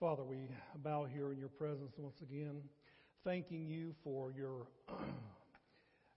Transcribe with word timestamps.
Father, 0.00 0.24
we 0.24 0.48
bow 0.80 1.04
here 1.04 1.30
in 1.30 1.36
your 1.36 1.52
presence 1.52 1.92
once 1.98 2.16
again, 2.22 2.56
thanking 3.22 3.68
you 3.68 3.92
for 4.02 4.32
your 4.32 4.64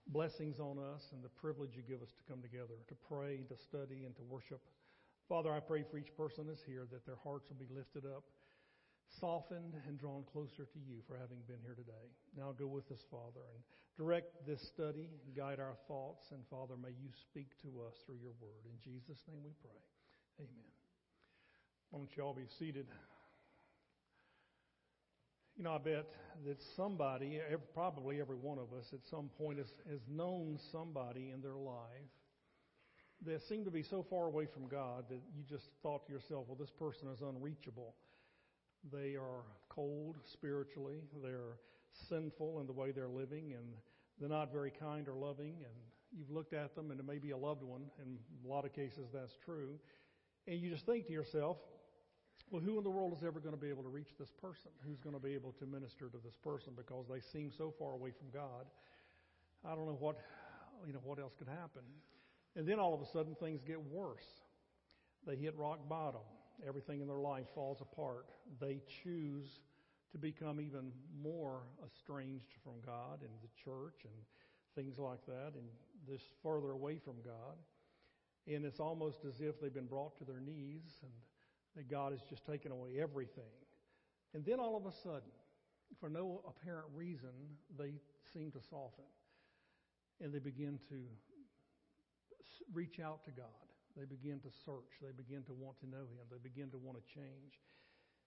blessings 0.08 0.56
on 0.58 0.80
us 0.80 1.04
and 1.12 1.20
the 1.20 1.28
privilege 1.28 1.76
you 1.76 1.84
give 1.84 2.00
us 2.00 2.08
to 2.16 2.24
come 2.24 2.40
together, 2.40 2.80
to 2.88 2.96
pray, 3.06 3.44
to 3.44 3.56
study, 3.60 4.08
and 4.08 4.16
to 4.16 4.24
worship. 4.24 4.64
Father, 5.28 5.52
I 5.52 5.60
pray 5.60 5.84
for 5.84 5.98
each 5.98 6.16
person 6.16 6.48
that's 6.48 6.64
here 6.64 6.88
that 6.96 7.04
their 7.04 7.20
hearts 7.20 7.52
will 7.52 7.60
be 7.60 7.68
lifted 7.76 8.08
up, 8.08 8.24
softened, 9.20 9.76
and 9.86 10.00
drawn 10.00 10.24
closer 10.32 10.64
to 10.64 10.80
you 10.80 11.04
for 11.04 11.20
having 11.20 11.44
been 11.44 11.60
here 11.60 11.76
today. 11.76 12.08
Now 12.32 12.56
go 12.56 12.64
with 12.64 12.88
us, 12.88 13.04
Father, 13.12 13.44
and 13.52 13.60
direct 14.00 14.48
this 14.48 14.64
study, 14.64 15.12
guide 15.36 15.60
our 15.60 15.76
thoughts, 15.92 16.32
and 16.32 16.40
Father, 16.48 16.80
may 16.80 16.96
you 16.96 17.12
speak 17.20 17.52
to 17.60 17.84
us 17.84 18.00
through 18.08 18.24
your 18.24 18.32
word. 18.40 18.64
In 18.64 18.80
Jesus' 18.80 19.20
name 19.28 19.44
we 19.44 19.52
pray. 19.60 19.76
Amen. 20.40 20.72
Why 21.90 22.00
don't 22.00 22.16
you 22.16 22.24
all 22.24 22.32
be 22.32 22.48
seated? 22.58 22.88
You 25.56 25.62
know, 25.62 25.74
I 25.74 25.78
bet 25.78 26.06
that 26.46 26.60
somebody, 26.74 27.40
probably 27.72 28.20
every 28.20 28.36
one 28.36 28.58
of 28.58 28.76
us 28.76 28.92
at 28.92 29.06
some 29.08 29.30
point, 29.38 29.58
has, 29.58 29.72
has 29.88 30.00
known 30.08 30.58
somebody 30.72 31.30
in 31.32 31.40
their 31.40 31.54
life 31.54 32.10
that 33.24 33.40
seemed 33.42 33.64
to 33.64 33.70
be 33.70 33.82
so 33.82 34.02
far 34.02 34.26
away 34.26 34.46
from 34.46 34.66
God 34.66 35.04
that 35.08 35.20
you 35.34 35.44
just 35.48 35.66
thought 35.82 36.06
to 36.06 36.12
yourself, 36.12 36.46
well, 36.48 36.56
this 36.58 36.70
person 36.70 37.08
is 37.08 37.20
unreachable. 37.20 37.94
They 38.92 39.14
are 39.14 39.44
cold 39.68 40.16
spiritually, 40.24 41.02
they're 41.22 41.58
sinful 42.08 42.60
in 42.60 42.66
the 42.66 42.72
way 42.72 42.90
they're 42.90 43.08
living, 43.08 43.52
and 43.52 43.64
they're 44.18 44.28
not 44.28 44.52
very 44.52 44.72
kind 44.72 45.08
or 45.08 45.14
loving. 45.14 45.54
And 45.64 45.74
you've 46.12 46.30
looked 46.30 46.52
at 46.52 46.74
them, 46.74 46.90
and 46.90 46.98
it 46.98 47.06
may 47.06 47.18
be 47.18 47.30
a 47.30 47.36
loved 47.36 47.62
one. 47.62 47.82
In 48.02 48.18
a 48.44 48.48
lot 48.52 48.64
of 48.64 48.72
cases, 48.72 49.06
that's 49.12 49.38
true. 49.44 49.78
And 50.48 50.60
you 50.60 50.70
just 50.70 50.84
think 50.84 51.06
to 51.06 51.12
yourself, 51.12 51.58
well, 52.50 52.60
who 52.60 52.78
in 52.78 52.84
the 52.84 52.90
world 52.90 53.12
is 53.16 53.24
ever 53.24 53.40
going 53.40 53.54
to 53.54 53.60
be 53.60 53.68
able 53.68 53.82
to 53.82 53.88
reach 53.88 54.14
this 54.18 54.30
person? 54.30 54.70
Who's 54.86 55.00
going 55.00 55.14
to 55.14 55.20
be 55.20 55.34
able 55.34 55.52
to 55.52 55.66
minister 55.66 56.08
to 56.08 56.18
this 56.24 56.36
person 56.36 56.72
because 56.76 57.06
they 57.08 57.20
seem 57.20 57.50
so 57.50 57.72
far 57.78 57.92
away 57.92 58.10
from 58.10 58.28
God? 58.32 58.66
I 59.64 59.74
don't 59.74 59.86
know 59.86 59.96
what, 59.98 60.16
you 60.86 60.92
know, 60.92 61.00
what 61.02 61.18
else 61.18 61.32
could 61.38 61.48
happen. 61.48 61.82
And 62.56 62.66
then 62.68 62.78
all 62.78 62.94
of 62.94 63.00
a 63.00 63.06
sudden 63.06 63.34
things 63.34 63.62
get 63.66 63.80
worse. 63.90 64.26
They 65.26 65.36
hit 65.36 65.56
rock 65.56 65.88
bottom. 65.88 66.20
Everything 66.66 67.00
in 67.00 67.08
their 67.08 67.18
life 67.18 67.46
falls 67.54 67.80
apart. 67.80 68.26
They 68.60 68.80
choose 69.02 69.60
to 70.12 70.18
become 70.18 70.60
even 70.60 70.92
more 71.20 71.62
estranged 71.84 72.54
from 72.62 72.74
God 72.86 73.20
and 73.22 73.32
the 73.42 73.48
church 73.64 74.04
and 74.04 74.12
things 74.76 74.98
like 74.98 75.24
that 75.26 75.52
and 75.54 75.66
this 76.08 76.22
further 76.42 76.70
away 76.70 76.98
from 76.98 77.14
God. 77.24 77.56
And 78.46 78.64
it's 78.64 78.78
almost 78.80 79.24
as 79.24 79.40
if 79.40 79.60
they've 79.60 79.74
been 79.74 79.86
brought 79.86 80.16
to 80.18 80.24
their 80.24 80.40
knees 80.40 81.00
and 81.02 81.10
that 81.76 81.90
God 81.90 82.12
has 82.12 82.20
just 82.28 82.46
taken 82.46 82.72
away 82.72 83.00
everything. 83.00 83.52
And 84.34 84.44
then 84.44 84.60
all 84.60 84.76
of 84.76 84.86
a 84.86 84.92
sudden, 84.92 85.30
for 86.00 86.08
no 86.08 86.42
apparent 86.48 86.86
reason, 86.94 87.30
they 87.78 87.92
seem 88.32 88.50
to 88.52 88.60
soften. 88.70 89.04
And 90.20 90.32
they 90.32 90.38
begin 90.38 90.78
to 90.88 90.96
reach 92.72 93.00
out 93.00 93.24
to 93.24 93.30
God. 93.30 93.46
They 93.96 94.04
begin 94.04 94.40
to 94.40 94.50
search. 94.64 94.98
They 95.02 95.12
begin 95.16 95.42
to 95.44 95.52
want 95.52 95.78
to 95.80 95.86
know 95.86 96.06
Him. 96.10 96.26
They 96.30 96.42
begin 96.42 96.70
to 96.70 96.78
want 96.78 96.98
to 96.98 97.04
change. 97.14 97.62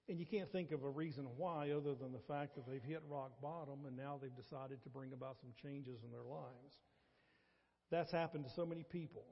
And 0.09 0.19
you 0.19 0.25
can't 0.25 0.49
think 0.51 0.71
of 0.71 0.83
a 0.83 0.89
reason 0.89 1.27
why 1.35 1.71
other 1.71 1.93
than 1.93 2.13
the 2.13 2.23
fact 2.27 2.55
that 2.55 2.65
they've 2.65 2.83
hit 2.83 3.03
rock 3.09 3.31
bottom 3.41 3.83
and 3.85 3.97
now 3.97 4.17
they've 4.21 4.35
decided 4.35 4.81
to 4.83 4.89
bring 4.89 5.11
about 5.11 5.37
some 5.39 5.51
changes 5.61 5.99
in 6.05 6.11
their 6.11 6.23
lives. 6.23 6.79
That's 7.91 8.11
happened 8.11 8.45
to 8.45 8.49
so 8.49 8.65
many 8.65 8.83
people. 8.83 9.23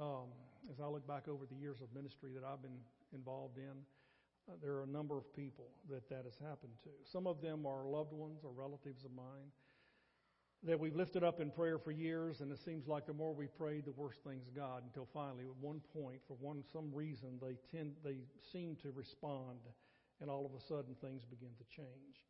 Um, 0.00 0.34
as 0.70 0.80
I 0.80 0.86
look 0.86 1.06
back 1.06 1.28
over 1.28 1.46
the 1.46 1.54
years 1.54 1.78
of 1.80 1.94
ministry 1.94 2.30
that 2.34 2.42
I've 2.42 2.62
been 2.62 2.82
involved 3.14 3.58
in, 3.58 3.72
uh, 4.48 4.56
there 4.62 4.74
are 4.74 4.82
a 4.82 4.86
number 4.86 5.16
of 5.16 5.32
people 5.34 5.70
that 5.88 6.08
that 6.08 6.24
has 6.24 6.36
happened 6.36 6.74
to. 6.82 6.90
Some 7.04 7.26
of 7.26 7.40
them 7.40 7.66
are 7.66 7.86
loved 7.86 8.12
ones 8.12 8.40
or 8.44 8.50
relatives 8.50 9.04
of 9.04 9.12
mine 9.12 9.50
that 10.64 10.80
we've 10.80 10.96
lifted 10.96 11.22
up 11.22 11.40
in 11.40 11.50
prayer 11.50 11.78
for 11.78 11.92
years, 11.92 12.40
and 12.40 12.50
it 12.50 12.58
seems 12.58 12.88
like 12.88 13.06
the 13.06 13.12
more 13.12 13.34
we 13.34 13.46
prayed, 13.46 13.84
the 13.84 13.92
worse 13.92 14.16
things 14.26 14.48
got. 14.56 14.82
Until 14.82 15.06
finally, 15.12 15.44
at 15.44 15.56
one 15.60 15.80
point, 15.92 16.20
for 16.26 16.34
one 16.40 16.64
some 16.72 16.90
reason, 16.92 17.38
they 17.40 17.56
tend 17.70 17.92
they 18.02 18.16
seem 18.52 18.76
to 18.82 18.90
respond, 18.90 19.60
and 20.20 20.30
all 20.30 20.46
of 20.46 20.52
a 20.54 20.64
sudden 20.64 20.94
things 21.00 21.24
begin 21.24 21.50
to 21.58 21.64
change. 21.76 22.24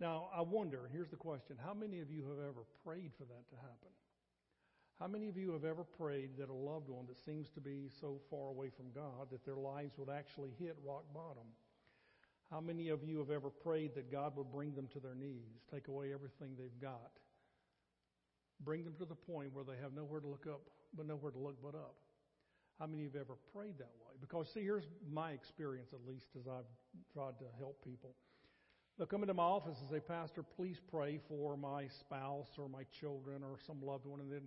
Now, 0.00 0.28
I 0.34 0.42
wonder. 0.42 0.88
Here's 0.92 1.10
the 1.10 1.16
question: 1.16 1.56
How 1.62 1.74
many 1.74 2.00
of 2.00 2.10
you 2.10 2.28
have 2.28 2.38
ever 2.38 2.62
prayed 2.84 3.12
for 3.18 3.24
that 3.24 3.48
to 3.50 3.56
happen? 3.56 3.90
How 5.00 5.08
many 5.08 5.28
of 5.28 5.36
you 5.36 5.52
have 5.52 5.64
ever 5.64 5.82
prayed 5.82 6.30
that 6.38 6.48
a 6.48 6.54
loved 6.54 6.88
one 6.88 7.06
that 7.08 7.18
seems 7.24 7.50
to 7.50 7.60
be 7.60 7.90
so 8.00 8.20
far 8.30 8.48
away 8.48 8.70
from 8.70 8.92
God 8.94 9.28
that 9.32 9.44
their 9.44 9.56
lives 9.56 9.98
would 9.98 10.08
actually 10.08 10.50
hit 10.58 10.76
rock 10.84 11.04
bottom? 11.12 11.46
How 12.50 12.60
many 12.60 12.90
of 12.90 13.02
you 13.02 13.18
have 13.18 13.30
ever 13.30 13.50
prayed 13.50 13.94
that 13.96 14.12
God 14.12 14.36
would 14.36 14.52
bring 14.52 14.74
them 14.74 14.86
to 14.92 15.00
their 15.00 15.14
knees, 15.14 15.62
take 15.72 15.88
away 15.88 16.12
everything 16.12 16.54
they've 16.56 16.80
got, 16.80 17.10
bring 18.60 18.84
them 18.84 18.94
to 18.98 19.04
the 19.04 19.14
point 19.14 19.52
where 19.52 19.64
they 19.64 19.80
have 19.82 19.92
nowhere 19.92 20.20
to 20.20 20.28
look 20.28 20.46
up, 20.48 20.60
but 20.96 21.06
nowhere 21.06 21.32
to 21.32 21.38
look 21.38 21.60
but 21.62 21.74
up? 21.74 21.96
How 22.78 22.86
many 22.86 23.04
of 23.04 23.12
you 23.14 23.18
have 23.18 23.26
ever 23.26 23.38
prayed 23.52 23.78
that 23.78 23.92
way? 24.06 24.14
Because, 24.20 24.48
see, 24.52 24.62
here's 24.62 24.84
my 25.10 25.30
experience, 25.30 25.90
at 25.92 26.06
least, 26.06 26.26
as 26.38 26.46
I've 26.46 26.70
tried 27.12 27.38
to 27.38 27.46
help 27.58 27.82
people. 27.84 28.14
They'll 28.96 29.08
come 29.08 29.22
into 29.22 29.34
my 29.34 29.42
office 29.42 29.78
and 29.80 29.90
say, 29.90 29.98
Pastor, 29.98 30.44
please 30.44 30.78
pray 30.88 31.18
for 31.28 31.56
my 31.56 31.88
spouse 31.88 32.50
or 32.58 32.68
my 32.68 32.84
children 33.00 33.42
or 33.42 33.58
some 33.66 33.82
loved 33.82 34.06
one. 34.06 34.20
And 34.20 34.30
then 34.30 34.42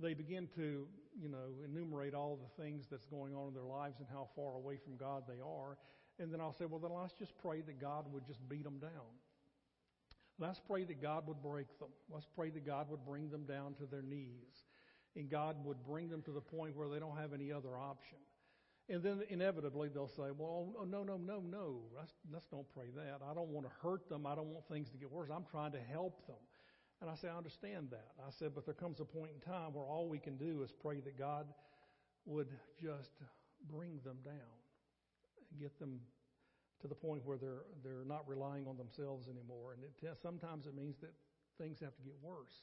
they 0.00 0.14
begin 0.14 0.48
to, 0.56 0.86
you 1.20 1.28
know, 1.28 1.60
enumerate 1.64 2.14
all 2.14 2.38
the 2.38 2.62
things 2.62 2.86
that's 2.90 3.06
going 3.06 3.34
on 3.34 3.48
in 3.48 3.54
their 3.54 3.64
lives 3.64 3.98
and 3.98 4.08
how 4.10 4.28
far 4.34 4.54
away 4.54 4.76
from 4.76 4.96
God 4.96 5.24
they 5.28 5.40
are. 5.44 5.76
And 6.18 6.32
then 6.32 6.40
I'll 6.40 6.52
say, 6.52 6.64
well, 6.64 6.80
then 6.80 6.92
let's 6.92 7.14
just 7.14 7.32
pray 7.38 7.60
that 7.62 7.80
God 7.80 8.06
would 8.12 8.26
just 8.26 8.46
beat 8.48 8.64
them 8.64 8.78
down. 8.78 9.12
Let's 10.38 10.60
pray 10.60 10.84
that 10.84 11.02
God 11.02 11.26
would 11.26 11.42
break 11.42 11.78
them. 11.78 11.90
Let's 12.10 12.26
pray 12.34 12.50
that 12.50 12.66
God 12.66 12.90
would 12.90 13.04
bring 13.04 13.30
them 13.30 13.44
down 13.44 13.74
to 13.74 13.86
their 13.86 14.02
knees. 14.02 14.64
And 15.14 15.30
God 15.30 15.56
would 15.64 15.84
bring 15.84 16.08
them 16.08 16.22
to 16.22 16.30
the 16.30 16.40
point 16.40 16.74
where 16.74 16.88
they 16.88 16.98
don't 16.98 17.16
have 17.18 17.34
any 17.34 17.52
other 17.52 17.76
option. 17.76 18.18
And 18.88 19.02
then 19.02 19.22
inevitably 19.28 19.88
they'll 19.88 20.08
say, 20.08 20.30
well, 20.36 20.74
oh, 20.78 20.84
no, 20.84 21.02
no, 21.02 21.16
no, 21.16 21.40
no. 21.40 21.82
Let's, 21.96 22.12
let's 22.32 22.46
don't 22.46 22.66
pray 22.74 22.86
that. 22.96 23.20
I 23.24 23.34
don't 23.34 23.48
want 23.48 23.66
to 23.66 23.72
hurt 23.82 24.08
them. 24.08 24.26
I 24.26 24.34
don't 24.34 24.48
want 24.48 24.66
things 24.68 24.90
to 24.90 24.98
get 24.98 25.10
worse. 25.10 25.28
I'm 25.32 25.44
trying 25.50 25.72
to 25.72 25.80
help 25.80 26.26
them. 26.26 26.36
And 27.02 27.10
I 27.10 27.16
say, 27.18 27.26
I 27.26 27.36
understand 27.36 27.90
that. 27.90 28.14
I 28.22 28.30
said, 28.38 28.54
but 28.54 28.64
there 28.64 28.78
comes 28.78 29.00
a 29.00 29.04
point 29.04 29.34
in 29.34 29.42
time 29.42 29.74
where 29.74 29.82
all 29.82 30.06
we 30.08 30.22
can 30.22 30.38
do 30.38 30.62
is 30.62 30.70
pray 30.70 31.00
that 31.02 31.18
God 31.18 31.50
would 32.26 32.46
just 32.80 33.10
bring 33.68 33.98
them 34.06 34.18
down 34.24 34.54
and 35.50 35.58
get 35.58 35.76
them 35.80 35.98
to 36.80 36.86
the 36.86 36.94
point 36.94 37.26
where 37.26 37.36
they're 37.36 37.66
they're 37.82 38.06
not 38.06 38.22
relying 38.28 38.68
on 38.68 38.76
themselves 38.78 39.26
anymore. 39.26 39.74
And 39.74 39.82
it, 39.82 39.98
sometimes 40.22 40.66
it 40.66 40.76
means 40.78 40.94
that 41.02 41.10
things 41.58 41.80
have 41.80 41.94
to 41.96 42.02
get 42.02 42.14
worse 42.22 42.54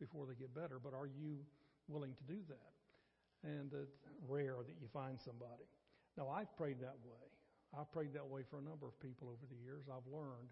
before 0.00 0.24
they 0.24 0.34
get 0.34 0.54
better. 0.54 0.80
But 0.82 0.94
are 0.94 1.06
you 1.06 1.44
willing 1.88 2.16
to 2.16 2.24
do 2.24 2.40
that? 2.48 2.72
And 3.44 3.68
it's 3.76 4.00
rare 4.26 4.56
that 4.64 4.80
you 4.80 4.88
find 4.94 5.20
somebody. 5.20 5.68
Now 6.16 6.32
I've 6.32 6.56
prayed 6.56 6.80
that 6.80 6.96
way. 7.04 7.28
I've 7.78 7.92
prayed 7.92 8.14
that 8.14 8.26
way 8.26 8.48
for 8.48 8.60
a 8.60 8.64
number 8.64 8.88
of 8.88 8.98
people 9.00 9.28
over 9.28 9.44
the 9.44 9.60
years. 9.60 9.84
I've 9.92 10.08
learned 10.10 10.48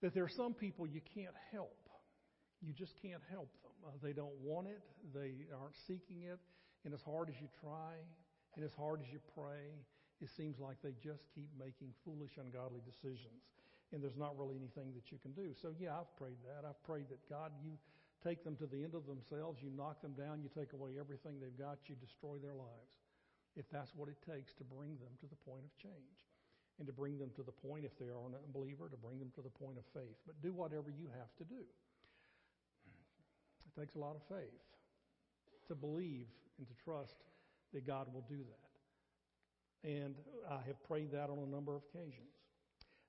that 0.00 0.14
there 0.14 0.22
are 0.22 0.36
some 0.36 0.54
people 0.54 0.86
you 0.86 1.02
can't 1.12 1.34
help 1.50 1.74
you 2.60 2.72
just 2.72 2.94
can't 3.00 3.22
help 3.30 3.50
them. 3.64 3.72
Uh, 3.86 3.96
they 4.02 4.12
don't 4.12 4.36
want 4.44 4.68
it, 4.68 4.82
they 5.14 5.48
aren't 5.56 5.76
seeking 5.76 6.28
it, 6.28 6.38
and 6.84 6.92
as 6.92 7.00
hard 7.02 7.28
as 7.28 7.36
you 7.40 7.48
try, 7.60 7.96
and 8.56 8.64
as 8.64 8.72
hard 8.76 9.00
as 9.00 9.08
you 9.12 9.20
pray, 9.32 9.72
it 10.20 10.28
seems 10.28 10.60
like 10.60 10.76
they 10.84 10.92
just 11.00 11.24
keep 11.32 11.48
making 11.56 11.96
foolish, 12.04 12.36
ungodly 12.36 12.84
decisions. 12.84 13.40
And 13.90 13.98
there's 13.98 14.20
not 14.20 14.38
really 14.38 14.54
anything 14.54 14.94
that 14.94 15.10
you 15.10 15.18
can 15.18 15.32
do. 15.32 15.50
So, 15.58 15.74
yeah, 15.80 15.98
I've 15.98 16.12
prayed 16.14 16.38
that. 16.46 16.62
I've 16.62 16.78
prayed 16.86 17.10
that 17.10 17.18
God, 17.26 17.50
you 17.58 17.74
take 18.22 18.44
them 18.44 18.54
to 18.62 18.68
the 18.68 18.84
end 18.84 18.94
of 18.94 19.08
themselves, 19.08 19.58
you 19.58 19.72
knock 19.74 19.98
them 20.04 20.14
down, 20.14 20.44
you 20.44 20.52
take 20.52 20.76
away 20.76 20.94
everything 21.00 21.40
they've 21.40 21.56
got, 21.58 21.80
you 21.90 21.96
destroy 21.98 22.38
their 22.38 22.54
lives. 22.54 22.94
If 23.58 23.66
that's 23.72 23.90
what 23.98 24.06
it 24.06 24.20
takes 24.22 24.54
to 24.62 24.64
bring 24.64 24.94
them 25.02 25.10
to 25.24 25.26
the 25.26 25.40
point 25.42 25.66
of 25.66 25.72
change. 25.74 26.20
And 26.78 26.86
to 26.86 26.94
bring 26.94 27.18
them 27.18 27.34
to 27.36 27.42
the 27.42 27.52
point, 27.52 27.84
if 27.84 27.92
they 27.98 28.08
are 28.08 28.24
an 28.30 28.38
unbeliever, 28.46 28.88
to 28.88 28.96
bring 28.96 29.18
them 29.18 29.32
to 29.34 29.42
the 29.42 29.52
point 29.52 29.76
of 29.76 29.84
faith. 29.92 30.16
But 30.24 30.38
do 30.40 30.52
whatever 30.54 30.88
you 30.88 31.10
have 31.18 31.32
to 31.42 31.44
do. 31.44 31.66
It 33.70 33.80
takes 33.80 33.94
a 33.94 33.98
lot 33.98 34.16
of 34.16 34.22
faith 34.28 34.60
to 35.68 35.74
believe 35.74 36.26
and 36.58 36.66
to 36.66 36.74
trust 36.84 37.14
that 37.72 37.86
God 37.86 38.12
will 38.12 38.24
do 38.28 38.38
that. 38.38 39.88
And 39.88 40.14
I 40.50 40.58
have 40.66 40.82
prayed 40.86 41.12
that 41.12 41.30
on 41.30 41.38
a 41.38 41.46
number 41.46 41.76
of 41.76 41.82
occasions. 41.94 42.34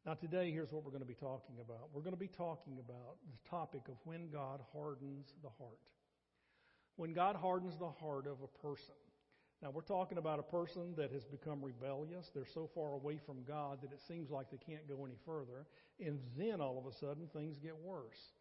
Now, 0.05 0.13
today, 0.13 0.51
here's 0.51 0.71
what 0.71 0.83
we're 0.83 0.91
going 0.91 1.03
to 1.03 1.07
be 1.07 1.13
talking 1.13 1.55
about. 1.63 1.89
We're 1.93 2.01
going 2.01 2.15
to 2.15 2.19
be 2.19 2.27
talking 2.27 2.77
about 2.79 3.17
the 3.29 3.49
topic 3.49 3.81
of 3.87 3.95
when 4.03 4.29
God 4.31 4.61
hardens 4.73 5.33
the 5.43 5.49
heart. 5.59 5.81
When 6.95 7.13
God 7.13 7.35
hardens 7.35 7.77
the 7.77 7.89
heart 7.89 8.25
of 8.25 8.37
a 8.41 8.67
person. 8.67 8.95
Now, 9.61 9.69
we're 9.69 9.81
talking 9.81 10.17
about 10.17 10.39
a 10.39 10.43
person 10.43 10.95
that 10.97 11.11
has 11.11 11.23
become 11.23 11.63
rebellious. 11.63 12.31
They're 12.33 12.45
so 12.51 12.69
far 12.73 12.93
away 12.93 13.19
from 13.23 13.43
God 13.47 13.79
that 13.81 13.91
it 13.91 14.01
seems 14.07 14.31
like 14.31 14.49
they 14.49 14.57
can't 14.57 14.87
go 14.87 15.05
any 15.05 15.17
further. 15.23 15.67
And 15.99 16.19
then 16.37 16.61
all 16.61 16.79
of 16.79 16.91
a 16.91 16.95
sudden, 16.97 17.27
things 17.33 17.57
get 17.59 17.77
worse 17.77 18.33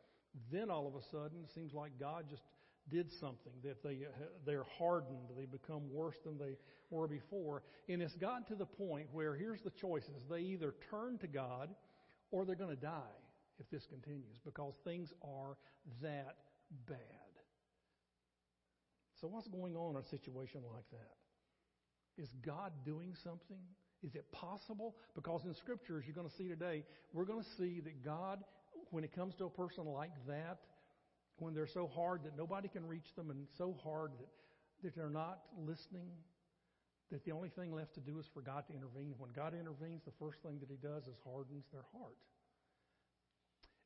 then 0.53 0.71
all 0.71 0.87
of 0.87 0.95
a 0.95 1.03
sudden, 1.11 1.45
it 1.45 1.51
seems 1.55 1.75
like 1.75 1.93
God 1.99 2.27
just 2.29 2.43
did 2.89 3.11
something, 3.21 3.53
that 3.63 3.83
they, 3.83 4.07
uh, 4.07 4.25
they're 4.45 4.67
hardened, 4.79 5.29
they 5.37 5.47
become 5.47 5.93
worse 5.93 6.17
than 6.25 6.39
they 6.39 6.57
were 6.91 7.07
before. 7.07 7.63
And 7.89 8.03
it's 8.03 8.17
gotten 8.17 8.45
to 8.47 8.55
the 8.55 8.67
point 8.67 9.09
where 9.13 9.37
here's 9.37 9.61
the 9.63 9.71
choices. 9.71 10.23
They 10.29 10.41
either 10.41 10.75
turn 10.91 11.19
to 11.19 11.27
God 11.27 11.71
or 12.31 12.45
they're 12.45 12.57
going 12.57 12.75
to 12.75 12.83
die 12.83 13.17
if 13.59 13.69
this 13.71 13.87
continues 13.87 14.39
because 14.45 14.75
things 14.85 15.13
are 15.23 15.57
that 16.03 16.37
bad. 16.89 16.99
So, 19.21 19.29
what's 19.29 19.49
going 19.49 19.77
on 19.77 19.97
in 19.97 20.03
a 20.03 20.09
situation 20.09 20.63
like 20.73 20.89
that? 20.93 22.23
Is 22.23 22.31
God 22.45 22.73
doing 22.85 23.15
something? 23.23 23.61
Is 24.03 24.15
it 24.15 24.31
possible? 24.33 24.97
Because 25.15 25.45
in 25.45 25.55
Scriptures, 25.55 26.05
you're 26.07 26.15
going 26.15 26.29
to 26.29 26.35
see 26.37 26.49
today, 26.49 26.85
we're 27.13 27.27
going 27.27 27.43
to 27.43 27.51
see 27.59 27.81
that 27.81 28.03
God, 28.03 28.43
when 28.91 29.05
it 29.05 29.15
comes 29.15 29.35
to 29.37 29.45
a 29.45 29.51
person 29.51 29.85
like 29.87 30.13
that, 30.27 30.59
when 31.39 31.55
they're 31.55 31.67
so 31.67 31.87
hard 31.87 32.25
that 32.25 32.37
nobody 32.37 32.69
can 32.69 32.87
reach 32.87 33.15
them 33.17 33.31
and 33.31 33.47
so 33.57 33.77
hard 33.83 34.13
that, 34.19 34.29
that 34.83 34.95
they're 34.95 35.09
not 35.09 35.41
listening, 35.59 36.11
that 37.11 37.25
the 37.25 37.33
only 37.33 37.49
thing 37.49 37.73
left 37.73 37.95
to 37.95 38.01
do 38.01 38.19
is 38.19 38.27
for 38.33 38.43
God 38.43 38.65
to 38.69 38.75
intervene. 38.75 39.15
When 39.19 39.31
God 39.35 39.55
intervenes, 39.59 40.03
the 40.05 40.13
first 40.19 40.39
thing 40.43 40.59
that 40.61 40.69
He 40.69 40.77
does 40.77 41.05
is 41.05 41.17
hardens 41.25 41.65
their 41.73 41.85
heart. 41.93 42.17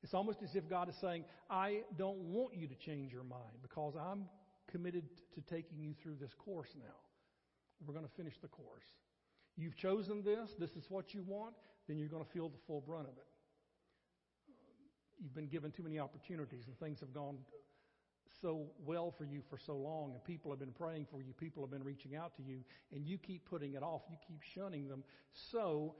It's 0.02 0.12
almost 0.12 0.42
as 0.42 0.54
if 0.54 0.68
God 0.68 0.90
is 0.90 0.96
saying, 1.00 1.24
I 1.48 1.80
don't 1.96 2.18
want 2.18 2.54
you 2.54 2.66
to 2.66 2.74
change 2.74 3.12
your 3.12 3.24
mind 3.24 3.56
because 3.62 3.94
I'm 3.96 4.26
committed 4.70 5.04
to 5.34 5.40
taking 5.42 5.80
you 5.80 5.94
through 6.02 6.16
this 6.20 6.34
course 6.34 6.68
now. 6.76 6.94
We're 7.86 7.94
going 7.94 8.06
to 8.06 8.14
finish 8.14 8.34
the 8.42 8.48
course. 8.48 8.84
You've 9.56 9.76
chosen 9.76 10.22
this, 10.22 10.50
this 10.58 10.70
is 10.72 10.84
what 10.88 11.14
you 11.14 11.24
want, 11.26 11.54
then 11.88 11.98
you're 11.98 12.08
going 12.08 12.24
to 12.24 12.30
feel 12.30 12.48
the 12.48 12.58
full 12.66 12.80
brunt 12.80 13.08
of 13.08 13.16
it. 13.16 13.26
You've 15.20 15.34
been 15.34 15.48
given 15.48 15.70
too 15.70 15.82
many 15.82 15.98
opportunities 15.98 16.66
and 16.66 16.78
things 16.78 17.00
have 17.00 17.12
gone 17.12 17.38
so 18.40 18.66
well 18.84 19.10
for 19.16 19.24
you 19.24 19.42
for 19.48 19.58
so 19.58 19.74
long, 19.76 20.12
and 20.12 20.24
people 20.24 20.50
have 20.50 20.58
been 20.58 20.72
praying 20.72 21.06
for 21.10 21.22
you, 21.22 21.32
people 21.32 21.62
have 21.62 21.70
been 21.70 21.84
reaching 21.84 22.16
out 22.16 22.36
to 22.36 22.42
you, 22.42 22.58
and 22.92 23.06
you 23.06 23.18
keep 23.18 23.48
putting 23.48 23.74
it 23.74 23.82
off, 23.82 24.02
you 24.10 24.16
keep 24.26 24.40
shunning 24.54 24.88
them. 24.88 25.02
So 25.50 25.94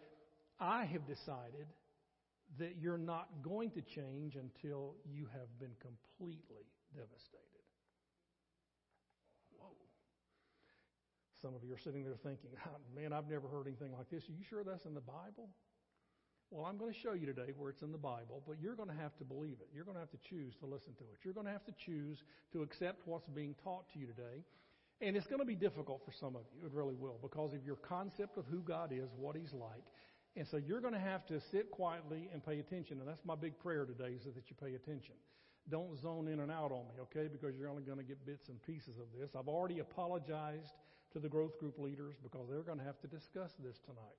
I 0.61 0.85
have 0.85 1.07
decided 1.07 1.67
that 2.59 2.77
you're 2.81 2.99
not 2.99 3.29
going 3.43 3.71
to 3.71 3.83
change 3.83 4.37
until 4.37 4.95
you 5.05 5.27
have 5.33 5.49
been 5.59 5.73
completely 5.81 6.67
devastated. 6.93 7.65
Whoa. 9.59 9.73
Some 11.41 11.55
of 11.55 11.65
you 11.65 11.75
are 11.75 11.79
sitting 11.79 12.05
there 12.05 12.17
thinking, 12.23 12.51
man, 12.95 13.13
I've 13.13 13.29
never 13.29 13.49
heard 13.49 13.67
anything 13.67 13.93
like 13.93 14.11
this. 14.11 14.29
Are 14.29 14.33
you 14.33 14.45
sure 14.49 14.63
that's 14.63 14.85
in 14.85 14.95
the 14.95 15.01
Bible? 15.01 15.49
Well, 16.55 16.67
I'm 16.71 16.79
going 16.79 16.95
to 16.95 17.01
show 17.03 17.15
you 17.19 17.27
today 17.27 17.51
where 17.59 17.71
it's 17.71 17.83
in 17.83 17.91
the 17.91 17.99
Bible, 17.99 18.41
but 18.47 18.63
you're 18.63 18.77
going 18.77 18.89
to 18.89 18.95
have 18.95 19.11
to 19.19 19.25
believe 19.25 19.59
it. 19.59 19.67
You're 19.75 19.83
going 19.83 19.97
to 19.97 20.01
have 20.01 20.15
to 20.15 20.23
choose 20.31 20.55
to 20.63 20.67
listen 20.71 20.95
to 21.03 21.05
it. 21.11 21.19
You're 21.25 21.35
going 21.35 21.51
to 21.51 21.53
have 21.53 21.67
to 21.67 21.75
choose 21.85 22.23
to 22.53 22.63
accept 22.63 23.03
what's 23.11 23.27
being 23.27 23.57
taught 23.65 23.91
to 23.93 23.99
you 23.99 24.07
today. 24.07 24.47
And 25.03 25.17
it's 25.17 25.27
going 25.27 25.41
to 25.41 25.51
be 25.51 25.59
difficult 25.59 26.03
for 26.07 26.13
some 26.15 26.37
of 26.39 26.47
you. 26.55 26.65
It 26.65 26.71
really 26.73 26.95
will, 26.95 27.19
because 27.21 27.55
of 27.55 27.67
your 27.67 27.75
concept 27.75 28.39
of 28.39 28.47
who 28.47 28.61
God 28.61 28.93
is, 28.95 29.11
what 29.19 29.35
He's 29.35 29.53
like, 29.53 29.83
and 30.37 30.47
so 30.47 30.57
you're 30.57 30.81
going 30.81 30.95
to 30.95 31.03
have 31.03 31.27
to 31.27 31.43
sit 31.51 31.73
quietly 31.73 32.31
and 32.33 32.39
pay 32.39 32.61
attention. 32.61 33.01
And 33.01 33.09
that's 33.09 33.25
my 33.25 33.35
big 33.35 33.59
prayer 33.59 33.85
today 33.85 34.15
is 34.15 34.23
that 34.23 34.47
you 34.47 34.55
pay 34.55 34.75
attention. 34.79 35.19
Don't 35.69 35.99
zone 36.01 36.29
in 36.29 36.39
and 36.39 36.53
out 36.53 36.71
on 36.71 36.87
me, 36.87 37.03
okay? 37.03 37.27
Because 37.27 37.57
you're 37.59 37.69
only 37.69 37.83
going 37.83 37.99
to 37.99 38.05
get 38.05 38.25
bits 38.25 38.49
and 38.49 38.63
pieces 38.63 38.95
of 39.03 39.07
this. 39.19 39.31
I've 39.35 39.49
already 39.49 39.81
apologized 39.81 40.71
to 41.15 41.19
the 41.19 41.29
growth 41.29 41.59
group 41.59 41.81
leaders 41.81 42.15
because 42.23 42.47
they're 42.49 42.63
going 42.63 42.79
to 42.79 42.85
have 42.85 43.01
to 43.01 43.09
discuss 43.09 43.51
this 43.59 43.79
tonight. 43.87 44.19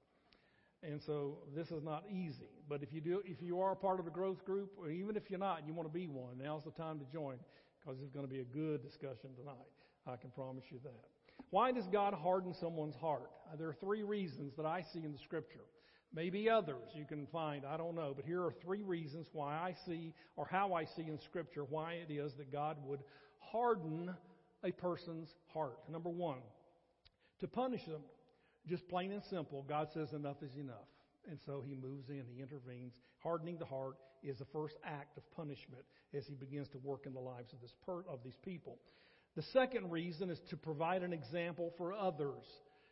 And 0.84 1.02
so 1.02 1.40
this 1.56 1.72
is 1.72 1.84
not 1.84 2.04
easy. 2.12 2.50
But 2.70 2.84
if 2.84 2.94
you 2.94 3.02
do, 3.02 3.22
if 3.26 3.42
you 3.42 3.60
are 3.62 3.76
part 3.76 4.00
of 4.00 4.08
a 4.08 4.12
growth 4.12 4.46
group, 4.46 4.72
or 4.78 4.90
even 4.90 5.16
if 5.16 5.24
you're 5.30 5.40
not, 5.40 5.60
and 5.60 5.68
you 5.68 5.74
want 5.74 5.92
to 5.92 5.94
be 5.94 6.08
one, 6.08 6.38
now's 6.42 6.64
the 6.64 6.72
time 6.72 7.00
to 7.00 7.06
join 7.12 7.38
because 7.80 8.00
it's 8.02 8.12
going 8.12 8.26
to 8.26 8.32
be 8.32 8.42
a 8.42 8.44
good 8.44 8.84
discussion 8.84 9.30
tonight. 9.38 9.56
I 10.08 10.16
can 10.16 10.30
promise 10.30 10.66
you 10.70 10.80
that. 10.84 11.06
Why 11.50 11.72
does 11.72 11.88
God 11.88 12.14
harden 12.14 12.54
someone's 12.54 12.96
heart? 12.96 13.32
There 13.58 13.68
are 13.68 13.76
three 13.80 14.04
reasons 14.04 14.54
that 14.58 14.66
I 14.66 14.84
see 14.94 15.04
in 15.04 15.12
the 15.12 15.20
scripture. 15.20 15.66
Maybe 16.16 16.50
others 16.50 16.92
you 16.94 17.04
can 17.06 17.28
find, 17.28 17.66
I 17.66 17.76
don't 17.76 17.94
know. 17.94 18.14
But 18.16 18.26
here 18.26 18.42
are 18.42 18.54
three 18.64 18.84
reasons 18.84 19.28
why 19.34 19.54
I 19.54 19.76
see, 19.86 20.14
or 20.38 20.48
how 20.50 20.74
I 20.74 20.86
see 20.86 21.04
in 21.04 21.20
Scripture, 21.20 21.66
why 21.66 21.94
it 21.94 22.12
is 22.12 22.34
that 22.36 22.52
God 22.54 22.78
would 22.86 23.02
harden 23.40 24.14
a 24.64 24.72
person's 24.72 25.36
heart. 25.54 25.78
Number 25.90 26.10
one, 26.10 26.40
to 27.42 27.48
punish 27.48 27.84
them. 27.86 28.02
Just 28.68 28.88
plain 28.88 29.12
and 29.12 29.24
simple, 29.30 29.64
God 29.68 29.90
says 29.94 30.14
enough 30.14 30.42
is 30.42 30.56
enough. 30.56 30.88
And 31.30 31.40
so 31.46 31.64
he 31.66 31.76
moves 31.76 32.10
in, 32.10 32.24
he 32.34 32.42
intervenes. 32.42 32.94
Hardening 33.20 33.58
the 33.58 33.66
heart 33.66 33.96
is 34.24 34.38
the 34.38 34.46
first 34.46 34.76
act 34.84 35.18
of 35.18 35.24
punishment 35.36 35.84
as 36.14 36.26
he 36.26 36.36
begins 36.36 36.68
to 36.70 36.78
work 36.80 37.06
in 37.06 37.14
the 37.14 37.20
lives 37.20 37.54
of, 37.54 37.62
this 37.62 37.74
per, 37.86 38.04
of 38.08 38.20
these 38.24 38.38
people. 38.44 38.78
The 39.36 39.44
second 39.54 39.92
reason 39.92 40.30
is 40.30 40.40
to 40.50 40.58
provide 40.58 41.04
an 41.04 41.14
example 41.14 41.74
for 41.78 41.94
others. 41.94 42.44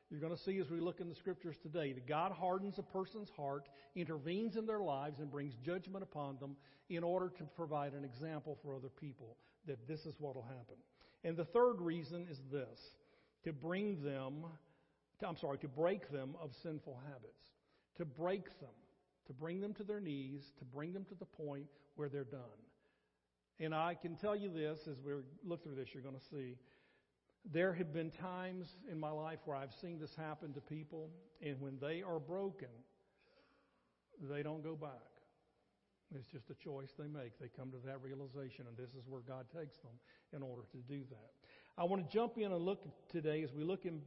You're 0.09 0.19
going 0.19 0.35
to 0.35 0.43
see 0.43 0.59
as 0.59 0.69
we 0.69 0.79
look 0.79 0.99
in 0.99 1.09
the 1.09 1.15
scriptures 1.15 1.55
today 1.63 1.93
that 1.93 2.07
God 2.07 2.31
hardens 2.31 2.77
a 2.77 2.83
person's 2.83 3.29
heart, 3.35 3.67
intervenes 3.95 4.57
in 4.57 4.65
their 4.65 4.81
lives, 4.81 5.19
and 5.19 5.31
brings 5.31 5.53
judgment 5.65 6.03
upon 6.03 6.37
them 6.39 6.55
in 6.89 7.03
order 7.03 7.31
to 7.37 7.43
provide 7.55 7.93
an 7.93 8.03
example 8.03 8.57
for 8.61 8.75
other 8.75 8.89
people 8.89 9.37
that 9.65 9.87
this 9.87 10.01
is 10.01 10.15
what 10.19 10.35
will 10.35 10.43
happen. 10.43 10.75
And 11.23 11.37
the 11.37 11.45
third 11.45 11.79
reason 11.79 12.27
is 12.29 12.37
this 12.51 12.79
to 13.45 13.53
bring 13.53 14.03
them, 14.03 14.45
to, 15.23 15.29
I'm 15.29 15.37
sorry, 15.37 15.57
to 15.59 15.67
break 15.67 16.11
them 16.11 16.35
of 16.41 16.51
sinful 16.61 16.99
habits, 17.07 17.41
to 17.97 18.05
break 18.05 18.45
them, 18.59 18.69
to 19.27 19.33
bring 19.33 19.61
them 19.61 19.73
to 19.75 19.83
their 19.83 19.99
knees, 19.99 20.51
to 20.59 20.65
bring 20.65 20.93
them 20.93 21.05
to 21.05 21.15
the 21.15 21.25
point 21.25 21.65
where 21.95 22.09
they're 22.09 22.23
done. 22.23 22.41
And 23.59 23.73
I 23.73 23.95
can 23.95 24.15
tell 24.15 24.35
you 24.35 24.49
this 24.49 24.79
as 24.89 24.97
we 25.05 25.13
look 25.45 25.63
through 25.63 25.75
this, 25.75 25.89
you're 25.93 26.03
going 26.03 26.15
to 26.15 26.35
see 26.35 26.55
there 27.51 27.73
have 27.73 27.93
been 27.93 28.09
times 28.11 28.67
in 28.89 28.99
my 28.99 29.11
life 29.11 29.39
where 29.45 29.57
I've 29.57 29.73
seen 29.81 29.99
this 29.99 30.15
happen 30.15 30.53
to 30.53 30.61
people, 30.61 31.09
and 31.41 31.59
when 31.59 31.77
they 31.79 32.01
are 32.01 32.19
broken, 32.19 32.69
they 34.29 34.43
don't 34.43 34.63
go 34.63 34.75
back. 34.75 34.91
It's 36.15 36.27
just 36.27 36.49
a 36.49 36.55
choice 36.55 36.89
they 36.97 37.07
make. 37.07 37.39
They 37.39 37.49
come 37.57 37.71
to 37.71 37.77
that 37.85 38.01
realization, 38.01 38.65
and 38.67 38.77
this 38.77 38.91
is 38.91 39.07
where 39.07 39.21
God 39.21 39.45
takes 39.55 39.77
them 39.77 39.91
in 40.35 40.43
order 40.43 40.61
to 40.71 40.77
do 40.87 41.01
that. 41.09 41.31
I 41.77 41.83
want 41.85 42.07
to 42.07 42.13
jump 42.13 42.37
in 42.37 42.51
and 42.51 42.63
look 42.63 42.85
today 43.09 43.43
as 43.43 43.51
we 43.51 43.63
look 43.63 43.85
in 43.85 44.01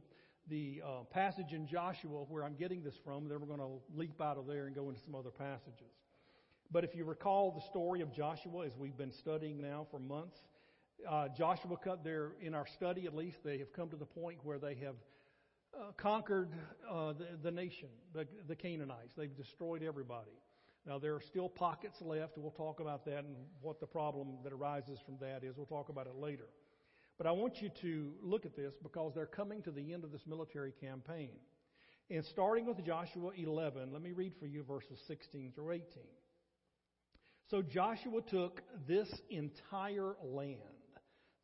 the 0.49 0.81
uh, 0.85 1.03
passage 1.11 1.53
in 1.53 1.67
Joshua 1.67 2.23
where 2.29 2.43
I'm 2.43 2.55
getting 2.55 2.83
this 2.83 2.95
from. 3.03 3.27
Then 3.27 3.39
we're 3.39 3.47
going 3.47 3.59
to 3.59 3.79
leap 3.95 4.21
out 4.21 4.37
of 4.37 4.47
there 4.47 4.67
and 4.67 4.75
go 4.75 4.89
into 4.89 5.01
some 5.01 5.15
other 5.15 5.31
passages. 5.31 5.91
But 6.71 6.83
if 6.83 6.95
you 6.95 7.05
recall 7.05 7.51
the 7.51 7.61
story 7.61 8.01
of 8.01 8.13
Joshua 8.13 8.65
as 8.65 8.73
we've 8.77 8.97
been 8.97 9.11
studying 9.11 9.61
now 9.61 9.87
for 9.89 9.99
months, 9.99 10.37
uh, 11.09 11.27
Joshua 11.37 11.77
cut 11.77 12.03
there 12.03 12.31
in 12.41 12.53
our 12.53 12.65
study 12.67 13.05
at 13.05 13.15
least 13.15 13.37
they 13.43 13.57
have 13.59 13.71
come 13.71 13.89
to 13.89 13.95
the 13.95 14.05
point 14.05 14.39
where 14.43 14.57
they 14.57 14.75
have 14.75 14.95
uh, 15.77 15.91
conquered 15.95 16.49
uh, 16.89 17.13
the, 17.13 17.27
the 17.43 17.51
nation, 17.51 17.89
the, 18.13 18.27
the 18.47 18.55
Canaanites. 18.55 19.13
They've 19.15 19.35
destroyed 19.35 19.83
everybody. 19.83 20.31
Now 20.85 20.97
there 20.97 21.13
are 21.13 21.21
still 21.21 21.49
pockets 21.49 22.01
left. 22.01 22.37
We'll 22.37 22.51
talk 22.51 22.79
about 22.79 23.05
that 23.05 23.19
and 23.19 23.35
what 23.61 23.79
the 23.79 23.87
problem 23.87 24.37
that 24.43 24.53
arises 24.53 24.99
from 25.05 25.17
that 25.19 25.43
is. 25.43 25.55
We'll 25.55 25.65
talk 25.65 25.89
about 25.89 26.07
it 26.07 26.15
later. 26.15 26.47
But 27.17 27.27
I 27.27 27.31
want 27.31 27.61
you 27.61 27.69
to 27.81 28.13
look 28.21 28.45
at 28.45 28.55
this 28.55 28.73
because 28.83 29.13
they're 29.15 29.25
coming 29.25 29.61
to 29.63 29.71
the 29.71 29.93
end 29.93 30.03
of 30.03 30.11
this 30.11 30.21
military 30.27 30.71
campaign. 30.71 31.31
And 32.09 32.23
starting 32.25 32.65
with 32.65 32.83
Joshua 32.85 33.31
11, 33.35 33.91
let 33.91 34.01
me 34.01 34.11
read 34.11 34.33
for 34.39 34.45
you 34.45 34.63
verses 34.63 34.99
16 35.07 35.53
through 35.55 35.71
18. 35.71 35.85
So 37.49 37.61
Joshua 37.61 38.21
took 38.21 38.61
this 38.87 39.09
entire 39.29 40.15
land 40.23 40.59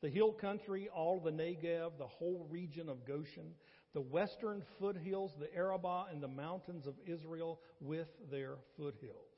the 0.01 0.09
hill 0.09 0.33
country, 0.33 0.89
all 0.93 1.21
the 1.21 1.31
Negev, 1.31 1.97
the 1.97 2.05
whole 2.05 2.45
region 2.51 2.89
of 2.89 3.07
Goshen, 3.07 3.53
the 3.93 4.01
western 4.01 4.61
foothills, 4.77 5.31
the 5.39 5.53
Arabah, 5.55 6.07
and 6.11 6.21
the 6.21 6.27
mountains 6.27 6.85
of 6.85 6.95
Israel 7.07 7.61
with 7.79 8.09
their 8.29 8.55
foothills. 8.75 9.31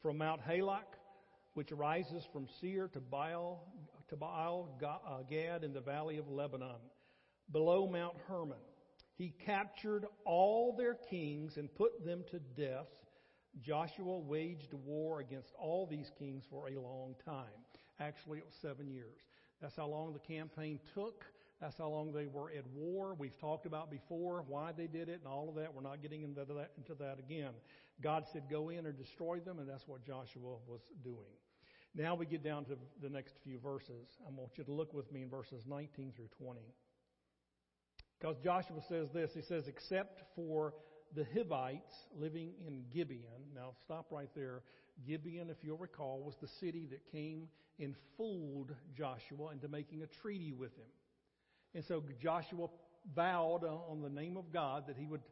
From 0.00 0.16
Mount 0.16 0.40
Halak, 0.40 0.96
which 1.52 1.70
rises 1.72 2.24
from 2.32 2.48
Seir 2.58 2.88
to 2.88 3.00
Baal, 3.00 3.68
to 4.12 4.16
Baal 4.16 4.68
uh, 4.84 5.22
Gad 5.28 5.64
in 5.64 5.72
the 5.72 5.80
valley 5.80 6.18
of 6.18 6.28
Lebanon, 6.28 6.76
below 7.50 7.88
Mount 7.90 8.14
Hermon. 8.28 8.58
He 9.16 9.32
captured 9.46 10.04
all 10.26 10.76
their 10.76 10.98
kings 11.08 11.56
and 11.56 11.74
put 11.74 12.04
them 12.04 12.22
to 12.30 12.38
death. 12.38 12.88
Joshua 13.62 14.18
waged 14.18 14.74
war 14.84 15.20
against 15.20 15.48
all 15.58 15.86
these 15.86 16.10
kings 16.18 16.44
for 16.50 16.68
a 16.68 16.78
long 16.78 17.14
time. 17.24 17.56
Actually, 18.00 18.38
it 18.38 18.44
was 18.44 18.54
seven 18.60 18.86
years. 18.90 19.18
That's 19.62 19.76
how 19.76 19.86
long 19.86 20.12
the 20.12 20.18
campaign 20.18 20.78
took. 20.92 21.24
That's 21.58 21.78
how 21.78 21.88
long 21.88 22.12
they 22.12 22.26
were 22.26 22.50
at 22.50 22.66
war. 22.74 23.14
We've 23.18 23.38
talked 23.38 23.64
about 23.64 23.90
before 23.90 24.44
why 24.46 24.72
they 24.76 24.88
did 24.88 25.08
it 25.08 25.20
and 25.24 25.26
all 25.26 25.48
of 25.48 25.54
that. 25.54 25.72
We're 25.72 25.82
not 25.82 26.02
getting 26.02 26.22
into 26.22 26.44
that, 26.44 26.72
into 26.76 26.94
that 27.02 27.18
again. 27.18 27.52
God 28.02 28.24
said, 28.30 28.42
go 28.50 28.68
in 28.68 28.84
and 28.84 28.98
destroy 28.98 29.40
them, 29.40 29.58
and 29.58 29.66
that's 29.66 29.86
what 29.86 30.04
Joshua 30.04 30.56
was 30.66 30.82
doing. 31.02 31.32
Now 31.94 32.14
we 32.14 32.24
get 32.26 32.42
down 32.42 32.64
to 32.66 32.78
the 33.02 33.10
next 33.10 33.34
few 33.44 33.58
verses. 33.58 34.16
I 34.26 34.30
want 34.30 34.52
you 34.56 34.64
to 34.64 34.72
look 34.72 34.94
with 34.94 35.12
me 35.12 35.22
in 35.22 35.28
verses 35.28 35.64
19 35.66 36.12
through 36.16 36.28
20. 36.38 36.60
Because 38.18 38.36
Joshua 38.42 38.80
says 38.88 39.08
this 39.12 39.32
He 39.34 39.42
says, 39.42 39.68
Except 39.68 40.22
for 40.34 40.74
the 41.14 41.26
Hivites 41.34 42.06
living 42.16 42.52
in 42.66 42.84
Gibeon. 42.90 43.50
Now, 43.54 43.72
stop 43.84 44.06
right 44.10 44.30
there. 44.34 44.62
Gibeon, 45.06 45.50
if 45.50 45.58
you'll 45.62 45.78
recall, 45.78 46.22
was 46.24 46.36
the 46.40 46.48
city 46.48 46.86
that 46.90 47.10
came 47.10 47.48
and 47.78 47.94
fooled 48.16 48.74
Joshua 48.96 49.50
into 49.52 49.68
making 49.68 50.02
a 50.02 50.06
treaty 50.06 50.52
with 50.52 50.74
him. 50.76 50.86
And 51.74 51.84
so 51.84 52.02
Joshua 52.22 52.68
vowed 53.14 53.64
on 53.64 54.00
the 54.00 54.08
name 54.08 54.36
of 54.36 54.52
God 54.52 54.84
that 54.86 54.96
he 54.96 55.06
would 55.06 55.22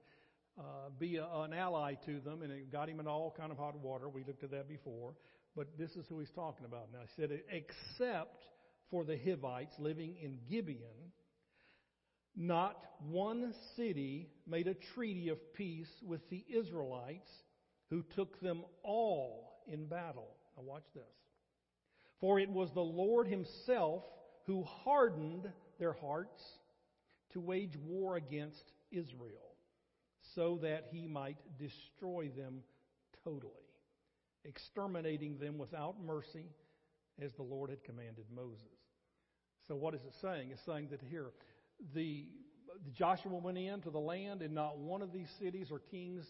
uh, 0.58 0.90
be 0.98 1.16
a, 1.16 1.26
an 1.26 1.52
ally 1.52 1.94
to 2.06 2.20
them, 2.20 2.42
and 2.42 2.52
it 2.52 2.72
got 2.72 2.88
him 2.88 3.00
in 3.00 3.06
all 3.06 3.34
kind 3.36 3.52
of 3.52 3.58
hot 3.58 3.76
water. 3.78 4.08
We 4.08 4.24
looked 4.24 4.42
at 4.42 4.50
that 4.50 4.68
before. 4.68 5.14
But 5.56 5.76
this 5.78 5.90
is 5.96 6.06
who 6.08 6.18
he's 6.18 6.30
talking 6.30 6.64
about 6.64 6.88
now. 6.92 7.00
He 7.02 7.20
said, 7.20 7.40
except 7.50 8.42
for 8.90 9.04
the 9.04 9.18
Hivites 9.18 9.74
living 9.78 10.16
in 10.22 10.38
Gibeon, 10.48 11.12
not 12.36 12.76
one 13.08 13.52
city 13.76 14.28
made 14.46 14.68
a 14.68 14.74
treaty 14.94 15.28
of 15.28 15.38
peace 15.54 15.90
with 16.02 16.28
the 16.30 16.44
Israelites 16.48 17.30
who 17.90 18.04
took 18.14 18.40
them 18.40 18.62
all 18.82 19.60
in 19.66 19.86
battle. 19.86 20.28
Now 20.56 20.62
watch 20.62 20.84
this. 20.94 21.02
For 22.20 22.38
it 22.38 22.50
was 22.50 22.70
the 22.72 22.80
Lord 22.80 23.26
himself 23.26 24.04
who 24.46 24.62
hardened 24.62 25.50
their 25.78 25.94
hearts 25.94 26.42
to 27.32 27.40
wage 27.40 27.76
war 27.76 28.16
against 28.16 28.72
Israel 28.90 29.54
so 30.34 30.58
that 30.62 30.88
he 30.90 31.06
might 31.06 31.38
destroy 31.58 32.30
them 32.36 32.60
totally, 33.24 33.52
exterminating 34.44 35.38
them 35.38 35.58
without 35.58 35.96
mercy 36.04 36.46
as 37.22 37.32
the 37.34 37.42
Lord 37.42 37.70
had 37.70 37.84
commanded 37.84 38.24
Moses. 38.34 38.64
So 39.68 39.76
what 39.76 39.94
is 39.94 40.00
it 40.00 40.14
saying? 40.20 40.50
It's 40.52 40.64
saying 40.66 40.88
that 40.90 41.00
here, 41.10 41.26
the, 41.94 42.26
Joshua 42.94 43.36
went 43.36 43.58
into 43.58 43.90
the 43.90 43.98
land 43.98 44.42
and 44.42 44.54
not 44.54 44.78
one 44.78 45.02
of 45.02 45.12
these 45.12 45.28
cities 45.38 45.68
or 45.70 45.78
kings 45.78 46.24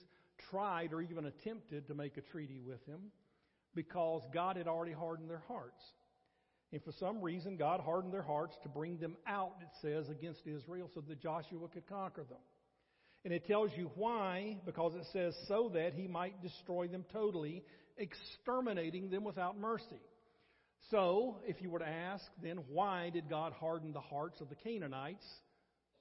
tried 0.51 0.93
or 0.93 1.01
even 1.01 1.27
attempted 1.27 1.87
to 1.89 1.95
make 1.95 2.17
a 2.17 2.23
treaty 2.23 2.59
with 2.59 2.85
him 2.87 3.01
because 3.75 4.23
God 4.35 4.57
had 4.57 4.67
already 4.67 4.93
hardened 4.93 5.31
their 5.31 5.43
hearts. 5.47 5.83
And 6.73 6.83
for 6.83 6.93
some 6.93 7.21
reason, 7.21 7.57
God 7.57 7.81
hardened 7.81 8.13
their 8.13 8.23
hearts 8.23 8.57
to 8.63 8.69
bring 8.69 8.99
them 8.99 9.17
out, 9.27 9.57
it 9.61 9.69
says, 9.83 10.09
against 10.09 10.47
Israel 10.47 10.89
so 10.95 11.01
that 11.01 11.21
Joshua 11.21 11.69
could 11.69 11.87
conquer 11.87 12.25
them. 12.29 12.39
And 13.25 13.35
it 13.35 13.47
tells 13.47 13.71
you 13.77 13.91
why, 13.97 14.57
because 14.65 14.95
it 14.95 15.05
says 15.13 15.35
so 15.47 15.71
that 15.75 15.95
he 15.95 16.07
might 16.07 16.43
destroy 16.43 16.87
them 16.89 17.05
totally, 17.13 17.63
exterminating 18.01 19.11
them 19.11 19.23
without 19.23 19.59
mercy. 19.59 20.01
So, 20.91 21.37
if 21.47 21.61
you 21.61 21.71
were 21.71 21.79
to 21.79 21.89
ask, 21.89 22.25
then 22.43 22.59
why 22.69 23.11
did 23.11 23.29
God 23.29 23.53
harden 23.53 23.93
the 23.93 24.01
hearts 24.01 24.41
of 24.41 24.49
the 24.49 24.57
Canaanites? 24.57 25.27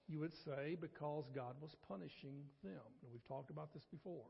You 0.07 0.19
would 0.19 0.33
say 0.45 0.77
because 0.79 1.25
God 1.35 1.55
was 1.61 1.75
punishing 1.87 2.41
them. 2.63 2.81
And 3.03 3.11
we've 3.11 3.27
talked 3.27 3.51
about 3.51 3.73
this 3.73 3.83
before. 3.91 4.25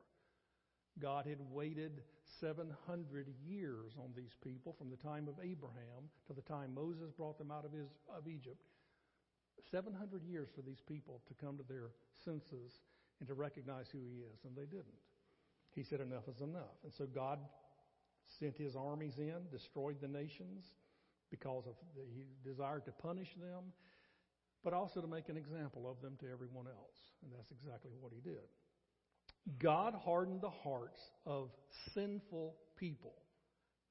God 1.00 1.26
had 1.26 1.38
waited 1.52 2.02
700 2.42 3.28
years 3.48 3.94
on 3.98 4.10
these 4.18 4.36
people 4.44 4.76
from 4.78 4.90
the 4.90 4.98
time 4.98 5.28
of 5.30 5.36
Abraham 5.40 6.10
to 6.28 6.34
the 6.34 6.42
time 6.42 6.74
Moses 6.74 7.12
brought 7.16 7.38
them 7.38 7.52
out 7.52 7.64
of, 7.64 7.72
his, 7.72 7.88
of 8.10 8.28
Egypt. 8.28 8.60
700 9.72 10.24
years 10.24 10.50
for 10.56 10.62
these 10.62 10.82
people 10.88 11.22
to 11.28 11.46
come 11.46 11.58
to 11.58 11.64
their 11.70 11.92
senses 12.26 12.74
and 13.20 13.28
to 13.28 13.34
recognize 13.34 13.86
who 13.92 14.00
he 14.00 14.24
is, 14.24 14.40
and 14.46 14.56
they 14.56 14.66
didn't. 14.66 15.00
He 15.76 15.84
said, 15.84 16.02
Enough 16.02 16.28
is 16.28 16.42
enough. 16.42 16.78
And 16.84 16.94
so 16.94 17.06
God 17.06 17.40
sent 18.40 18.58
his 18.58 18.76
armies 18.76 19.18
in, 19.18 19.36
destroyed 19.52 19.98
the 20.02 20.08
nations 20.08 20.66
because 21.32 21.66
of 21.68 21.74
the, 21.96 22.02
he 22.14 22.26
desired 22.44 22.86
to 22.86 22.92
punish 22.92 23.30
them, 23.40 23.72
but 24.64 24.74
also 24.74 25.02
to 25.02 25.08
make 25.08 25.30
an 25.30 25.38
example 25.38 25.90
of 25.90 26.02
them 26.02 26.18
to 26.20 26.26
everyone 26.32 26.68
else. 26.68 26.98
And 27.24 27.32
that's 27.32 27.52
exactly 27.52 27.92
what 28.00 28.12
he 28.14 28.22
did. 28.22 28.44
God 29.60 29.94
hardened 29.96 30.42
the 30.42 30.50
hearts 30.50 31.00
of 31.26 31.50
sinful 31.94 32.56
people. 32.76 33.14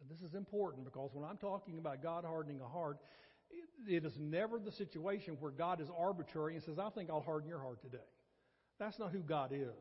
And 0.00 0.08
this 0.08 0.20
is 0.22 0.34
important 0.34 0.84
because 0.84 1.10
when 1.12 1.28
I'm 1.28 1.38
talking 1.38 1.78
about 1.78 2.02
God 2.02 2.24
hardening 2.24 2.60
a 2.60 2.68
heart, 2.68 2.98
it 3.86 4.04
is 4.04 4.12
never 4.18 4.58
the 4.58 4.72
situation 4.72 5.36
where 5.40 5.50
God 5.50 5.80
is 5.80 5.88
arbitrary 5.96 6.54
and 6.54 6.62
says, 6.62 6.78
I 6.78 6.90
think 6.90 7.10
I'll 7.10 7.22
harden 7.22 7.48
your 7.48 7.60
heart 7.60 7.80
today. 7.80 8.04
That's 8.78 8.98
not 8.98 9.10
who 9.10 9.20
God 9.20 9.52
is. 9.52 9.74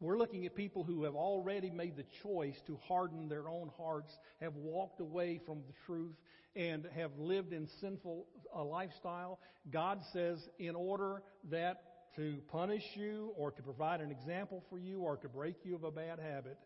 We're 0.00 0.18
looking 0.18 0.44
at 0.44 0.54
people 0.54 0.84
who 0.84 1.04
have 1.04 1.14
already 1.14 1.70
made 1.70 1.96
the 1.96 2.04
choice 2.22 2.56
to 2.66 2.78
harden 2.88 3.28
their 3.28 3.48
own 3.48 3.70
hearts, 3.78 4.12
have 4.40 4.54
walked 4.56 5.00
away 5.00 5.40
from 5.46 5.62
the 5.66 5.72
truth, 5.86 6.16
and 6.56 6.86
have 6.94 7.10
lived 7.18 7.52
in 7.52 7.68
sinful 7.80 8.26
uh, 8.54 8.64
lifestyle. 8.64 9.38
God 9.70 10.00
says, 10.12 10.38
in 10.58 10.74
order 10.74 11.22
that 11.50 11.82
to 12.16 12.38
punish 12.48 12.84
you 12.94 13.32
or 13.36 13.50
to 13.50 13.62
provide 13.62 14.00
an 14.00 14.10
example 14.10 14.62
for 14.68 14.78
you 14.78 15.00
or 15.00 15.16
to 15.16 15.28
break 15.28 15.56
you 15.64 15.74
of 15.74 15.84
a 15.84 15.90
bad 15.90 16.18
habit, 16.18 16.58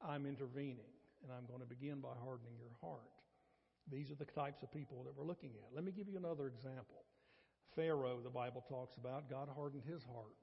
I'm 0.00 0.26
intervening. 0.26 0.90
And 1.22 1.30
I'm 1.30 1.46
going 1.46 1.60
to 1.60 1.66
begin 1.66 2.00
by 2.00 2.14
hardening 2.24 2.54
your 2.58 2.72
heart. 2.80 3.10
These 3.90 4.10
are 4.10 4.16
the 4.16 4.24
types 4.24 4.62
of 4.62 4.72
people 4.72 5.04
that 5.04 5.16
we're 5.16 5.26
looking 5.26 5.50
at. 5.50 5.74
Let 5.74 5.84
me 5.84 5.92
give 5.92 6.08
you 6.08 6.16
another 6.16 6.46
example. 6.48 7.04
Pharaoh, 7.76 8.18
the 8.22 8.30
Bible 8.30 8.64
talks 8.68 8.96
about, 8.96 9.30
God 9.30 9.48
hardened 9.54 9.84
his 9.84 10.02
heart. 10.04 10.34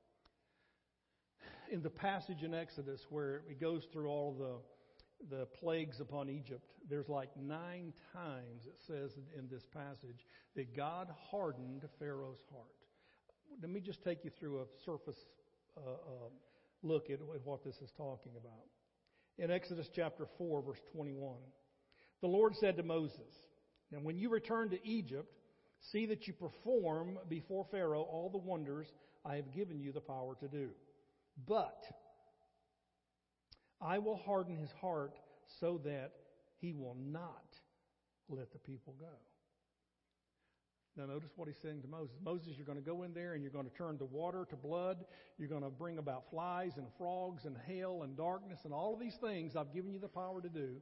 In 1.71 1.83
the 1.83 1.89
passage 1.89 2.41
in 2.41 2.53
Exodus 2.55 3.05
where 3.09 3.43
it 3.47 3.61
goes 3.61 3.83
through 3.93 4.07
all 4.07 4.33
the, 4.33 5.35
the 5.35 5.45
plagues 5.59 5.99
upon 5.99 6.27
Egypt, 6.27 6.63
there's 6.89 7.07
like 7.07 7.29
nine 7.37 7.93
times 8.11 8.65
it 8.65 8.79
says 8.87 9.11
in 9.37 9.47
this 9.49 9.63
passage 9.71 10.25
that 10.55 10.75
God 10.75 11.09
hardened 11.29 11.83
Pharaoh's 11.99 12.43
heart. 12.51 12.65
Let 13.61 13.69
me 13.69 13.81
just 13.81 14.03
take 14.03 14.25
you 14.25 14.31
through 14.39 14.61
a 14.61 14.65
surface 14.83 15.17
uh, 15.77 15.91
uh, 15.91 16.29
look 16.81 17.09
at 17.11 17.19
what 17.43 17.63
this 17.63 17.75
is 17.75 17.91
talking 17.97 18.31
about. 18.35 18.65
In 19.37 19.51
Exodus 19.51 19.89
chapter 19.95 20.25
4, 20.37 20.63
verse 20.63 20.81
21. 20.93 21.35
The 22.21 22.27
Lord 22.27 22.55
said 22.55 22.77
to 22.77 22.83
Moses, 22.83 23.33
Now 23.91 23.99
when 23.99 24.17
you 24.17 24.29
return 24.29 24.71
to 24.71 24.87
Egypt, 24.87 25.31
see 25.91 26.07
that 26.07 26.25
you 26.25 26.33
perform 26.33 27.19
before 27.29 27.65
Pharaoh 27.69 28.01
all 28.01 28.29
the 28.31 28.39
wonders 28.39 28.87
I 29.23 29.35
have 29.35 29.53
given 29.53 29.79
you 29.79 29.91
the 29.91 30.01
power 30.01 30.35
to 30.39 30.47
do. 30.47 30.69
But 31.47 31.85
I 33.81 33.99
will 33.99 34.17
harden 34.17 34.55
his 34.55 34.71
heart 34.71 35.17
so 35.59 35.79
that 35.83 36.11
he 36.59 36.73
will 36.73 36.97
not 36.99 37.55
let 38.27 38.51
the 38.51 38.59
people 38.59 38.95
go. 38.99 39.15
Now, 40.97 41.05
notice 41.05 41.29
what 41.37 41.47
he's 41.47 41.57
saying 41.61 41.81
to 41.83 41.87
Moses. 41.87 42.17
Moses, 42.21 42.57
you're 42.57 42.65
going 42.65 42.77
to 42.77 42.83
go 42.83 43.03
in 43.03 43.13
there 43.13 43.33
and 43.33 43.41
you're 43.41 43.53
going 43.53 43.69
to 43.69 43.75
turn 43.75 43.97
the 43.97 44.05
water 44.05 44.45
to 44.49 44.55
blood. 44.55 45.05
You're 45.37 45.47
going 45.47 45.63
to 45.63 45.69
bring 45.69 45.97
about 45.97 46.29
flies 46.29 46.73
and 46.75 46.87
frogs 46.97 47.45
and 47.45 47.55
hail 47.65 48.03
and 48.03 48.17
darkness 48.17 48.59
and 48.65 48.73
all 48.73 48.93
of 48.95 48.99
these 48.99 49.15
things 49.15 49.55
I've 49.55 49.73
given 49.73 49.93
you 49.93 49.99
the 49.99 50.09
power 50.09 50.41
to 50.41 50.49
do. 50.49 50.81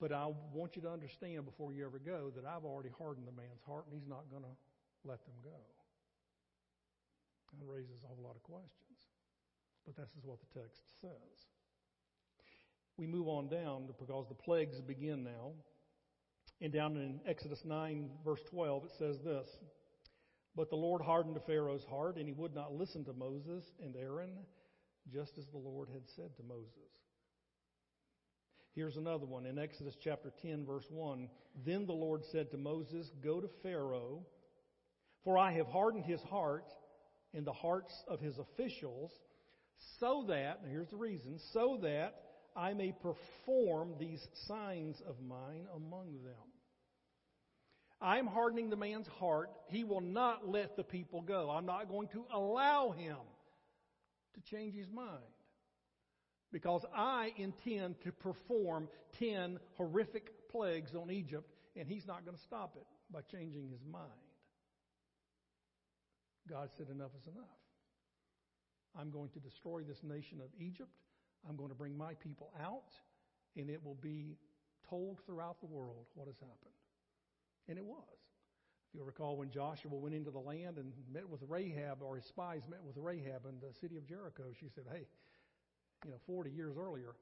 But 0.00 0.12
I 0.12 0.26
want 0.52 0.74
you 0.74 0.82
to 0.82 0.90
understand 0.90 1.44
before 1.44 1.72
you 1.72 1.86
ever 1.86 1.98
go 1.98 2.32
that 2.34 2.44
I've 2.44 2.64
already 2.64 2.90
hardened 2.98 3.26
the 3.26 3.32
man's 3.32 3.62
heart 3.64 3.84
and 3.86 3.94
he's 3.94 4.08
not 4.08 4.28
going 4.30 4.42
to 4.42 4.56
let 5.04 5.24
them 5.24 5.34
go. 5.44 5.60
That 7.60 7.66
raises 7.72 8.02
a 8.04 8.06
whole 8.08 8.22
lot 8.22 8.34
of 8.36 8.42
questions. 8.42 8.85
But 9.86 9.96
this 9.96 10.10
is 10.18 10.24
what 10.24 10.38
the 10.40 10.60
text 10.60 10.82
says. 11.00 11.46
We 12.96 13.06
move 13.06 13.28
on 13.28 13.48
down 13.48 13.86
because 13.86 14.26
the 14.28 14.34
plagues 14.34 14.80
begin 14.80 15.22
now. 15.22 15.52
And 16.60 16.72
down 16.72 16.96
in 16.96 17.20
Exodus 17.26 17.62
9, 17.64 18.10
verse 18.24 18.40
12, 18.50 18.84
it 18.86 18.90
says 18.98 19.16
this 19.22 19.48
But 20.56 20.70
the 20.70 20.76
Lord 20.76 21.02
hardened 21.02 21.38
Pharaoh's 21.46 21.84
heart, 21.84 22.16
and 22.16 22.26
he 22.26 22.32
would 22.32 22.54
not 22.54 22.74
listen 22.74 23.04
to 23.04 23.12
Moses 23.12 23.64
and 23.82 23.94
Aaron, 23.94 24.32
just 25.12 25.38
as 25.38 25.46
the 25.52 25.58
Lord 25.58 25.88
had 25.92 26.08
said 26.16 26.34
to 26.36 26.42
Moses. 26.42 26.96
Here's 28.74 28.96
another 28.96 29.24
one 29.24 29.46
in 29.46 29.58
Exodus 29.58 29.96
chapter 30.02 30.32
10, 30.42 30.66
verse 30.66 30.86
1. 30.90 31.28
Then 31.64 31.86
the 31.86 31.92
Lord 31.92 32.22
said 32.30 32.50
to 32.50 32.58
Moses, 32.58 33.10
Go 33.22 33.40
to 33.40 33.48
Pharaoh, 33.62 34.20
for 35.24 35.38
I 35.38 35.52
have 35.52 35.66
hardened 35.66 36.04
his 36.04 36.22
heart 36.22 36.70
and 37.32 37.46
the 37.46 37.52
hearts 37.52 37.92
of 38.08 38.20
his 38.20 38.38
officials, 38.38 39.12
so 40.00 40.24
that, 40.28 40.60
here's 40.70 40.88
the 40.88 40.96
reason, 40.96 41.38
so 41.52 41.78
that 41.82 42.14
I 42.54 42.74
may 42.74 42.92
perform 42.92 43.94
these 43.98 44.26
signs 44.46 45.00
of 45.06 45.16
mine 45.20 45.66
among 45.74 46.22
them. 46.24 46.34
I'm 48.00 48.26
hardening 48.26 48.70
the 48.70 48.76
man's 48.76 49.06
heart. 49.18 49.50
He 49.68 49.84
will 49.84 50.00
not 50.00 50.48
let 50.48 50.76
the 50.76 50.84
people 50.84 51.22
go. 51.22 51.50
I'm 51.50 51.66
not 51.66 51.88
going 51.88 52.08
to 52.08 52.24
allow 52.32 52.90
him 52.90 53.16
to 54.34 54.40
change 54.50 54.74
his 54.74 54.88
mind 54.90 55.22
because 56.52 56.84
I 56.94 57.32
intend 57.36 57.96
to 58.04 58.12
perform 58.12 58.88
10 59.18 59.58
horrific 59.76 60.48
plagues 60.50 60.94
on 60.94 61.10
Egypt, 61.10 61.50
and 61.74 61.88
he's 61.88 62.06
not 62.06 62.24
going 62.24 62.36
to 62.36 62.42
stop 62.42 62.76
it 62.76 62.86
by 63.12 63.20
changing 63.32 63.68
his 63.70 63.80
mind. 63.90 64.10
God 66.48 66.70
said, 66.76 66.88
Enough 66.88 67.10
is 67.20 67.26
enough. 67.26 67.44
I'm 68.98 69.10
going 69.10 69.30
to 69.30 69.40
destroy 69.40 69.82
this 69.82 70.02
nation 70.02 70.40
of 70.40 70.48
Egypt. 70.58 70.90
I'm 71.48 71.56
going 71.56 71.68
to 71.68 71.74
bring 71.74 71.96
my 71.96 72.14
people 72.14 72.50
out, 72.60 72.92
and 73.56 73.70
it 73.70 73.82
will 73.84 73.98
be 74.00 74.36
told 74.88 75.18
throughout 75.24 75.60
the 75.60 75.66
world 75.66 76.06
what 76.14 76.26
has 76.26 76.36
happened. 76.36 76.74
And 77.68 77.78
it 77.78 77.84
was. 77.84 78.02
If 78.88 78.94
you'll 78.94 79.06
recall 79.06 79.36
when 79.36 79.50
Joshua 79.50 79.94
went 79.94 80.14
into 80.14 80.30
the 80.30 80.38
land 80.38 80.78
and 80.78 80.92
met 81.12 81.28
with 81.28 81.40
Rahab, 81.48 82.02
or 82.02 82.16
his 82.16 82.24
spies 82.24 82.62
met 82.70 82.82
with 82.82 82.96
Rahab 82.96 83.46
in 83.46 83.56
the 83.60 83.74
city 83.74 83.96
of 83.96 84.06
Jericho, 84.06 84.44
she 84.58 84.68
said, 84.74 84.84
Hey, 84.90 85.06
you 86.04 86.10
know, 86.10 86.18
40 86.26 86.50
years 86.50 86.76
earlier, 86.78 87.14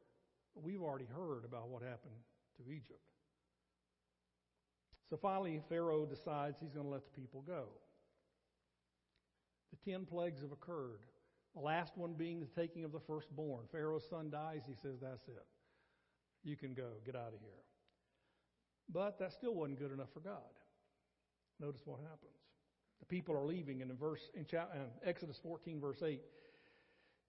we've 0.54 0.82
already 0.82 1.06
heard 1.06 1.44
about 1.44 1.68
what 1.68 1.82
happened 1.82 2.14
to 2.58 2.70
Egypt. 2.70 3.00
So 5.10 5.16
finally, 5.16 5.60
Pharaoh 5.68 6.06
decides 6.06 6.58
he's 6.60 6.72
going 6.72 6.86
to 6.86 6.92
let 6.92 7.04
the 7.04 7.20
people 7.20 7.42
go. 7.46 7.64
The 9.70 9.90
ten 9.90 10.06
plagues 10.06 10.40
have 10.42 10.52
occurred. 10.52 11.00
The 11.54 11.62
last 11.62 11.92
one 11.96 12.14
being 12.14 12.40
the 12.40 12.60
taking 12.60 12.84
of 12.84 12.92
the 12.92 13.00
firstborn. 13.00 13.64
Pharaoh's 13.70 14.04
son 14.10 14.30
dies. 14.30 14.62
He 14.66 14.74
says, 14.82 14.98
That's 15.00 15.26
it. 15.28 15.46
You 16.42 16.56
can 16.56 16.74
go. 16.74 16.88
Get 17.06 17.14
out 17.14 17.32
of 17.32 17.40
here. 17.40 17.62
But 18.92 19.18
that 19.18 19.32
still 19.32 19.54
wasn't 19.54 19.78
good 19.78 19.92
enough 19.92 20.12
for 20.12 20.20
God. 20.20 20.42
Notice 21.60 21.80
what 21.84 22.00
happens. 22.00 22.36
The 23.00 23.06
people 23.06 23.36
are 23.36 23.46
leaving, 23.46 23.82
and 23.82 23.90
in 23.90 23.96
verse 23.96 24.20
in 24.34 24.46
Exodus 25.04 25.38
14, 25.42 25.80
verse 25.80 26.02
8, 26.02 26.20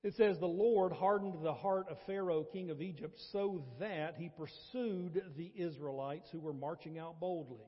it 0.04 0.16
says, 0.16 0.38
The 0.40 0.46
Lord 0.46 0.92
hardened 0.92 1.44
the 1.44 1.54
heart 1.54 1.88
of 1.90 1.98
Pharaoh, 2.06 2.44
king 2.44 2.70
of 2.70 2.82
Egypt, 2.82 3.20
so 3.32 3.64
that 3.80 4.16
he 4.18 4.30
pursued 4.30 5.22
the 5.36 5.52
Israelites 5.56 6.30
who 6.32 6.40
were 6.40 6.54
marching 6.54 7.00
out 7.00 7.20
boldly. 7.20 7.66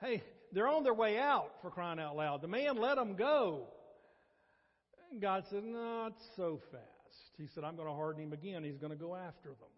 Hey, 0.00 0.22
they're 0.52 0.68
on 0.68 0.82
their 0.82 0.94
way 0.94 1.18
out 1.18 1.52
for 1.62 1.70
crying 1.70 2.00
out 2.00 2.16
loud. 2.16 2.42
The 2.42 2.48
man 2.48 2.76
let 2.76 2.96
them 2.96 3.14
go. 3.14 3.68
And 5.12 5.20
God 5.20 5.44
said, 5.50 5.62
Not 5.62 6.14
so 6.36 6.58
fast. 6.72 7.36
He 7.36 7.46
said, 7.46 7.64
I'm 7.64 7.76
going 7.76 7.88
to 7.88 7.94
harden 7.94 8.22
him 8.22 8.32
again. 8.32 8.64
He's 8.64 8.78
going 8.78 8.92
to 8.92 8.98
go 8.98 9.14
after 9.14 9.50
them. 9.50 9.68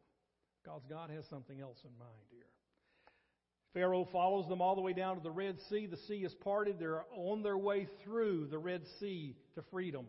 Because 0.63 0.83
God 0.89 1.11
has 1.11 1.27
something 1.29 1.61
else 1.61 1.79
in 1.85 1.91
mind 1.99 2.25
here. 2.31 2.47
Pharaoh 3.75 4.09
follows 4.11 4.49
them 4.49 4.63
all 4.63 4.77
the 4.77 4.81
way 4.81 4.93
down 4.93 5.17
to 5.17 5.23
the 5.23 5.31
Red 5.33 5.61
Sea. 5.69 5.87
The 5.87 5.97
sea 5.97 6.25
is 6.25 6.33
parted. 6.33 6.79
They're 6.79 7.05
on 7.17 7.43
their 7.43 7.59
way 7.59 7.89
through 8.05 8.47
the 8.47 8.59
Red 8.59 8.83
Sea 9.01 9.35
to 9.57 9.63
freedom. 9.63 10.07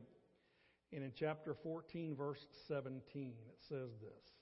And 0.94 1.04
in 1.04 1.12
chapter 1.20 1.56
14, 1.64 2.16
verse 2.16 2.46
17, 2.68 3.34
it 3.50 3.58
says 3.68 3.90
this 4.00 4.36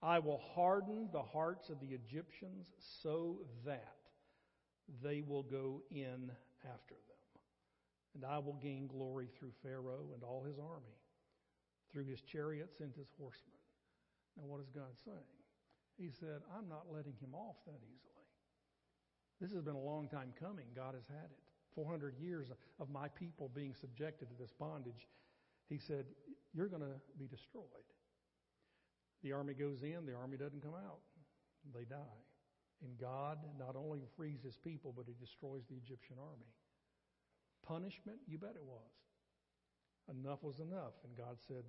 I 0.00 0.20
will 0.20 0.40
harden 0.54 1.08
the 1.12 1.22
hearts 1.22 1.68
of 1.68 1.80
the 1.80 1.88
Egyptians 1.88 2.68
so 3.02 3.38
that 3.66 3.96
they 5.02 5.22
will 5.26 5.42
go 5.42 5.82
in 5.90 6.30
after 6.64 6.94
them. 6.94 7.07
And 8.18 8.26
I 8.26 8.38
will 8.38 8.58
gain 8.58 8.88
glory 8.90 9.28
through 9.38 9.54
Pharaoh 9.62 10.10
and 10.12 10.24
all 10.24 10.42
his 10.42 10.58
army, 10.58 10.98
through 11.92 12.06
his 12.06 12.20
chariots 12.20 12.80
and 12.80 12.90
his 12.98 13.06
horsemen. 13.14 13.62
Now, 14.34 14.42
what 14.50 14.58
is 14.58 14.66
God 14.74 14.90
saying? 15.04 15.38
He 15.94 16.10
said, 16.10 16.42
I'm 16.50 16.68
not 16.68 16.90
letting 16.90 17.14
him 17.22 17.30
off 17.30 17.62
that 17.66 17.78
easily. 17.78 18.26
This 19.40 19.52
has 19.52 19.62
been 19.62 19.78
a 19.78 19.86
long 19.86 20.08
time 20.08 20.34
coming. 20.34 20.66
God 20.74 20.98
has 20.98 21.06
had 21.06 21.30
it. 21.30 21.38
400 21.76 22.18
years 22.18 22.50
of 22.80 22.90
my 22.90 23.06
people 23.06 23.52
being 23.54 23.72
subjected 23.72 24.26
to 24.30 24.34
this 24.34 24.50
bondage. 24.58 25.06
He 25.68 25.78
said, 25.78 26.06
You're 26.52 26.66
going 26.66 26.82
to 26.82 26.98
be 27.20 27.28
destroyed. 27.28 27.86
The 29.22 29.30
army 29.30 29.54
goes 29.54 29.82
in, 29.82 30.06
the 30.06 30.14
army 30.14 30.36
doesn't 30.36 30.62
come 30.62 30.74
out. 30.74 30.98
They 31.72 31.84
die. 31.84 32.18
And 32.82 32.98
God 32.98 33.38
not 33.58 33.76
only 33.76 34.00
frees 34.16 34.42
his 34.42 34.56
people, 34.56 34.92
but 34.96 35.06
he 35.06 35.14
destroys 35.20 35.62
the 35.70 35.76
Egyptian 35.76 36.16
army. 36.18 36.50
Punishment? 37.68 38.18
You 38.26 38.38
bet 38.38 38.56
it 38.56 38.64
was. 38.64 38.90
Enough 40.08 40.42
was 40.42 40.58
enough. 40.60 40.94
And 41.04 41.16
God 41.16 41.36
said, 41.46 41.64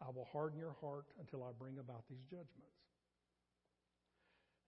I 0.00 0.06
will 0.14 0.28
harden 0.32 0.58
your 0.58 0.76
heart 0.80 1.06
until 1.18 1.42
I 1.42 1.50
bring 1.58 1.78
about 1.78 2.04
these 2.08 2.22
judgments. 2.30 2.78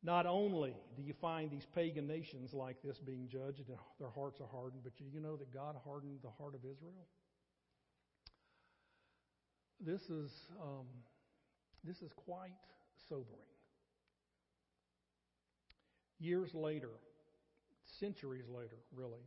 Not 0.02 0.26
only 0.26 0.74
do 0.96 1.02
you 1.02 1.14
find 1.20 1.50
these 1.50 1.66
pagan 1.74 2.06
nations 2.06 2.52
like 2.52 2.76
this 2.82 2.98
being 2.98 3.28
judged 3.28 3.58
and 3.58 3.78
their 3.98 4.10
hearts 4.10 4.40
are 4.40 4.46
hardened, 4.46 4.82
but 4.84 4.92
you 4.98 5.20
know 5.20 5.36
that 5.36 5.52
God 5.52 5.76
hardened 5.84 6.18
the 6.22 6.30
heart 6.30 6.54
of 6.54 6.60
Israel? 6.60 7.06
This 9.80 10.02
is, 10.02 10.30
um, 10.60 10.86
this 11.84 12.02
is 12.02 12.10
quite 12.14 12.50
sobering. 13.08 13.50
Years 16.18 16.54
later, 16.54 16.90
centuries 18.00 18.48
later, 18.48 18.78
really, 18.94 19.20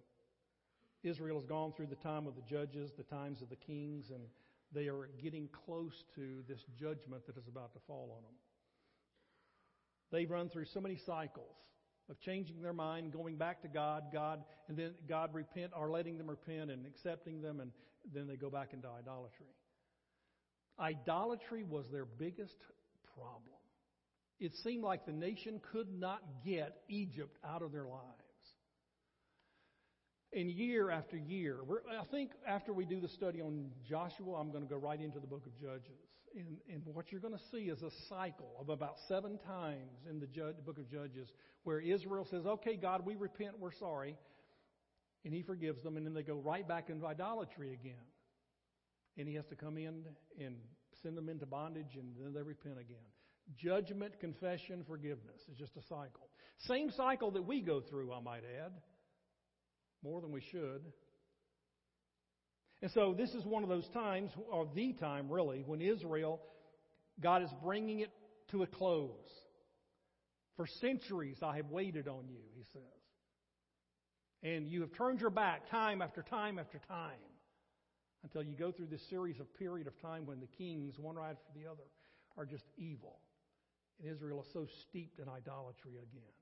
Israel 1.04 1.38
has 1.38 1.46
gone 1.46 1.74
through 1.74 1.88
the 1.88 1.96
time 1.96 2.28
of 2.28 2.36
the 2.36 2.42
judges, 2.42 2.92
the 2.98 3.04
times 3.04 3.42
of 3.42 3.50
the 3.50 3.56
kings, 3.56 4.10
and 4.10 4.22
they 4.74 4.88
are 4.88 5.10
getting 5.22 5.50
close 5.66 6.04
to 6.16 6.44
this 6.48 6.60
judgment 6.80 7.26
that 7.26 7.38
is 7.38 7.48
about 7.48 7.74
to 7.74 7.80
fall 7.88 8.14
on 8.18 8.24
them. 8.24 8.34
They've 10.12 10.30
run 10.30 10.50
through 10.50 10.66
so 10.66 10.82
many 10.82 10.98
cycles 11.06 11.56
of 12.10 12.20
changing 12.22 12.62
their 12.62 12.74
mind, 12.74 13.14
going 13.14 13.38
back 13.38 13.62
to 13.62 13.68
God, 13.68 14.06
God, 14.12 14.44
and 14.68 14.78
then 14.78 14.94
God 15.08 15.34
repent 15.34 15.72
or 15.78 15.92
letting 15.92 16.18
them 16.18 16.30
repent 16.30 16.72
and 16.72 16.86
accepting 16.86 17.42
them, 17.42 17.60
and 17.60 17.72
then 18.14 18.28
they 18.28 18.36
go 18.36 18.50
back 18.50 18.74
into 18.74 18.88
idolatry. 18.88 19.46
Idolatry 20.80 21.64
was 21.64 21.86
their 21.92 22.06
biggest 22.06 22.58
problem. 23.16 23.44
It 24.40 24.54
seemed 24.64 24.84
like 24.84 25.06
the 25.06 25.12
nation 25.12 25.62
could 25.72 25.88
not 25.92 26.22
get 26.46 26.82
Egypt 26.88 27.38
out 27.46 27.62
of 27.62 27.72
their 27.72 27.86
lives. 27.86 28.29
And 30.32 30.52
year 30.52 30.92
after 30.92 31.18
year, 31.18 31.58
I 32.00 32.06
think 32.12 32.32
after 32.48 32.72
we 32.72 32.86
do 32.86 33.00
the 33.00 33.08
study 33.08 33.42
on 33.42 33.72
Joshua, 33.88 34.36
I'm 34.40 34.52
going 34.52 34.64
to 34.64 34.70
go 34.70 34.78
right 34.78 35.00
into 35.00 35.20
the 35.20 35.26
book 35.26 35.46
of 35.48 35.60
Judges. 35.60 35.98
And, 36.36 36.58
and 36.72 36.84
what 36.94 37.12
you're 37.12 37.22
going 37.22 37.34
to 37.34 37.44
see 37.52 37.64
is 37.64 37.82
a 37.82 37.90
cycle 38.08 38.52
of 38.60 38.70
about 38.70 38.98
seven 39.08 39.40
times 39.40 39.98
in 40.08 40.20
the 40.20 40.28
judge, 40.28 40.56
book 40.64 40.78
of 40.78 40.90
Judges 40.92 41.30
where 41.64 41.80
Israel 41.80 42.28
says, 42.30 42.46
Okay, 42.46 42.76
God, 42.76 43.06
we 43.06 43.16
repent, 43.16 43.60
we're 43.60 43.74
sorry. 43.74 44.16
And 45.26 45.34
he 45.34 45.42
forgives 45.42 45.82
them, 45.84 45.98
and 45.98 46.06
then 46.06 46.14
they 46.14 46.24
go 46.24 46.36
right 46.36 46.66
back 46.68 46.90
into 46.90 47.06
idolatry 47.08 47.74
again. 47.74 48.06
And 49.18 49.28
he 49.28 49.34
has 49.36 49.46
to 49.48 49.56
come 49.56 49.78
in 49.78 50.06
and 50.40 50.56
send 51.02 51.18
them 51.18 51.28
into 51.28 51.46
bondage, 51.46 51.96
and 51.96 52.14
then 52.24 52.34
they 52.34 52.42
repent 52.42 52.80
again. 52.80 52.98
Judgment, 53.58 54.20
confession, 54.20 54.84
forgiveness 54.88 55.42
is 55.52 55.58
just 55.58 55.76
a 55.76 55.82
cycle. 55.82 56.30
Same 56.68 56.92
cycle 56.92 57.32
that 57.32 57.42
we 57.42 57.62
go 57.62 57.82
through, 57.82 58.14
I 58.14 58.22
might 58.22 58.44
add. 58.64 58.72
More 60.04 60.22
than 60.22 60.32
we 60.32 60.42
should. 60.52 60.82
And 62.82 62.92
so 62.92 63.14
this 63.18 63.32
is 63.32 63.46
one 63.46 63.64
of 63.64 63.70
those 63.70 63.88
times, 63.90 64.32
or 64.50 64.68
the 64.74 64.94
time 64.94 65.30
really, 65.30 65.64
when 65.66 65.82
Israel, 65.82 66.40
God 67.22 67.44
is 67.44 67.50
bringing 67.62 68.00
it 68.00 68.12
to 68.52 68.64
a 68.64 68.68
close. 68.68 69.28
For 70.56 70.66
centuries 70.82 71.38
I 71.44 71.58
have 71.58 71.70
waited 71.70 72.08
on 72.08 72.28
you, 72.30 72.42
he 72.56 72.64
says. 72.72 72.82
And 74.42 74.68
you 74.68 74.82
have 74.82 74.94
turned 74.98 75.20
your 75.20 75.30
back 75.30 75.70
time 75.70 76.02
after 76.02 76.22
time 76.22 76.58
after 76.60 76.80
time 76.88 77.20
until 78.24 78.44
you 78.44 78.56
go 78.56 78.72
through 78.72 78.88
this 78.88 79.02
series 79.10 79.40
of 79.40 79.54
period 79.56 79.88
of 79.88 80.02
time 80.02 80.26
when 80.26 80.40
the 80.40 80.48
kings, 80.58 80.98
one 80.98 81.16
right 81.16 81.32
after 81.32 81.60
the 81.60 81.70
other, 81.70 81.84
are 82.38 82.46
just 82.46 82.64
evil. 82.78 83.20
And 84.00 84.10
Israel 84.10 84.42
is 84.42 84.48
so 84.54 84.66
steeped 84.88 85.20
in 85.20 85.28
idolatry 85.28 85.98
again 85.98 86.39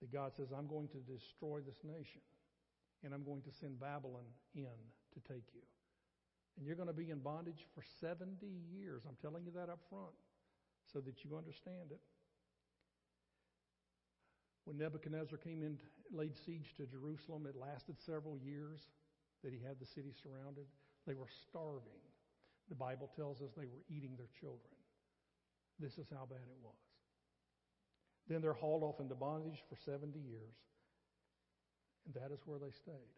that 0.00 0.12
God 0.12 0.32
says, 0.36 0.48
I'm 0.56 0.66
going 0.66 0.88
to 0.88 0.98
destroy 0.98 1.60
this 1.60 1.80
nation 1.84 2.20
and 3.04 3.14
I'm 3.14 3.24
going 3.24 3.42
to 3.42 3.52
send 3.52 3.80
Babylon 3.80 4.28
in 4.54 4.76
to 5.14 5.20
take 5.20 5.44
you. 5.54 5.62
And 6.56 6.66
you're 6.66 6.76
going 6.76 6.88
to 6.88 6.96
be 6.96 7.10
in 7.10 7.18
bondage 7.18 7.66
for 7.74 7.82
70 8.00 8.34
years. 8.72 9.02
I'm 9.06 9.16
telling 9.20 9.44
you 9.44 9.52
that 9.52 9.68
up 9.68 9.80
front 9.90 10.16
so 10.92 11.00
that 11.00 11.24
you 11.24 11.36
understand 11.36 11.90
it. 11.90 12.00
When 14.64 14.78
Nebuchadnezzar 14.78 15.38
came 15.38 15.62
in, 15.62 15.78
laid 16.10 16.36
siege 16.36 16.74
to 16.76 16.86
Jerusalem, 16.86 17.46
it 17.46 17.54
lasted 17.54 18.00
several 18.00 18.38
years 18.38 18.80
that 19.44 19.52
he 19.52 19.60
had 19.60 19.78
the 19.78 19.86
city 19.86 20.12
surrounded. 20.12 20.66
They 21.06 21.14
were 21.14 21.30
starving. 21.48 22.02
The 22.68 22.74
Bible 22.74 23.08
tells 23.14 23.42
us 23.42 23.50
they 23.56 23.66
were 23.66 23.84
eating 23.88 24.16
their 24.16 24.32
children. 24.40 24.74
This 25.78 25.98
is 25.98 26.06
how 26.10 26.26
bad 26.26 26.42
it 26.42 26.58
was. 26.64 26.85
Then 28.28 28.42
they're 28.42 28.52
hauled 28.52 28.82
off 28.82 29.00
into 29.00 29.14
bondage 29.14 29.62
for 29.68 29.76
70 29.76 30.18
years. 30.18 30.56
And 32.06 32.14
that 32.14 32.32
is 32.32 32.40
where 32.44 32.58
they 32.58 32.70
stayed. 32.70 33.16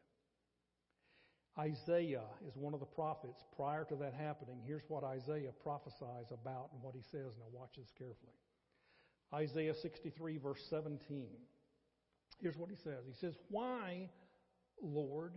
Isaiah 1.59 2.29
is 2.47 2.57
one 2.57 2.73
of 2.73 2.81
the 2.81 2.87
prophets 2.87 3.42
prior 3.57 3.85
to 3.87 3.97
that 3.97 4.14
happening. 4.14 4.61
Here's 4.64 4.85
what 4.88 5.03
Isaiah 5.03 5.51
prophesies 5.62 6.31
about 6.31 6.71
and 6.73 6.83
what 6.83 6.94
he 6.94 7.03
says. 7.11 7.35
Now, 7.38 7.47
watch 7.53 7.73
this 7.77 7.90
carefully. 7.99 8.37
Isaiah 9.35 9.75
63, 9.75 10.38
verse 10.38 10.62
17. 10.71 11.27
Here's 12.40 12.57
what 12.57 12.71
he 12.71 12.77
says 12.77 13.05
He 13.07 13.14
says, 13.14 13.35
Why, 13.49 14.09
Lord, 14.81 15.33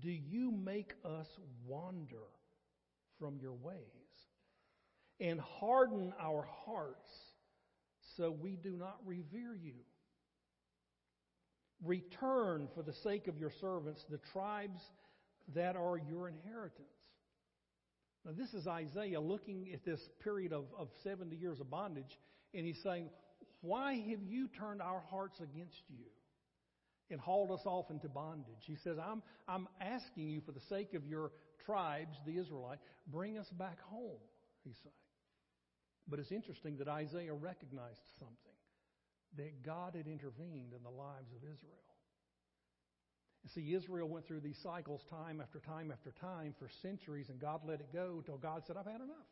do 0.00 0.10
you 0.10 0.52
make 0.52 0.94
us 1.04 1.26
wander 1.66 2.28
from 3.18 3.38
your 3.40 3.54
ways 3.54 3.78
and 5.20 5.40
harden 5.40 6.12
our 6.20 6.46
hearts 6.66 7.10
so 8.16 8.30
we 8.30 8.56
do 8.56 8.72
not 8.72 8.96
revere 9.04 9.54
you? 9.54 9.74
Return 11.84 12.68
for 12.74 12.82
the 12.82 12.92
sake 13.02 13.28
of 13.28 13.38
your 13.38 13.52
servants 13.60 14.04
the 14.10 14.20
tribes 14.32 14.80
that 15.54 15.76
are 15.76 15.98
your 15.98 16.28
inheritance. 16.28 16.86
Now, 18.24 18.32
this 18.36 18.54
is 18.54 18.68
Isaiah 18.68 19.20
looking 19.20 19.70
at 19.72 19.84
this 19.84 20.00
period 20.22 20.52
of, 20.52 20.66
of 20.78 20.88
70 21.02 21.34
years 21.34 21.58
of 21.60 21.70
bondage, 21.70 22.18
and 22.54 22.64
he's 22.64 22.80
saying, 22.82 23.08
Why 23.62 23.94
have 23.94 24.22
you 24.22 24.48
turned 24.58 24.80
our 24.80 25.02
hearts 25.10 25.40
against 25.40 25.82
you 25.88 26.04
and 27.10 27.20
hauled 27.20 27.50
us 27.50 27.66
off 27.66 27.90
into 27.90 28.08
bondage? 28.08 28.62
He 28.64 28.76
says, 28.76 28.96
I'm, 29.04 29.22
I'm 29.48 29.66
asking 29.80 30.28
you 30.28 30.40
for 30.40 30.52
the 30.52 30.60
sake 30.68 30.94
of 30.94 31.04
your 31.04 31.32
tribes, 31.66 32.16
the 32.24 32.38
Israelites, 32.38 32.82
bring 33.08 33.38
us 33.38 33.48
back 33.58 33.80
home, 33.80 34.20
he 34.62 34.70
saying. 34.84 35.01
But 36.08 36.18
it's 36.18 36.32
interesting 36.32 36.76
that 36.78 36.88
Isaiah 36.88 37.34
recognized 37.34 38.02
something 38.18 38.58
that 39.36 39.62
God 39.64 39.94
had 39.96 40.06
intervened 40.06 40.72
in 40.76 40.82
the 40.82 40.90
lives 40.90 41.30
of 41.32 41.42
Israel. 41.42 41.82
See, 43.54 43.74
Israel 43.74 44.08
went 44.08 44.26
through 44.26 44.40
these 44.40 44.58
cycles 44.62 45.02
time 45.10 45.40
after 45.40 45.58
time 45.58 45.90
after 45.90 46.12
time 46.20 46.54
for 46.58 46.68
centuries, 46.80 47.28
and 47.28 47.40
God 47.40 47.60
let 47.66 47.80
it 47.80 47.92
go 47.92 48.16
until 48.18 48.36
God 48.36 48.62
said, 48.66 48.76
I've 48.76 48.86
had 48.86 49.00
enough. 49.00 49.30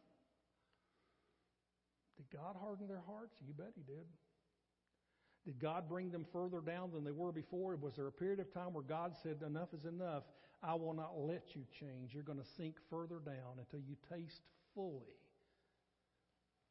Did 2.17 2.37
God 2.37 2.57
harden 2.61 2.89
their 2.89 3.03
hearts? 3.07 3.35
You 3.47 3.55
bet 3.55 3.73
He 3.77 3.83
did. 3.83 4.07
Did 5.45 5.61
God 5.61 5.89
bring 5.89 6.11
them 6.11 6.27
further 6.33 6.61
down 6.61 6.91
than 6.93 7.05
they 7.05 7.13
were 7.13 7.33
before? 7.33 7.77
Was 7.77 7.95
there 7.97 8.09
a 8.09 8.13
period 8.13 8.41
of 8.41 8.53
time 8.53 8.75
where 8.75 8.83
God 8.83 9.13
said, 9.23 9.39
Enough 9.47 9.73
is 9.73 9.85
enough? 9.85 10.25
I 10.63 10.75
will 10.75 10.93
not 10.93 11.13
let 11.17 11.45
you 11.55 11.63
change. 11.79 12.13
You're 12.13 12.23
going 12.23 12.39
to 12.39 12.45
sink 12.57 12.75
further 12.91 13.21
down 13.25 13.59
until 13.59 13.81
you 13.81 13.97
taste 14.11 14.43
fully 14.75 15.17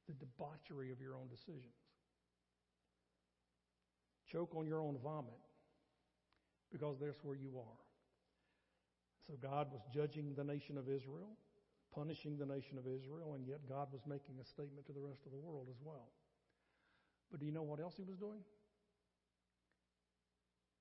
the 0.09 0.25
debauchery 0.25 0.91
of 0.91 0.99
your 0.99 1.13
own 1.15 1.29
decisions. 1.29 1.77
Choke 4.31 4.55
on 4.55 4.65
your 4.65 4.81
own 4.81 4.97
vomit 5.03 5.37
because 6.71 6.97
that's 6.99 7.19
where 7.23 7.35
you 7.35 7.53
are. 7.57 7.81
So 9.27 9.37
God 9.41 9.67
was 9.71 9.81
judging 9.93 10.33
the 10.35 10.43
nation 10.43 10.77
of 10.77 10.89
Israel, 10.89 11.37
punishing 11.93 12.37
the 12.37 12.45
nation 12.45 12.77
of 12.77 12.85
Israel, 12.87 13.35
and 13.35 13.45
yet 13.45 13.59
God 13.69 13.87
was 13.91 14.01
making 14.07 14.35
a 14.41 14.45
statement 14.45 14.87
to 14.87 14.93
the 14.93 14.99
rest 14.99 15.21
of 15.25 15.31
the 15.31 15.37
world 15.37 15.67
as 15.69 15.77
well. 15.83 16.09
But 17.29 17.39
do 17.39 17.45
you 17.45 17.51
know 17.51 17.61
what 17.61 17.79
else 17.79 17.93
he 17.95 18.03
was 18.03 18.17
doing? 18.17 18.41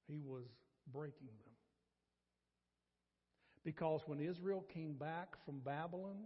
He 0.06 0.20
was 0.24 0.46
breaking 0.90 1.26
them. 1.26 1.52
Because 3.64 4.00
when 4.06 4.20
Israel 4.20 4.64
came 4.72 4.94
back 4.94 5.36
from 5.44 5.58
Babylon, 5.58 6.16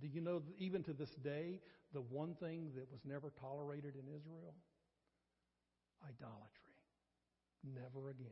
do 0.00 0.08
you 0.08 0.20
know, 0.20 0.42
even 0.58 0.82
to 0.84 0.92
this 0.92 1.10
day, 1.22 1.60
the 1.92 2.00
one 2.00 2.34
thing 2.34 2.70
that 2.76 2.90
was 2.90 3.00
never 3.04 3.32
tolerated 3.40 3.94
in 3.94 4.14
Israel? 4.14 4.54
Idolatry. 6.02 6.44
Never 7.64 8.10
again. 8.10 8.28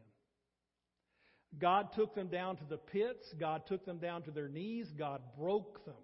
God 1.58 1.88
took 1.94 2.14
them 2.14 2.28
down 2.28 2.56
to 2.56 2.64
the 2.68 2.76
pits. 2.76 3.32
God 3.38 3.62
took 3.66 3.84
them 3.84 3.98
down 3.98 4.22
to 4.22 4.30
their 4.30 4.48
knees. 4.48 4.92
God 4.96 5.22
broke 5.38 5.84
them 5.84 5.94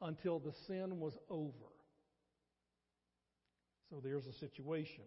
until 0.00 0.38
the 0.38 0.52
sin 0.66 0.98
was 0.98 1.16
over. 1.28 1.52
So 3.90 4.00
there's 4.02 4.26
a 4.26 4.32
situation 4.32 5.04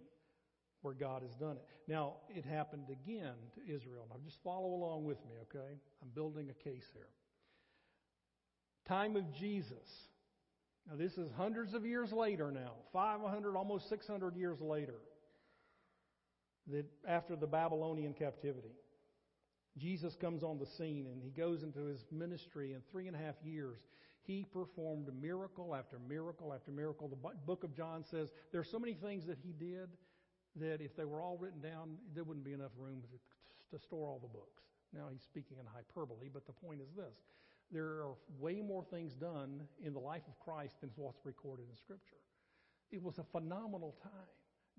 where 0.82 0.94
God 0.94 1.22
has 1.22 1.32
done 1.36 1.56
it. 1.56 1.66
Now, 1.88 2.16
it 2.30 2.46
happened 2.46 2.90
again 2.92 3.34
to 3.56 3.74
Israel. 3.74 4.06
Now, 4.10 4.18
just 4.24 4.38
follow 4.44 4.68
along 4.68 5.06
with 5.06 5.18
me, 5.26 5.36
okay? 5.44 5.80
I'm 6.02 6.10
building 6.14 6.50
a 6.50 6.64
case 6.64 6.84
here. 6.94 7.08
Time 8.86 9.16
of 9.16 9.34
Jesus. 9.34 9.88
Now, 10.90 10.98
this 10.98 11.18
is 11.18 11.32
hundreds 11.38 11.74
of 11.74 11.86
years 11.86 12.12
later 12.12 12.52
now, 12.52 12.74
500, 12.92 13.56
almost 13.56 13.90
600 13.90 14.36
years 14.36 14.60
later, 14.60 14.96
that 16.68 16.86
after 17.08 17.36
the 17.36 17.48
Babylonian 17.48 18.14
captivity. 18.14 18.76
Jesus 19.78 20.16
comes 20.16 20.44
on 20.44 20.60
the 20.60 20.66
scene 20.66 21.08
and 21.12 21.22
he 21.22 21.32
goes 21.32 21.64
into 21.64 21.86
his 21.86 22.06
ministry 22.12 22.74
in 22.74 22.82
three 22.92 23.08
and 23.08 23.16
a 23.16 23.20
half 23.20 23.36
years. 23.44 23.80
He 24.22 24.46
performed 24.54 25.10
miracle 25.20 25.76
after 25.76 25.98
miracle 26.08 26.54
after 26.54 26.72
miracle. 26.72 27.08
The 27.08 27.32
book 27.46 27.64
of 27.64 27.76
John 27.76 28.04
says 28.10 28.30
there 28.52 28.62
are 28.62 28.66
so 28.66 28.80
many 28.80 28.94
things 28.94 29.26
that 29.26 29.38
he 29.44 29.52
did 29.52 29.90
that 30.58 30.80
if 30.80 30.96
they 30.96 31.06
were 31.06 31.22
all 31.22 31.38
written 31.38 31.60
down, 31.60 31.98
there 32.14 32.24
wouldn't 32.24 32.46
be 32.46 32.54
enough 32.54 32.72
room 32.78 33.02
to, 33.02 33.78
to 33.78 33.84
store 33.84 34.08
all 34.08 34.20
the 34.20 34.28
books. 34.28 34.62
Now 34.94 35.08
he's 35.12 35.24
speaking 35.24 35.58
in 35.60 35.66
hyperbole, 35.66 36.30
but 36.32 36.46
the 36.46 36.54
point 36.54 36.80
is 36.80 36.90
this. 36.96 37.18
There 37.74 37.86
are 37.86 38.14
way 38.40 38.62
more 38.62 38.86
things 38.92 39.14
done 39.14 39.62
in 39.84 39.94
the 39.94 40.00
life 40.00 40.22
of 40.28 40.40
Christ 40.40 40.74
than 40.82 40.92
what's 40.96 41.26
recorded 41.26 41.66
in 41.70 41.76
Scripture. 41.78 42.22
It 42.92 43.02
was 43.02 43.18
a 43.18 43.26
phenomenal 43.32 43.96
time. 44.04 44.12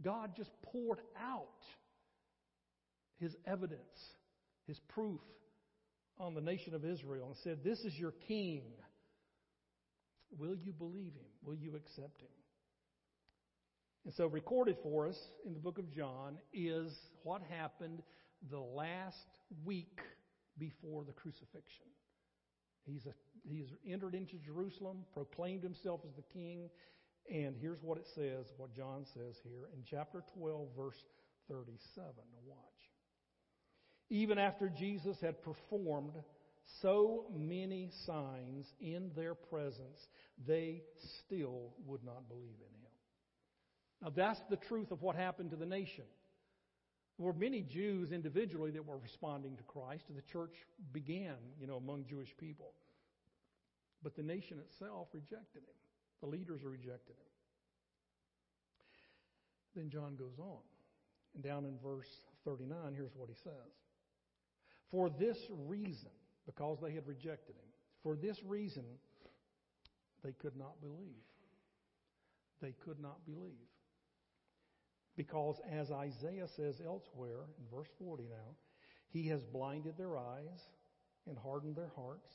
God 0.00 0.32
just 0.36 0.50
poured 0.62 1.00
out 1.20 1.48
his 3.18 3.34
evidence, 3.46 3.80
his 4.68 4.78
proof 4.88 5.20
on 6.18 6.34
the 6.34 6.40
nation 6.40 6.74
of 6.74 6.84
Israel 6.84 7.26
and 7.26 7.36
said, 7.42 7.64
This 7.64 7.80
is 7.80 7.94
your 7.98 8.12
king. 8.28 8.62
Will 10.38 10.54
you 10.54 10.72
believe 10.72 11.14
him? 11.14 11.26
Will 11.42 11.56
you 11.56 11.74
accept 11.76 12.20
him? 12.20 12.28
And 14.04 14.14
so, 14.14 14.26
recorded 14.26 14.76
for 14.82 15.08
us 15.08 15.16
in 15.46 15.54
the 15.54 15.58
book 15.58 15.78
of 15.78 15.90
John 15.92 16.36
is 16.52 16.92
what 17.22 17.42
happened 17.42 18.02
the 18.50 18.60
last 18.60 19.16
week 19.64 19.98
before 20.58 21.04
the 21.04 21.12
crucifixion. 21.12 21.86
He's, 22.86 23.06
a, 23.06 23.14
he's 23.48 23.68
entered 23.86 24.14
into 24.14 24.36
Jerusalem, 24.36 25.04
proclaimed 25.12 25.62
himself 25.62 26.00
as 26.06 26.14
the 26.14 26.22
king, 26.32 26.68
and 27.30 27.56
here's 27.58 27.82
what 27.82 27.98
it 27.98 28.06
says, 28.14 28.46
what 28.56 28.74
John 28.74 29.06
says 29.14 29.36
here 29.42 29.68
in 29.74 29.82
chapter 29.88 30.22
12, 30.36 30.68
verse 30.76 31.02
37. 31.48 32.04
Watch. 32.46 32.58
Even 34.10 34.38
after 34.38 34.68
Jesus 34.68 35.16
had 35.22 35.42
performed 35.42 36.14
so 36.82 37.26
many 37.34 37.90
signs 38.06 38.66
in 38.80 39.10
their 39.16 39.34
presence, 39.34 40.06
they 40.46 40.82
still 41.20 41.72
would 41.86 42.04
not 42.04 42.28
believe 42.28 42.56
in 42.58 42.74
him. 42.80 42.92
Now, 44.02 44.12
that's 44.14 44.40
the 44.50 44.56
truth 44.68 44.90
of 44.90 45.00
what 45.02 45.16
happened 45.16 45.50
to 45.50 45.56
the 45.56 45.66
nation. 45.66 46.04
There 47.18 47.26
were 47.26 47.32
many 47.32 47.62
Jews 47.62 48.10
individually 48.10 48.72
that 48.72 48.84
were 48.84 48.98
responding 48.98 49.56
to 49.56 49.62
Christ, 49.64 50.04
and 50.08 50.18
the 50.18 50.22
church 50.22 50.54
began, 50.92 51.36
you 51.60 51.66
know, 51.66 51.76
among 51.76 52.06
Jewish 52.08 52.36
people. 52.36 52.72
But 54.02 54.16
the 54.16 54.22
nation 54.22 54.58
itself 54.58 55.08
rejected 55.12 55.62
him. 55.62 55.76
The 56.20 56.26
leaders 56.26 56.62
rejected 56.64 57.16
him. 57.16 57.32
Then 59.76 59.90
John 59.90 60.16
goes 60.16 60.38
on. 60.38 60.60
And 61.34 61.42
down 61.42 61.64
in 61.64 61.78
verse 61.82 62.08
39, 62.44 62.94
here's 62.94 63.14
what 63.16 63.28
he 63.28 63.34
says. 63.42 63.72
For 64.90 65.10
this 65.10 65.38
reason, 65.66 66.10
because 66.46 66.78
they 66.80 66.92
had 66.92 67.06
rejected 67.06 67.56
him, 67.56 67.68
for 68.02 68.16
this 68.16 68.42
reason, 68.44 68.84
they 70.22 70.32
could 70.32 70.56
not 70.56 70.80
believe. 70.80 71.24
They 72.60 72.74
could 72.84 73.00
not 73.00 73.24
believe. 73.26 73.73
Because 75.16 75.60
as 75.70 75.90
Isaiah 75.90 76.48
says 76.48 76.80
elsewhere, 76.84 77.44
in 77.58 77.76
verse 77.76 77.88
40 77.98 78.24
now, 78.24 78.56
he 79.08 79.28
has 79.28 79.44
blinded 79.44 79.96
their 79.96 80.18
eyes 80.18 80.68
and 81.28 81.38
hardened 81.38 81.76
their 81.76 81.92
hearts, 81.94 82.30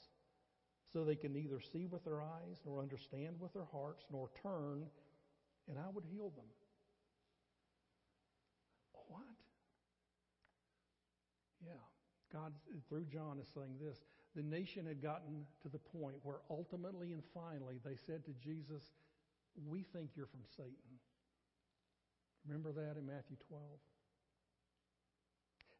so 0.92 1.04
they 1.04 1.15
can 1.15 1.34
neither 1.34 1.60
see 1.60 1.86
with 1.86 2.04
their 2.04 2.22
eyes, 2.22 2.62
nor 2.65 2.82
understand 2.82 3.36
with 3.39 3.54
their 3.54 3.68
hearts, 3.72 4.06
nor 4.12 4.30
turn, 4.42 4.86
and 5.68 5.78
I 5.78 5.89
would 5.94 6.06
heal 6.06 6.30
them. 6.30 6.46
What? 9.08 9.22
Yeah. 11.63 11.74
God, 12.34 12.54
through 12.88 13.06
John, 13.06 13.39
is 13.39 13.48
saying 13.54 13.76
this. 13.80 14.00
The 14.36 14.44
nation 14.44 14.86
had 14.86 15.02
gotten 15.02 15.46
to 15.62 15.70
the 15.70 15.80
point 15.80 16.15
where 16.24 16.38
ultimately 16.50 17.12
and 17.12 17.24
finally 17.34 17.80
they 17.84 17.96
said 17.96 18.24
to 18.26 18.32
Jesus, 18.44 18.84
We 19.68 19.84
think 19.84 20.12
you're 20.15 20.28
from 20.28 20.46
Satan. 20.56 21.00
Remember 22.47 22.71
that 22.71 22.97
in 22.97 23.06
Matthew 23.06 23.38
12? 23.47 23.63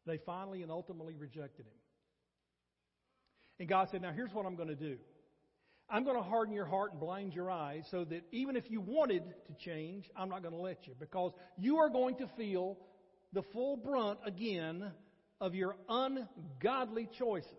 They 0.06 0.18
finally 0.24 0.62
and 0.62 0.70
ultimately 0.70 1.14
rejected 1.16 1.66
him. 1.66 1.80
And 3.58 3.68
God 3.68 3.88
said, 3.90 4.02
Now 4.02 4.12
here's 4.12 4.32
what 4.32 4.46
I'm 4.46 4.56
going 4.56 4.68
to 4.68 4.74
do. 4.74 4.96
I'm 5.88 6.04
going 6.04 6.16
to 6.16 6.22
harden 6.22 6.54
your 6.54 6.66
heart 6.66 6.92
and 6.92 7.00
blind 7.00 7.34
your 7.34 7.50
eyes 7.50 7.84
so 7.90 8.04
that 8.04 8.22
even 8.30 8.56
if 8.56 8.70
you 8.70 8.80
wanted 8.80 9.24
to 9.48 9.64
change, 9.64 10.08
I'm 10.16 10.28
not 10.28 10.42
going 10.42 10.54
to 10.54 10.60
let 10.60 10.86
you 10.86 10.94
because 10.98 11.32
you 11.58 11.78
are 11.78 11.90
going 11.90 12.16
to 12.18 12.28
feel 12.36 12.78
the 13.32 13.42
full 13.52 13.76
brunt 13.76 14.20
again 14.24 14.92
of 15.40 15.54
your 15.54 15.74
ungodly 15.88 17.08
choices. 17.18 17.50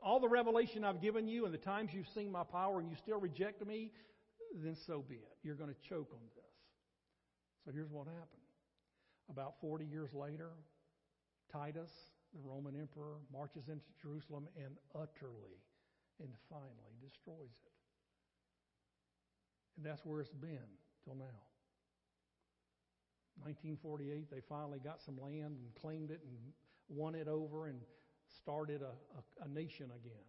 All 0.00 0.20
the 0.20 0.28
revelation 0.28 0.84
I've 0.84 1.00
given 1.00 1.26
you 1.26 1.44
and 1.44 1.52
the 1.52 1.58
times 1.58 1.90
you've 1.92 2.08
seen 2.14 2.30
my 2.30 2.44
power 2.44 2.78
and 2.78 2.88
you 2.88 2.96
still 2.96 3.18
reject 3.18 3.66
me, 3.66 3.90
then 4.62 4.76
so 4.86 5.04
be 5.08 5.16
it. 5.16 5.36
You're 5.42 5.56
going 5.56 5.70
to 5.70 5.88
choke 5.88 6.10
on 6.12 6.20
this. 6.36 6.43
So 7.64 7.72
here's 7.72 7.90
what 7.90 8.06
happened. 8.06 8.44
About 9.30 9.54
40 9.60 9.86
years 9.86 10.12
later, 10.12 10.50
Titus, 11.50 11.90
the 12.34 12.40
Roman 12.42 12.76
emperor, 12.76 13.16
marches 13.32 13.68
into 13.68 13.86
Jerusalem 14.00 14.48
and 14.56 14.76
utterly 14.94 15.56
and 16.20 16.28
finally 16.50 16.94
destroys 17.00 17.56
it. 17.64 17.72
And 19.76 19.86
that's 19.86 20.04
where 20.04 20.20
it's 20.20 20.30
been 20.30 20.68
till 21.04 21.14
now. 21.14 21.40
1948, 23.42 24.30
they 24.30 24.40
finally 24.48 24.78
got 24.78 25.02
some 25.02 25.20
land 25.20 25.56
and 25.58 25.74
claimed 25.80 26.10
it 26.10 26.20
and 26.26 26.36
won 26.88 27.14
it 27.14 27.26
over 27.26 27.66
and 27.66 27.80
started 28.36 28.82
a, 28.82 28.94
a, 29.18 29.44
a 29.44 29.48
nation 29.48 29.86
again. 29.86 30.24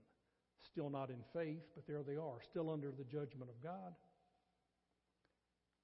Still 0.63 0.89
not 0.89 1.09
in 1.09 1.21
faith, 1.33 1.61
but 1.75 1.85
there 1.85 2.01
they 2.01 2.15
are, 2.15 2.41
still 2.41 2.71
under 2.71 2.91
the 2.91 3.03
judgment 3.03 3.49
of 3.49 3.61
God. 3.61 3.93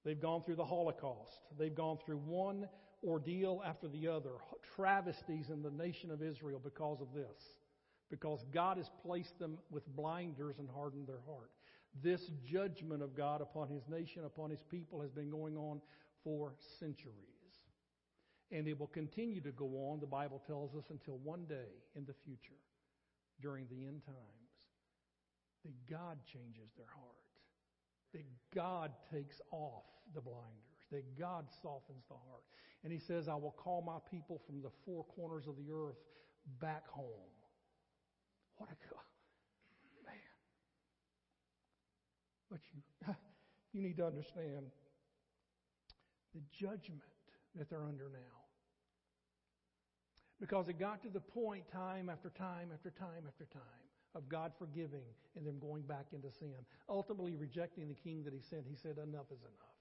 They've 0.03 0.19
gone 0.19 0.41
through 0.41 0.55
the 0.55 0.65
Holocaust. 0.65 1.41
They've 1.57 1.75
gone 1.75 1.97
through 2.03 2.17
one 2.17 2.67
ordeal 3.03 3.61
after 3.65 3.87
the 3.87 4.07
other, 4.07 4.31
travesties 4.75 5.49
in 5.49 5.61
the 5.61 5.71
nation 5.71 6.11
of 6.11 6.21
Israel 6.21 6.59
because 6.63 7.01
of 7.01 7.13
this. 7.13 7.55
Because 8.09 8.45
God 8.53 8.77
has 8.77 8.89
placed 9.05 9.39
them 9.39 9.57
with 9.69 9.87
blinders 9.95 10.57
and 10.59 10.67
hardened 10.69 11.07
their 11.07 11.21
heart. 11.25 11.51
This 12.03 12.29
judgment 12.45 13.01
of 13.01 13.15
God 13.15 13.41
upon 13.41 13.69
his 13.69 13.87
nation, 13.87 14.23
upon 14.25 14.49
his 14.49 14.63
people, 14.69 15.01
has 15.01 15.11
been 15.11 15.29
going 15.29 15.57
on 15.57 15.81
for 16.23 16.53
centuries. 16.79 17.15
And 18.51 18.67
it 18.67 18.77
will 18.77 18.87
continue 18.87 19.41
to 19.41 19.51
go 19.51 19.65
on, 19.89 19.99
the 19.99 20.05
Bible 20.05 20.41
tells 20.45 20.75
us, 20.75 20.85
until 20.89 21.17
one 21.23 21.45
day 21.45 21.71
in 21.95 22.05
the 22.05 22.13
future, 22.25 22.59
during 23.41 23.65
the 23.69 23.85
end 23.85 24.01
times, 24.05 24.17
that 25.63 25.73
God 25.89 26.17
changes 26.25 26.71
their 26.75 26.89
heart, 26.93 27.30
that 28.13 28.25
God 28.53 28.91
takes 29.13 29.41
off 29.51 29.83
the 30.13 30.21
blinders, 30.21 30.81
that 30.91 31.17
God 31.17 31.45
softens 31.61 32.03
the 32.07 32.15
heart. 32.15 32.43
And 32.83 32.91
he 32.91 32.99
says, 32.99 33.27
I 33.27 33.35
will 33.35 33.55
call 33.57 33.81
my 33.81 33.97
people 34.09 34.41
from 34.45 34.61
the 34.61 34.71
four 34.85 35.05
corners 35.15 35.47
of 35.47 35.55
the 35.57 35.71
earth 35.71 35.97
back 36.59 36.87
home. 36.87 37.05
What 38.57 38.69
a 38.69 38.75
man. 40.05 40.15
But 42.49 42.59
you 42.73 42.81
you 43.73 43.81
need 43.81 43.97
to 43.97 44.05
understand 44.05 44.67
the 46.35 46.41
judgment 46.51 47.01
that 47.55 47.69
they're 47.69 47.83
under 47.83 48.09
now. 48.09 48.37
Because 50.39 50.69
it 50.69 50.79
got 50.79 51.03
to 51.03 51.09
the 51.09 51.19
point 51.19 51.63
time 51.71 52.09
after 52.09 52.29
time 52.29 52.69
after 52.73 52.89
time 52.89 53.23
after 53.27 53.45
time 53.45 53.90
of 54.15 54.27
God 54.29 54.51
forgiving 54.57 55.03
and 55.35 55.45
them 55.45 55.59
going 55.59 55.83
back 55.83 56.07
into 56.13 56.31
sin, 56.31 56.53
ultimately 56.89 57.35
rejecting 57.35 57.87
the 57.87 57.95
king 57.95 58.23
that 58.23 58.33
he 58.33 58.41
sent. 58.41 58.63
He 58.67 58.75
said, 58.75 58.97
Enough 58.97 59.31
is 59.31 59.41
enough. 59.41 59.71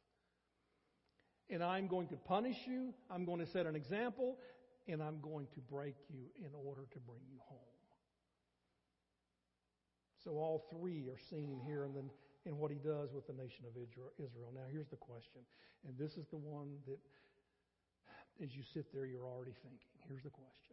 And 1.50 1.64
I'm 1.64 1.88
going 1.88 2.06
to 2.08 2.16
punish 2.16 2.58
you, 2.66 2.94
I'm 3.10 3.24
going 3.24 3.40
to 3.40 3.46
set 3.46 3.66
an 3.66 3.74
example, 3.74 4.38
and 4.86 5.02
I'm 5.02 5.20
going 5.20 5.46
to 5.54 5.60
break 5.60 5.96
you 6.08 6.26
in 6.38 6.50
order 6.54 6.82
to 6.92 6.98
bring 7.00 7.22
you 7.28 7.38
home. 7.48 7.58
So 10.22 10.32
all 10.32 10.66
three 10.70 11.08
are 11.08 11.18
seen 11.18 11.60
here 11.66 11.84
in, 11.84 11.94
the, 11.94 12.04
in 12.44 12.58
what 12.58 12.70
he 12.70 12.76
does 12.76 13.12
with 13.12 13.26
the 13.26 13.32
nation 13.32 13.64
of 13.66 13.74
Israel. 13.76 14.52
Now, 14.54 14.68
here's 14.70 14.88
the 14.88 14.96
question, 14.96 15.40
and 15.86 15.96
this 15.98 16.16
is 16.16 16.26
the 16.28 16.36
one 16.36 16.76
that, 16.86 16.98
as 18.44 18.54
you 18.54 18.62
sit 18.62 18.92
there, 18.92 19.06
you're 19.06 19.26
already 19.26 19.54
thinking. 19.62 19.90
Here's 20.06 20.22
the 20.22 20.30
question 20.30 20.69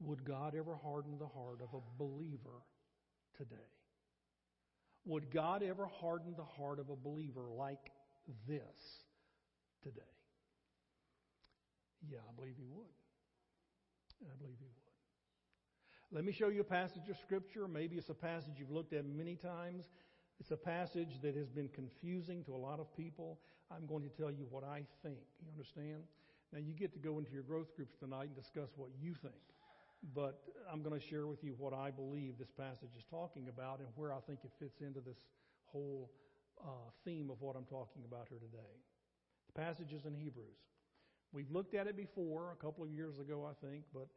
Would 0.00 0.24
God 0.24 0.54
ever 0.56 0.76
harden 0.76 1.18
the 1.18 1.26
heart 1.26 1.60
of 1.60 1.74
a 1.74 1.82
believer 1.98 2.62
today? 3.36 3.56
Would 5.04 5.30
God 5.30 5.62
ever 5.62 5.86
harden 5.86 6.34
the 6.36 6.44
heart 6.44 6.78
of 6.78 6.90
a 6.90 6.96
believer 6.96 7.48
like 7.50 7.90
this 8.46 9.04
today? 9.82 10.02
Yeah, 12.08 12.18
I 12.28 12.32
believe 12.36 12.54
He 12.56 12.66
would. 12.66 12.86
I 14.22 14.36
believe 14.38 14.56
He 14.58 14.66
would. 14.66 16.16
Let 16.16 16.24
me 16.24 16.32
show 16.32 16.48
you 16.48 16.60
a 16.60 16.64
passage 16.64 17.08
of 17.10 17.16
Scripture. 17.18 17.68
Maybe 17.68 17.96
it's 17.96 18.08
a 18.08 18.14
passage 18.14 18.54
you've 18.58 18.70
looked 18.70 18.92
at 18.92 19.04
many 19.04 19.36
times. 19.36 19.86
It's 20.40 20.50
a 20.52 20.56
passage 20.56 21.20
that 21.22 21.34
has 21.36 21.48
been 21.48 21.68
confusing 21.68 22.44
to 22.44 22.54
a 22.54 22.56
lot 22.56 22.78
of 22.78 22.94
people. 22.96 23.40
I'm 23.70 23.86
going 23.86 24.02
to 24.04 24.08
tell 24.08 24.30
you 24.30 24.46
what 24.50 24.64
I 24.64 24.84
think. 25.02 25.18
You 25.42 25.50
understand? 25.50 26.04
Now, 26.52 26.60
you 26.60 26.72
get 26.72 26.92
to 26.92 26.98
go 26.98 27.18
into 27.18 27.32
your 27.32 27.42
growth 27.42 27.74
groups 27.76 27.96
tonight 27.98 28.28
and 28.28 28.36
discuss 28.36 28.70
what 28.76 28.88
you 29.02 29.14
think. 29.14 29.34
But 30.14 30.40
I'm 30.70 30.82
going 30.82 30.98
to 30.98 31.04
share 31.04 31.26
with 31.26 31.42
you 31.42 31.54
what 31.58 31.72
I 31.72 31.90
believe 31.90 32.38
this 32.38 32.50
passage 32.50 32.90
is 32.96 33.04
talking 33.10 33.48
about 33.48 33.80
and 33.80 33.88
where 33.96 34.12
I 34.12 34.20
think 34.26 34.40
it 34.44 34.50
fits 34.58 34.80
into 34.80 35.00
this 35.00 35.18
whole 35.64 36.10
uh, 36.62 36.90
theme 37.04 37.30
of 37.30 37.40
what 37.40 37.56
I'm 37.56 37.64
talking 37.64 38.02
about 38.06 38.26
here 38.28 38.38
today. 38.38 38.74
The 39.54 39.60
passage 39.60 39.92
is 39.92 40.04
in 40.04 40.14
Hebrews. 40.14 40.58
We've 41.32 41.50
looked 41.50 41.74
at 41.74 41.86
it 41.86 41.96
before, 41.96 42.52
a 42.52 42.64
couple 42.64 42.84
of 42.84 42.90
years 42.90 43.18
ago, 43.18 43.48
I 43.48 43.66
think, 43.66 43.84
but 43.92 44.08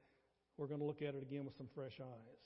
we're 0.58 0.68
going 0.68 0.80
to 0.80 0.86
look 0.86 1.02
at 1.02 1.16
it 1.16 1.24
again 1.24 1.46
with 1.46 1.56
some 1.58 1.68
fresh 1.74 2.00
eyes. 2.00 2.40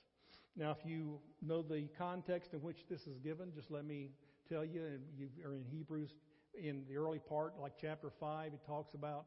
Now, 0.56 0.72
if 0.72 0.86
you 0.86 1.20
know 1.42 1.62
the 1.62 1.88
context 1.98 2.54
in 2.54 2.62
which 2.62 2.88
this 2.90 3.08
is 3.08 3.20
given, 3.20 3.52
just 3.54 3.70
let 3.70 3.86
me 3.86 4.12
tell 4.50 4.64
you, 4.64 4.84
and 4.86 5.02
you 5.18 5.28
are 5.46 5.54
in 5.54 5.66
Hebrews, 5.70 6.16
in 6.58 6.84
the 6.90 6.98
early 6.98 7.20
part, 7.20 7.54
like 7.60 7.74
chapter 7.80 8.10
5, 8.10 8.54
it 8.54 8.66
talks 8.66 8.94
about 8.94 9.26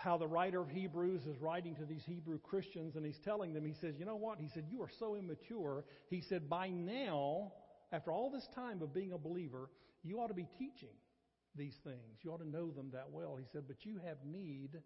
how 0.00 0.16
the 0.16 0.26
writer 0.26 0.60
of 0.60 0.70
Hebrews 0.70 1.26
is 1.26 1.40
writing 1.40 1.74
to 1.76 1.84
these 1.84 2.02
Hebrew 2.04 2.38
Christians, 2.38 2.96
and 2.96 3.04
he's 3.04 3.18
telling 3.24 3.52
them, 3.52 3.64
he 3.64 3.74
says, 3.80 3.94
You 3.98 4.04
know 4.04 4.16
what? 4.16 4.38
He 4.38 4.48
said, 4.52 4.64
You 4.70 4.82
are 4.82 4.90
so 4.98 5.14
immature. 5.16 5.84
He 6.08 6.20
said, 6.20 6.48
By 6.48 6.68
now, 6.68 7.52
after 7.92 8.10
all 8.10 8.30
this 8.30 8.48
time 8.54 8.82
of 8.82 8.94
being 8.94 9.12
a 9.12 9.18
believer, 9.18 9.68
you 10.02 10.20
ought 10.20 10.28
to 10.28 10.34
be 10.34 10.48
teaching 10.58 10.94
these 11.54 11.76
things. 11.84 12.18
You 12.22 12.32
ought 12.32 12.40
to 12.40 12.48
know 12.48 12.70
them 12.70 12.90
that 12.92 13.10
well. 13.10 13.36
He 13.36 13.46
said, 13.52 13.62
But 13.66 13.84
you 13.84 14.00
have 14.04 14.18
need 14.24 14.80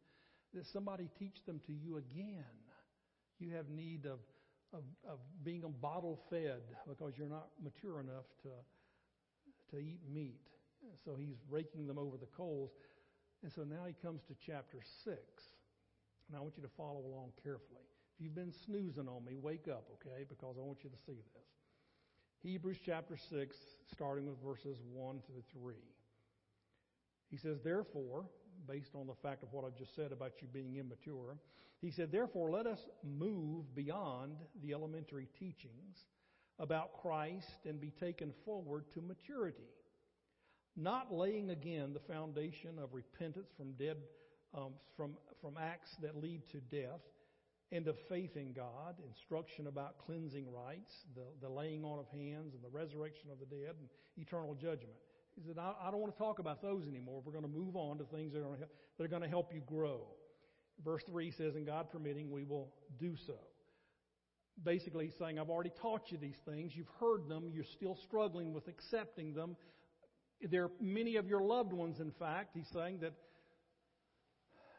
that 0.54 0.66
somebody 0.72 1.08
teach 1.18 1.44
them 1.46 1.60
to 1.66 1.72
you 1.72 1.98
again. 1.98 2.44
You 3.38 3.54
have 3.54 3.68
need 3.68 4.06
of, 4.06 4.18
of, 4.72 4.82
of 5.08 5.18
being 5.44 5.62
bottle 5.80 6.20
fed 6.30 6.62
because 6.88 7.12
you're 7.16 7.28
not 7.28 7.48
mature 7.62 8.00
enough 8.00 8.24
to, 8.42 9.76
to 9.76 9.82
eat 9.82 10.00
meat. 10.10 10.40
So 11.04 11.16
he's 11.18 11.36
raking 11.50 11.86
them 11.86 11.98
over 11.98 12.16
the 12.16 12.28
coals. 12.36 12.70
And 13.46 13.52
so 13.54 13.62
now 13.62 13.86
he 13.86 13.94
comes 14.02 14.22
to 14.26 14.34
chapter 14.44 14.78
6. 15.04 15.16
And 16.26 16.36
I 16.36 16.40
want 16.40 16.56
you 16.56 16.64
to 16.64 16.74
follow 16.76 16.98
along 17.06 17.30
carefully. 17.44 17.86
If 18.12 18.24
you've 18.24 18.34
been 18.34 18.52
snoozing 18.66 19.06
on 19.06 19.24
me, 19.24 19.36
wake 19.40 19.68
up, 19.70 19.86
okay? 19.94 20.24
Because 20.28 20.56
I 20.58 20.62
want 20.62 20.82
you 20.82 20.90
to 20.90 20.96
see 21.06 21.22
this. 21.32 21.46
Hebrews 22.42 22.78
chapter 22.84 23.16
6, 23.16 23.56
starting 23.92 24.26
with 24.26 24.42
verses 24.42 24.78
1 24.92 25.20
through 25.28 25.44
3. 25.62 25.74
He 27.30 27.36
says, 27.36 27.58
Therefore, 27.62 28.24
based 28.66 28.96
on 28.96 29.06
the 29.06 29.14
fact 29.22 29.44
of 29.44 29.52
what 29.52 29.64
I've 29.64 29.78
just 29.78 29.94
said 29.94 30.10
about 30.10 30.32
you 30.42 30.48
being 30.52 30.74
immature. 30.74 31.36
He 31.80 31.92
said, 31.92 32.10
Therefore, 32.10 32.50
let 32.50 32.66
us 32.66 32.80
move 33.04 33.72
beyond 33.76 34.38
the 34.60 34.72
elementary 34.72 35.28
teachings 35.38 36.06
about 36.58 37.00
Christ 37.00 37.64
and 37.64 37.80
be 37.80 37.92
taken 38.00 38.32
forward 38.44 38.86
to 38.94 39.00
maturity, 39.00 39.70
not 40.76 41.12
laying 41.12 41.50
again 41.50 41.92
the 41.92 42.12
foundation 42.12 42.78
of 42.78 42.92
repentance 42.92 43.48
from 43.56 43.72
dead 43.72 43.96
um, 44.54 44.72
from 44.96 45.12
from 45.40 45.54
acts 45.60 45.90
that 46.02 46.20
lead 46.20 46.42
to 46.50 46.58
death, 46.58 47.00
and 47.72 47.86
of 47.88 47.96
faith 48.08 48.36
in 48.36 48.52
God, 48.52 48.96
instruction 49.06 49.66
about 49.66 49.98
cleansing 50.06 50.46
rites, 50.52 50.92
the, 51.14 51.22
the 51.40 51.52
laying 51.52 51.84
on 51.84 51.98
of 51.98 52.06
hands, 52.08 52.54
and 52.54 52.62
the 52.62 52.70
resurrection 52.70 53.30
of 53.30 53.38
the 53.38 53.46
dead, 53.46 53.74
and 53.78 53.88
eternal 54.16 54.54
judgment. 54.54 54.96
He 55.34 55.42
said, 55.46 55.58
I, 55.58 55.72
I 55.82 55.90
don't 55.90 56.00
want 56.00 56.14
to 56.14 56.18
talk 56.18 56.38
about 56.38 56.62
those 56.62 56.86
anymore. 56.88 57.22
We're 57.24 57.32
going 57.32 57.44
to 57.44 57.50
move 57.50 57.76
on 57.76 57.98
to 57.98 58.04
things 58.04 58.32
that 58.32 58.40
are, 58.40 58.56
to, 58.56 58.68
that 58.98 59.04
are 59.04 59.08
going 59.08 59.22
to 59.22 59.28
help 59.28 59.52
you 59.52 59.60
grow. 59.66 60.00
Verse 60.84 61.02
3 61.06 61.30
says, 61.32 61.54
And 61.54 61.66
God 61.66 61.90
permitting, 61.90 62.30
we 62.30 62.44
will 62.44 62.72
do 62.98 63.14
so. 63.26 63.36
Basically, 64.64 65.06
he's 65.06 65.14
saying, 65.18 65.38
I've 65.38 65.50
already 65.50 65.72
taught 65.82 66.10
you 66.10 66.16
these 66.16 66.38
things. 66.48 66.72
You've 66.74 66.90
heard 66.98 67.28
them. 67.28 67.50
You're 67.52 67.64
still 67.64 67.98
struggling 68.04 68.54
with 68.54 68.68
accepting 68.68 69.34
them. 69.34 69.56
There 70.42 70.64
are 70.64 70.70
many 70.80 71.16
of 71.16 71.28
your 71.28 71.40
loved 71.40 71.72
ones, 71.72 72.00
in 72.00 72.10
fact, 72.10 72.50
he's 72.54 72.68
saying 72.68 72.98
that 73.00 73.12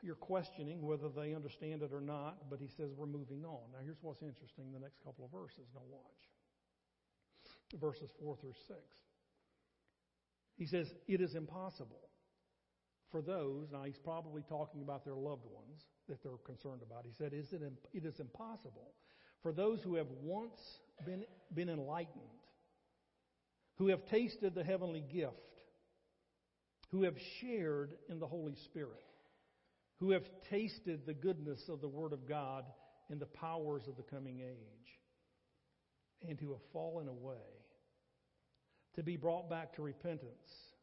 you're 0.03 0.15
questioning 0.15 0.85
whether 0.85 1.09
they 1.09 1.33
understand 1.33 1.81
it 1.81 1.91
or 1.91 2.01
not, 2.01 2.49
but 2.49 2.59
he 2.59 2.67
says 2.67 2.91
we're 2.95 3.07
moving 3.07 3.43
on. 3.43 3.71
Now, 3.73 3.79
here's 3.83 3.97
what's 4.01 4.21
interesting 4.21 4.71
the 4.71 4.79
next 4.79 5.03
couple 5.03 5.25
of 5.25 5.31
verses. 5.31 5.67
Now, 5.73 5.81
watch. 5.89 7.81
Verses 7.81 8.11
4 8.21 8.37
through 8.37 8.53
6. 8.67 8.79
He 10.57 10.65
says, 10.65 10.93
It 11.07 11.21
is 11.21 11.35
impossible 11.35 12.07
for 13.11 13.21
those, 13.21 13.67
now 13.71 13.83
he's 13.83 13.97
probably 13.97 14.43
talking 14.43 14.81
about 14.81 15.05
their 15.05 15.15
loved 15.15 15.45
ones 15.45 15.85
that 16.09 16.21
they're 16.23 16.37
concerned 16.45 16.81
about. 16.85 17.05
He 17.05 17.13
said, 17.13 17.33
it 17.33 18.05
is 18.05 18.19
impossible 18.19 18.93
for 19.41 19.53
those 19.53 19.81
who 19.81 19.95
have 19.95 20.07
once 20.21 20.79
been, 21.05 21.23
been 21.53 21.69
enlightened, 21.69 22.25
who 23.77 23.87
have 23.87 24.05
tasted 24.07 24.55
the 24.55 24.63
heavenly 24.63 25.01
gift, 25.01 25.33
who 26.91 27.03
have 27.03 27.15
shared 27.41 27.93
in 28.09 28.19
the 28.19 28.27
Holy 28.27 28.55
Spirit, 28.65 29.03
who 29.99 30.11
have 30.11 30.23
tasted 30.49 31.05
the 31.05 31.13
goodness 31.13 31.69
of 31.69 31.81
the 31.81 31.87
Word 31.87 32.13
of 32.13 32.27
God 32.27 32.65
and 33.09 33.19
the 33.19 33.25
powers 33.25 33.83
of 33.87 33.97
the 33.97 34.03
coming 34.03 34.39
age, 34.39 34.99
and 36.27 36.39
who 36.39 36.51
have 36.51 36.61
fallen 36.73 37.07
away 37.07 37.35
to 38.95 39.03
be 39.03 39.15
brought 39.15 39.49
back 39.49 39.75
to 39.75 39.81
repentance. 39.81 40.73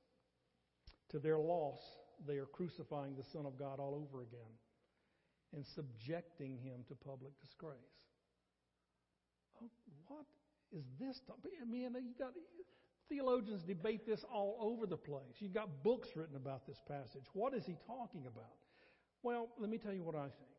To 1.10 1.18
their 1.18 1.38
loss, 1.38 1.78
they 2.26 2.38
are 2.38 2.46
crucifying 2.46 3.14
the 3.16 3.24
Son 3.32 3.46
of 3.46 3.58
God 3.58 3.78
all 3.78 3.94
over 3.94 4.22
again 4.22 4.40
and 5.52 5.64
subjecting 5.74 6.58
him 6.58 6.84
to 6.88 6.94
public 6.94 7.32
disgrace. 7.40 7.76
Oh, 9.62 9.70
what 10.08 10.26
is 10.72 10.84
this? 10.98 11.20
I 11.30 11.64
mean, 11.64 11.94
you 11.94 12.14
got 12.18 12.32
theologians 13.08 13.62
debate 13.62 14.06
this 14.06 14.24
all 14.32 14.56
over 14.60 14.86
the 14.86 14.96
place. 14.96 15.36
You've 15.38 15.54
got 15.54 15.82
books 15.82 16.10
written 16.16 16.36
about 16.36 16.66
this 16.66 16.80
passage. 16.88 17.24
What 17.32 17.54
is 17.54 17.64
he 17.66 17.76
talking 17.86 18.26
about? 18.26 18.56
Well, 19.22 19.48
let 19.58 19.70
me 19.70 19.78
tell 19.78 19.92
you 19.92 20.02
what 20.02 20.14
I 20.14 20.24
think. 20.24 20.54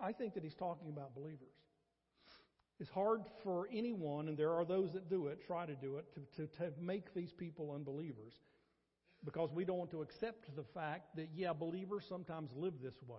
I 0.00 0.12
think 0.12 0.34
that 0.34 0.44
he's 0.44 0.54
talking 0.54 0.88
about 0.90 1.14
believers. 1.14 1.54
It's 2.80 2.90
hard 2.90 3.22
for 3.42 3.68
anyone, 3.72 4.28
and 4.28 4.38
there 4.38 4.52
are 4.52 4.64
those 4.64 4.92
that 4.92 5.10
do 5.10 5.26
it, 5.26 5.44
try 5.44 5.66
to 5.66 5.74
do 5.74 5.96
it, 5.96 6.06
to, 6.14 6.46
to, 6.46 6.56
to 6.58 6.72
make 6.80 7.12
these 7.12 7.32
people 7.32 7.72
unbelievers 7.72 8.34
because 9.24 9.50
we 9.52 9.64
don't 9.64 9.78
want 9.78 9.90
to 9.90 10.02
accept 10.02 10.54
the 10.54 10.62
fact 10.62 11.16
that, 11.16 11.28
yeah, 11.34 11.52
believers 11.52 12.04
sometimes 12.08 12.50
live 12.54 12.74
this 12.80 12.94
way. 13.06 13.18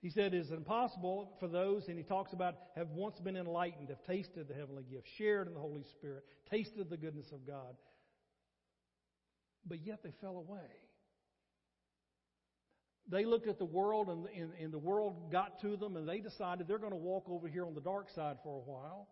He 0.00 0.10
said 0.10 0.32
it 0.32 0.38
is 0.38 0.52
impossible 0.52 1.36
for 1.40 1.48
those, 1.48 1.88
and 1.88 1.98
he 1.98 2.04
talks 2.04 2.32
about 2.32 2.54
have 2.76 2.90
once 2.90 3.18
been 3.18 3.36
enlightened, 3.36 3.88
have 3.88 4.02
tasted 4.04 4.46
the 4.46 4.54
heavenly 4.54 4.84
gift, 4.84 5.08
shared 5.16 5.48
in 5.48 5.54
the 5.54 5.60
Holy 5.60 5.82
Spirit, 5.82 6.24
tasted 6.50 6.88
the 6.88 6.96
goodness 6.96 7.26
of 7.32 7.46
God, 7.46 7.74
but 9.66 9.84
yet 9.84 10.02
they 10.04 10.12
fell 10.20 10.36
away. 10.36 10.68
They 13.10 13.24
looked 13.24 13.48
at 13.48 13.58
the 13.58 13.64
world, 13.64 14.08
and, 14.08 14.26
and, 14.36 14.52
and 14.60 14.72
the 14.72 14.78
world 14.78 15.32
got 15.32 15.60
to 15.62 15.76
them, 15.76 15.96
and 15.96 16.08
they 16.08 16.20
decided 16.20 16.68
they're 16.68 16.78
going 16.78 16.92
to 16.92 16.96
walk 16.96 17.24
over 17.28 17.48
here 17.48 17.66
on 17.66 17.74
the 17.74 17.80
dark 17.80 18.10
side 18.14 18.36
for 18.44 18.54
a 18.54 18.70
while. 18.70 19.08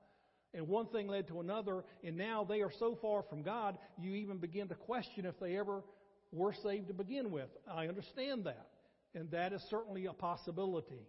And 0.55 0.69
one 0.69 0.87
thing 0.87 1.09
led 1.09 1.29
to 1.29 1.41
another, 1.41 1.83
and 2.05 2.17
now 2.17 2.45
they 2.45 2.61
are 2.61 2.71
so 2.79 2.97
far 3.01 3.23
from 3.23 3.43
God, 3.43 3.77
you 3.99 4.15
even 4.15 4.39
begin 4.39 4.69
to 4.69 4.75
question 4.75 5.25
if 5.25 5.39
they 5.41 5.57
ever 5.59 5.83
were 6.31 6.53
saved 6.53 6.89
to 6.89 6.95
begin 6.95 7.31
with. 7.31 7.49
I 7.71 7.89
understand 7.89 8.45
that. 8.45 8.69
And 9.17 9.31
that 9.31 9.55
is 9.55 9.63
certainly 9.71 10.05
a 10.07 10.13
possibility. 10.13 11.09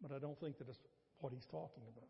But 0.00 0.12
I 0.12 0.18
don't 0.18 0.40
think 0.40 0.56
that 0.58 0.68
it's 0.68 0.78
what 1.18 1.32
he's 1.32 1.44
talking 1.50 1.82
about. 1.94 2.08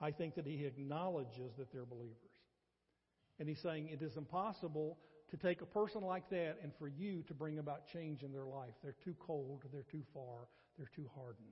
I 0.00 0.10
think 0.10 0.34
that 0.36 0.46
he 0.46 0.64
acknowledges 0.64 1.52
that 1.58 1.70
they're 1.70 1.84
believers. 1.84 2.16
And 3.38 3.46
he's 3.46 3.60
saying 3.62 3.90
it 3.92 4.02
is 4.02 4.16
impossible 4.16 4.96
to 5.30 5.36
take 5.36 5.60
a 5.60 5.66
person 5.66 6.00
like 6.00 6.30
that 6.30 6.56
and 6.62 6.72
for 6.78 6.88
you 6.88 7.22
to 7.28 7.34
bring 7.34 7.58
about 7.58 7.82
change 7.92 8.22
in 8.22 8.32
their 8.32 8.46
life. 8.46 8.72
They're 8.82 8.96
too 9.04 9.14
cold, 9.18 9.64
they're 9.70 9.84
too 9.90 10.02
far, 10.14 10.48
they're 10.78 10.90
too 10.96 11.08
hardened. 11.14 11.46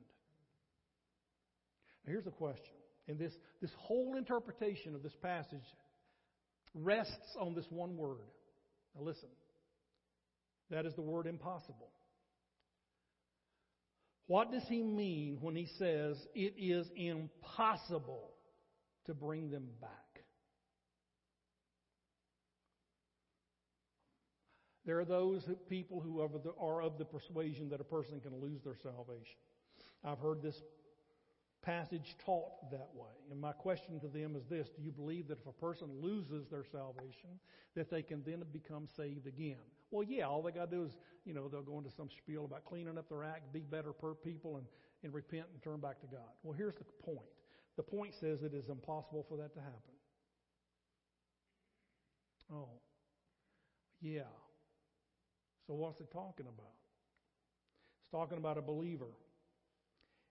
Now 2.06 2.12
here's 2.12 2.24
the 2.24 2.30
question. 2.30 2.74
And 3.08 3.18
this, 3.18 3.32
this 3.60 3.72
whole 3.76 4.16
interpretation 4.16 4.94
of 4.94 5.02
this 5.02 5.16
passage 5.20 5.66
rests 6.74 7.36
on 7.38 7.54
this 7.54 7.66
one 7.68 7.96
word. 7.96 8.30
Now 8.96 9.02
listen. 9.02 9.28
That 10.70 10.86
is 10.86 10.94
the 10.94 11.02
word 11.02 11.26
impossible. 11.26 11.90
What 14.32 14.50
does 14.50 14.62
he 14.66 14.82
mean 14.82 15.36
when 15.42 15.54
he 15.54 15.68
says 15.78 16.16
it 16.34 16.54
is 16.56 16.88
impossible 16.96 18.30
to 19.04 19.12
bring 19.12 19.50
them 19.50 19.68
back? 19.78 20.24
There 24.86 24.98
are 24.98 25.04
those 25.04 25.46
people 25.68 26.00
who 26.00 26.20
are 26.58 26.80
of 26.80 26.96
the 26.96 27.04
persuasion 27.04 27.68
that 27.68 27.82
a 27.82 27.84
person 27.84 28.20
can 28.20 28.40
lose 28.40 28.62
their 28.64 28.78
salvation. 28.82 29.36
I've 30.02 30.18
heard 30.18 30.40
this 30.40 30.58
passage 31.62 32.16
taught 32.24 32.70
that 32.70 32.88
way. 32.94 33.10
And 33.30 33.40
my 33.40 33.52
question 33.52 33.98
to 34.00 34.08
them 34.08 34.36
is 34.36 34.44
this 34.46 34.68
Do 34.68 34.82
you 34.82 34.90
believe 34.90 35.28
that 35.28 35.38
if 35.38 35.46
a 35.46 35.52
person 35.52 35.88
loses 36.00 36.48
their 36.48 36.64
salvation, 36.64 37.38
that 37.74 37.90
they 37.90 38.02
can 38.02 38.22
then 38.24 38.42
become 38.52 38.86
saved 38.96 39.26
again? 39.26 39.62
Well, 39.90 40.02
yeah, 40.02 40.26
all 40.26 40.42
they 40.42 40.52
got 40.52 40.70
to 40.70 40.76
do 40.76 40.84
is, 40.84 40.96
you 41.24 41.34
know, 41.34 41.48
they'll 41.48 41.62
go 41.62 41.78
into 41.78 41.90
some 41.90 42.08
spiel 42.10 42.44
about 42.44 42.64
cleaning 42.64 42.98
up 42.98 43.08
their 43.08 43.24
act, 43.24 43.52
be 43.52 43.60
better 43.60 43.92
per 43.92 44.14
people, 44.14 44.56
and, 44.56 44.66
and 45.02 45.12
repent 45.12 45.46
and 45.52 45.62
turn 45.62 45.80
back 45.80 46.00
to 46.00 46.06
God. 46.06 46.30
Well, 46.42 46.54
here's 46.56 46.76
the 46.76 46.84
point 47.04 47.26
the 47.76 47.82
point 47.82 48.14
says 48.14 48.42
it 48.42 48.52
is 48.54 48.68
impossible 48.68 49.24
for 49.28 49.38
that 49.38 49.54
to 49.54 49.60
happen. 49.60 49.96
Oh, 52.52 52.68
yeah. 54.02 54.28
So 55.66 55.74
what's 55.74 56.00
it 56.00 56.10
talking 56.12 56.46
about? 56.46 56.74
It's 58.02 58.10
talking 58.10 58.36
about 58.36 58.58
a 58.58 58.62
believer 58.62 59.06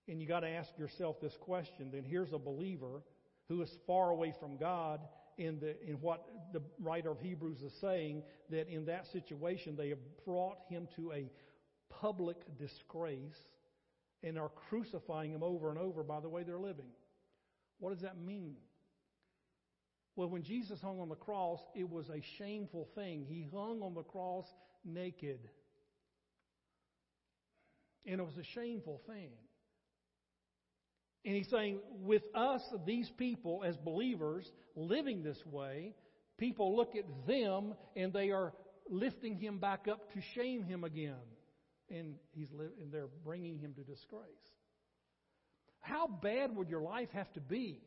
and 0.07 0.21
you 0.21 0.27
got 0.27 0.41
to 0.41 0.49
ask 0.49 0.69
yourself 0.77 1.19
this 1.21 1.37
question 1.39 1.89
then 1.91 2.03
here's 2.03 2.33
a 2.33 2.39
believer 2.39 3.01
who 3.47 3.61
is 3.61 3.69
far 3.85 4.11
away 4.11 4.33
from 4.39 4.57
God 4.57 5.01
in, 5.37 5.59
the, 5.59 5.75
in 5.85 5.95
what 5.95 6.25
the 6.53 6.61
writer 6.79 7.11
of 7.11 7.19
Hebrews 7.19 7.61
is 7.61 7.73
saying, 7.81 8.23
that 8.49 8.67
in 8.69 8.85
that 8.85 9.07
situation 9.07 9.75
they 9.75 9.89
have 9.89 9.99
brought 10.25 10.57
him 10.69 10.87
to 10.95 11.11
a 11.11 11.29
public 11.89 12.37
disgrace 12.57 13.49
and 14.23 14.37
are 14.37 14.49
crucifying 14.69 15.31
him 15.31 15.43
over 15.43 15.69
and 15.69 15.79
over 15.79 16.03
by 16.03 16.19
the 16.19 16.29
way 16.29 16.43
they're 16.43 16.59
living. 16.59 16.85
What 17.79 17.91
does 17.91 18.01
that 18.01 18.17
mean? 18.19 18.55
Well, 20.15 20.29
when 20.29 20.43
Jesus 20.43 20.79
hung 20.81 20.99
on 20.99 21.09
the 21.09 21.15
cross, 21.15 21.59
it 21.73 21.89
was 21.89 22.09
a 22.09 22.21
shameful 22.37 22.87
thing. 22.95 23.25
He 23.27 23.47
hung 23.53 23.81
on 23.81 23.93
the 23.93 24.03
cross 24.03 24.45
naked. 24.85 25.39
And 28.05 28.19
it 28.19 28.23
was 28.23 28.37
a 28.37 28.43
shameful 28.43 29.01
thing. 29.07 29.31
And 31.23 31.35
he's 31.35 31.49
saying, 31.49 31.79
with 32.01 32.23
us, 32.33 32.61
these 32.85 33.09
people, 33.17 33.63
as 33.65 33.75
believers, 33.77 34.49
living 34.75 35.21
this 35.21 35.37
way, 35.45 35.93
people 36.37 36.75
look 36.75 36.95
at 36.95 37.05
them 37.27 37.75
and 37.95 38.11
they 38.11 38.31
are 38.31 38.53
lifting 38.89 39.37
him 39.37 39.59
back 39.59 39.87
up 39.89 40.11
to 40.13 40.21
shame 40.35 40.63
him 40.63 40.83
again. 40.83 41.13
And, 41.89 42.15
he's 42.31 42.49
li- 42.51 42.73
and 42.81 42.91
they're 42.91 43.09
bringing 43.23 43.59
him 43.59 43.73
to 43.75 43.83
disgrace. 43.83 44.25
How 45.81 46.07
bad 46.07 46.55
would 46.55 46.69
your 46.69 46.81
life 46.81 47.09
have 47.13 47.31
to 47.33 47.41
be 47.41 47.81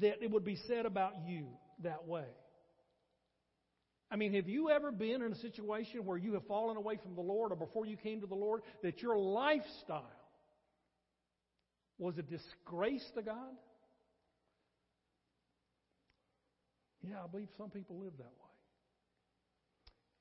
that 0.00 0.22
it 0.22 0.30
would 0.30 0.44
be 0.44 0.58
said 0.68 0.86
about 0.86 1.14
you 1.26 1.46
that 1.82 2.06
way? 2.06 2.26
I 4.12 4.16
mean, 4.16 4.34
have 4.34 4.48
you 4.48 4.70
ever 4.70 4.92
been 4.92 5.22
in 5.22 5.32
a 5.32 5.36
situation 5.36 6.04
where 6.04 6.18
you 6.18 6.34
have 6.34 6.46
fallen 6.46 6.76
away 6.76 6.98
from 7.02 7.14
the 7.14 7.20
Lord 7.20 7.52
or 7.52 7.56
before 7.56 7.86
you 7.86 7.96
came 7.96 8.20
to 8.20 8.26
the 8.26 8.34
Lord 8.34 8.62
that 8.82 9.00
your 9.02 9.16
lifestyle 9.16 10.04
was 12.00 12.18
a 12.18 12.22
disgrace 12.22 13.04
to 13.14 13.22
God? 13.22 13.54
Yeah, 17.06 17.16
I 17.22 17.26
believe 17.26 17.48
some 17.56 17.70
people 17.70 17.98
live 17.98 18.12
that 18.18 18.24
way. 18.24 18.50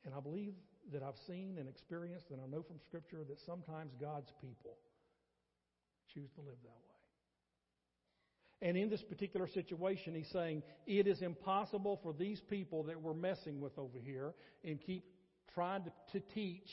And 0.06 0.13
I 0.13 0.20
believe 0.20 0.54
that 0.94 1.04
I've 1.04 1.18
seen 1.28 1.58
and 1.60 1.68
experienced, 1.68 2.28
and 2.32 2.39
I 2.42 2.48
know 2.48 2.63
from 2.63 2.78
Scripture 2.88 3.24
that 3.28 3.39
sometimes 3.46 3.92
God's 4.00 4.32
people 4.42 4.78
choose 6.13 6.30
to 6.36 6.42
live 6.42 6.56
that 6.63 6.70
way. 6.70 6.89
And 8.62 8.78
in 8.78 8.89
this 8.89 9.02
particular 9.02 9.48
situation, 9.48 10.15
he's 10.15 10.30
saying 10.34 10.63
it 10.86 11.08
is 11.08 11.22
impossible 11.22 12.00
for 12.04 12.13
these 12.13 12.42
people 12.50 12.84
that 12.84 13.02
we're 13.02 13.13
messing 13.13 13.62
with 13.62 13.78
over 13.78 14.00
here 14.04 14.34
and 14.65 14.82
keep 14.82 15.06
trying 15.54 15.84
to, 15.84 15.92
to 16.12 16.20
teach 16.34 16.68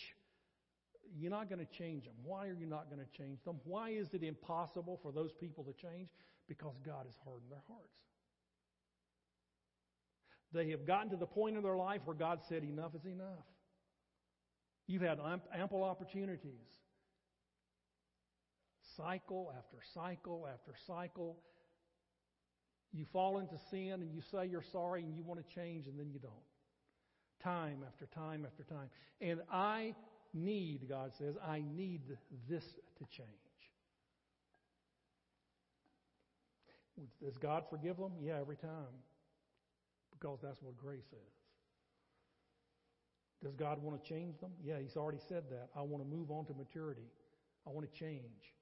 you're 1.19 1.31
not 1.31 1.49
going 1.49 1.65
to 1.65 1.73
change 1.79 2.05
them. 2.05 2.15
Why 2.25 2.47
are 2.47 2.55
you 2.55 2.67
not 2.67 2.91
going 2.91 3.01
to 3.05 3.19
change 3.19 3.43
them? 3.45 3.61
Why 3.65 3.91
is 3.91 4.09
it 4.13 4.23
impossible 4.23 4.99
for 5.03 5.13
those 5.13 5.33
people 5.33 5.65
to 5.65 5.73
change? 5.73 6.09
Because 6.49 6.75
God 6.85 7.07
has 7.07 7.15
hardened 7.25 7.51
their 7.51 7.63
hearts. 7.69 7.97
They 10.53 10.71
have 10.71 10.87
gotten 10.87 11.11
to 11.11 11.17
the 11.17 11.27
point 11.27 11.57
in 11.57 11.63
their 11.63 11.77
life 11.77 12.01
where 12.05 12.17
God 12.17 12.41
said, 12.49 12.63
Enough 12.63 12.95
is 12.95 13.05
enough. 13.05 13.45
You've 14.87 15.03
had 15.03 15.19
ample 15.55 15.83
opportunities. 15.83 16.69
Cycle 18.97 19.53
after 19.57 19.79
cycle 19.95 20.47
after 20.51 20.73
cycle. 20.87 21.37
You 22.93 23.05
fall 23.13 23.39
into 23.39 23.59
sin 23.71 23.95
and 23.95 24.13
you 24.15 24.23
say 24.31 24.47
you're 24.47 24.63
sorry 24.63 25.03
and 25.03 25.15
you 25.15 25.23
want 25.23 25.47
to 25.47 25.55
change 25.55 25.87
and 25.87 25.99
then 25.99 26.11
you 26.11 26.19
don't. 26.19 26.33
Time 27.43 27.85
after 27.87 28.07
time 28.07 28.47
after 28.47 28.63
time. 28.63 28.89
And 29.21 29.41
I 29.53 29.95
need, 30.35 30.89
God 30.89 31.13
says, 31.19 31.35
I 31.47 31.63
need 31.75 32.03
this 32.49 32.65
to 32.99 33.05
change. 33.11 33.29
Does 37.23 37.37
God 37.37 37.65
forgive 37.69 37.97
them? 37.97 38.13
Yeah, 38.21 38.39
every 38.41 38.57
time. 38.57 38.95
Because 40.13 40.39
that's 40.43 40.63
what 40.63 40.77
grace 40.77 41.13
is. 41.13 41.35
Does 43.43 43.55
God 43.55 43.83
want 43.83 44.03
to 44.03 44.09
change 44.09 44.41
them? 44.41 44.53
Yeah, 44.65 44.79
He's 44.81 44.97
already 44.97 45.21
said 45.29 45.45
that. 45.51 45.69
I 45.77 45.83
want 45.83 46.03
to 46.03 46.09
move 46.09 46.31
on 46.31 46.47
to 46.47 46.55
maturity. 46.55 47.11
I 47.67 47.71
want 47.71 47.91
to 47.91 47.99
change. 47.99 48.55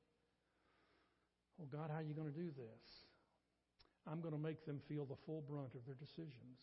Well, 1.58 1.68
God, 1.70 1.90
how 1.90 1.98
are 1.98 2.02
you 2.02 2.14
going 2.14 2.32
to 2.32 2.36
do 2.36 2.50
this? 2.50 3.06
I'm 4.10 4.20
going 4.20 4.34
to 4.34 4.40
make 4.40 4.66
them 4.66 4.80
feel 4.88 5.04
the 5.06 5.16
full 5.24 5.42
brunt 5.48 5.74
of 5.74 5.86
their 5.86 5.94
decisions. 5.94 6.58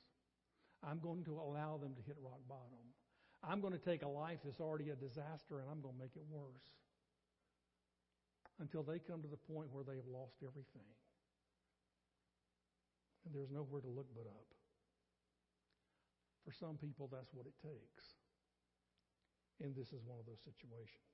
I'm 0.83 0.99
going 0.99 1.23
to 1.25 1.39
allow 1.39 1.77
them 1.77 1.95
to 1.95 2.01
hit 2.05 2.17
rock 2.21 2.39
bottom. 2.49 2.83
I'm 3.41 3.59
going 3.59 3.73
to 3.73 3.81
take 3.81 4.03
a 4.03 4.07
life 4.07 4.39
that's 4.45 4.61
already 4.61 4.89
a 4.89 4.95
disaster 4.95 5.59
and 5.59 5.67
I'm 5.69 5.81
going 5.81 5.95
to 5.97 6.01
make 6.01 6.15
it 6.15 6.25
worse 6.29 6.69
until 8.61 8.85
they 8.85 9.01
come 9.01 9.21
to 9.25 9.27
the 9.27 9.41
point 9.49 9.73
where 9.73 9.83
they 9.83 9.97
have 9.97 10.05
lost 10.05 10.37
everything. 10.45 10.85
And 13.25 13.33
there's 13.33 13.49
nowhere 13.49 13.81
to 13.81 13.89
look 13.89 14.09
but 14.13 14.29
up. 14.29 14.49
For 16.45 16.53
some 16.53 16.77
people, 16.77 17.09
that's 17.09 17.33
what 17.33 17.45
it 17.45 17.57
takes. 17.61 18.05
And 19.61 19.73
this 19.73 19.93
is 19.93 20.01
one 20.05 20.17
of 20.17 20.25
those 20.25 20.41
situations. 20.41 21.09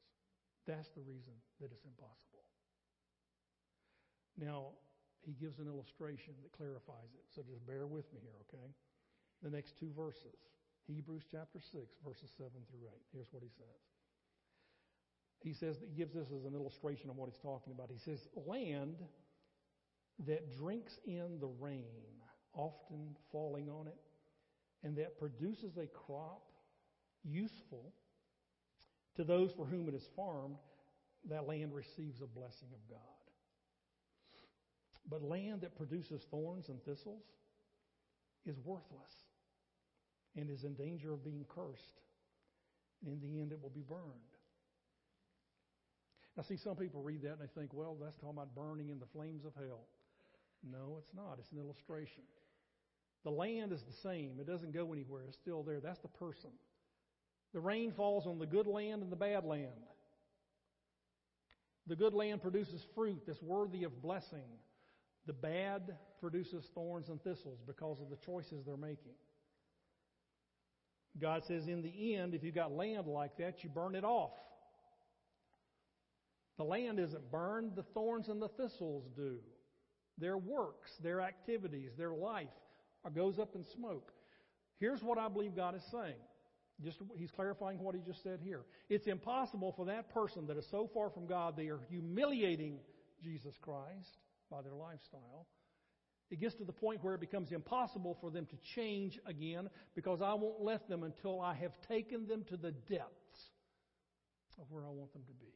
That's 0.67 0.87
the 0.95 1.03
reason 1.03 1.35
that 1.59 1.71
it's 1.71 1.83
impossible. 1.83 2.43
Now, 4.39 4.75
he 5.23 5.35
gives 5.35 5.59
an 5.59 5.67
illustration 5.67 6.35
that 6.43 6.51
clarifies 6.55 7.11
it. 7.15 7.27
So 7.31 7.43
just 7.43 7.65
bear 7.67 7.87
with 7.87 8.07
me 8.13 8.19
here, 8.23 8.39
okay? 8.47 8.71
The 9.43 9.51
next 9.51 9.79
two 9.79 9.91
verses. 9.95 10.56
Hebrews 10.87 11.23
chapter 11.29 11.59
6, 11.59 11.73
verses 12.05 12.31
7 12.37 12.49
through 12.71 12.87
8. 12.87 12.93
Here's 13.13 13.27
what 13.31 13.43
he 13.43 13.49
says. 13.49 13.81
He 15.43 15.53
says, 15.53 15.77
he 15.81 15.95
gives 15.97 16.13
this 16.13 16.27
as 16.35 16.45
an 16.45 16.55
illustration 16.55 17.09
of 17.09 17.17
what 17.17 17.29
he's 17.29 17.41
talking 17.41 17.73
about. 17.73 17.89
He 17.91 17.99
says, 17.99 18.27
Land 18.45 18.95
that 20.25 20.57
drinks 20.57 20.97
in 21.05 21.39
the 21.39 21.49
rain, 21.59 21.83
often 22.53 23.15
falling 23.31 23.69
on 23.69 23.87
it, 23.87 23.97
and 24.83 24.97
that 24.97 25.19
produces 25.19 25.77
a 25.77 25.87
crop 25.87 26.41
useful 27.23 27.93
to 29.15 29.23
those 29.23 29.51
for 29.51 29.65
whom 29.65 29.87
it 29.89 29.93
is 29.93 30.07
farmed, 30.15 30.57
that 31.29 31.47
land 31.47 31.73
receives 31.73 32.21
a 32.21 32.27
blessing 32.27 32.69
of 32.73 32.89
God. 32.89 32.99
But 35.09 35.21
land 35.21 35.61
that 35.61 35.75
produces 35.75 36.25
thorns 36.31 36.69
and 36.69 36.81
thistles 36.83 37.23
is 38.45 38.57
worthless 38.63 39.26
and 40.37 40.49
is 40.49 40.63
in 40.63 40.75
danger 40.75 41.11
of 41.13 41.23
being 41.23 41.45
cursed. 41.49 42.01
In 43.05 43.19
the 43.19 43.41
end, 43.41 43.51
it 43.51 43.61
will 43.61 43.71
be 43.71 43.83
burned. 43.87 44.01
Now, 46.37 46.43
see, 46.43 46.57
some 46.57 46.75
people 46.75 47.01
read 47.01 47.23
that 47.23 47.39
and 47.39 47.41
they 47.41 47.59
think, 47.59 47.73
well, 47.73 47.97
that's 47.99 48.15
talking 48.17 48.37
about 48.37 48.55
burning 48.55 48.89
in 48.89 48.99
the 48.99 49.07
flames 49.07 49.43
of 49.43 49.53
hell. 49.55 49.85
No, 50.63 50.97
it's 50.99 51.13
not. 51.15 51.37
It's 51.39 51.51
an 51.51 51.57
illustration. 51.57 52.23
The 53.23 53.31
land 53.31 53.73
is 53.73 53.81
the 53.81 54.09
same, 54.09 54.37
it 54.39 54.47
doesn't 54.47 54.73
go 54.73 54.93
anywhere, 54.93 55.23
it's 55.27 55.37
still 55.41 55.63
there. 55.63 55.79
That's 55.79 55.99
the 55.99 56.07
person. 56.07 56.51
The 57.53 57.59
rain 57.59 57.91
falls 57.97 58.27
on 58.27 58.39
the 58.39 58.45
good 58.45 58.67
land 58.67 59.01
and 59.01 59.11
the 59.11 59.17
bad 59.17 59.43
land. 59.43 59.67
The 61.87 61.95
good 61.95 62.13
land 62.13 62.41
produces 62.41 62.85
fruit 62.93 63.23
that's 63.25 63.41
worthy 63.41 63.83
of 63.83 64.01
blessing. 64.01 64.47
The 65.25 65.33
bad 65.33 65.95
produces 66.21 66.65
thorns 66.75 67.09
and 67.09 67.21
thistles 67.23 67.59
because 67.65 67.99
of 67.99 68.09
the 68.09 68.17
choices 68.25 68.63
they're 68.65 68.77
making. 68.77 69.15
God 71.19 71.43
says, 71.47 71.67
in 71.67 71.81
the 71.81 72.15
end, 72.15 72.33
if 72.33 72.43
you've 72.43 72.55
got 72.55 72.71
land 72.71 73.07
like 73.07 73.37
that, 73.37 73.63
you 73.63 73.69
burn 73.69 73.95
it 73.95 74.03
off. 74.03 74.31
The 76.57 76.63
land 76.63 76.99
isn't 76.99 77.31
burned, 77.31 77.75
the 77.75 77.83
thorns 77.93 78.29
and 78.29 78.41
the 78.41 78.49
thistles 78.49 79.05
do. 79.15 79.37
Their 80.17 80.37
works, 80.37 80.89
their 81.03 81.21
activities, 81.21 81.91
their 81.97 82.13
life 82.13 82.47
goes 83.15 83.39
up 83.39 83.55
in 83.55 83.63
smoke. 83.75 84.11
Here's 84.79 85.01
what 85.01 85.17
I 85.17 85.27
believe 85.29 85.55
God 85.55 85.75
is 85.75 85.83
saying. 85.91 86.15
Just 86.83 86.97
he's 87.15 87.31
clarifying 87.31 87.79
what 87.79 87.95
he 87.95 88.01
just 88.01 88.21
said 88.21 88.39
here. 88.43 88.61
It's 88.89 89.07
impossible 89.07 89.73
for 89.75 89.85
that 89.85 90.13
person 90.13 90.45
that 90.47 90.57
is 90.57 90.65
so 90.69 90.89
far 90.93 91.09
from 91.09 91.25
God 91.25 91.55
they 91.57 91.67
are 91.67 91.79
humiliating 91.89 92.79
Jesus 93.23 93.55
Christ 93.61 94.17
by 94.51 94.61
their 94.61 94.75
lifestyle. 94.75 95.47
It 96.29 96.41
gets 96.41 96.55
to 96.55 96.65
the 96.65 96.73
point 96.73 97.03
where 97.03 97.13
it 97.13 97.21
becomes 97.21 97.51
impossible 97.51 98.17
for 98.19 98.29
them 98.29 98.45
to 98.47 98.57
change 98.75 99.17
again 99.25 99.69
because 99.95 100.21
I 100.21 100.33
won't 100.33 100.61
let 100.61 100.89
them 100.89 101.03
until 101.03 101.39
I 101.39 101.53
have 101.55 101.71
taken 101.87 102.27
them 102.27 102.43
to 102.49 102.57
the 102.57 102.71
depths 102.71 103.51
of 104.59 104.65
where 104.69 104.85
I 104.85 104.89
want 104.89 105.13
them 105.13 105.23
to 105.27 105.33
be. 105.33 105.53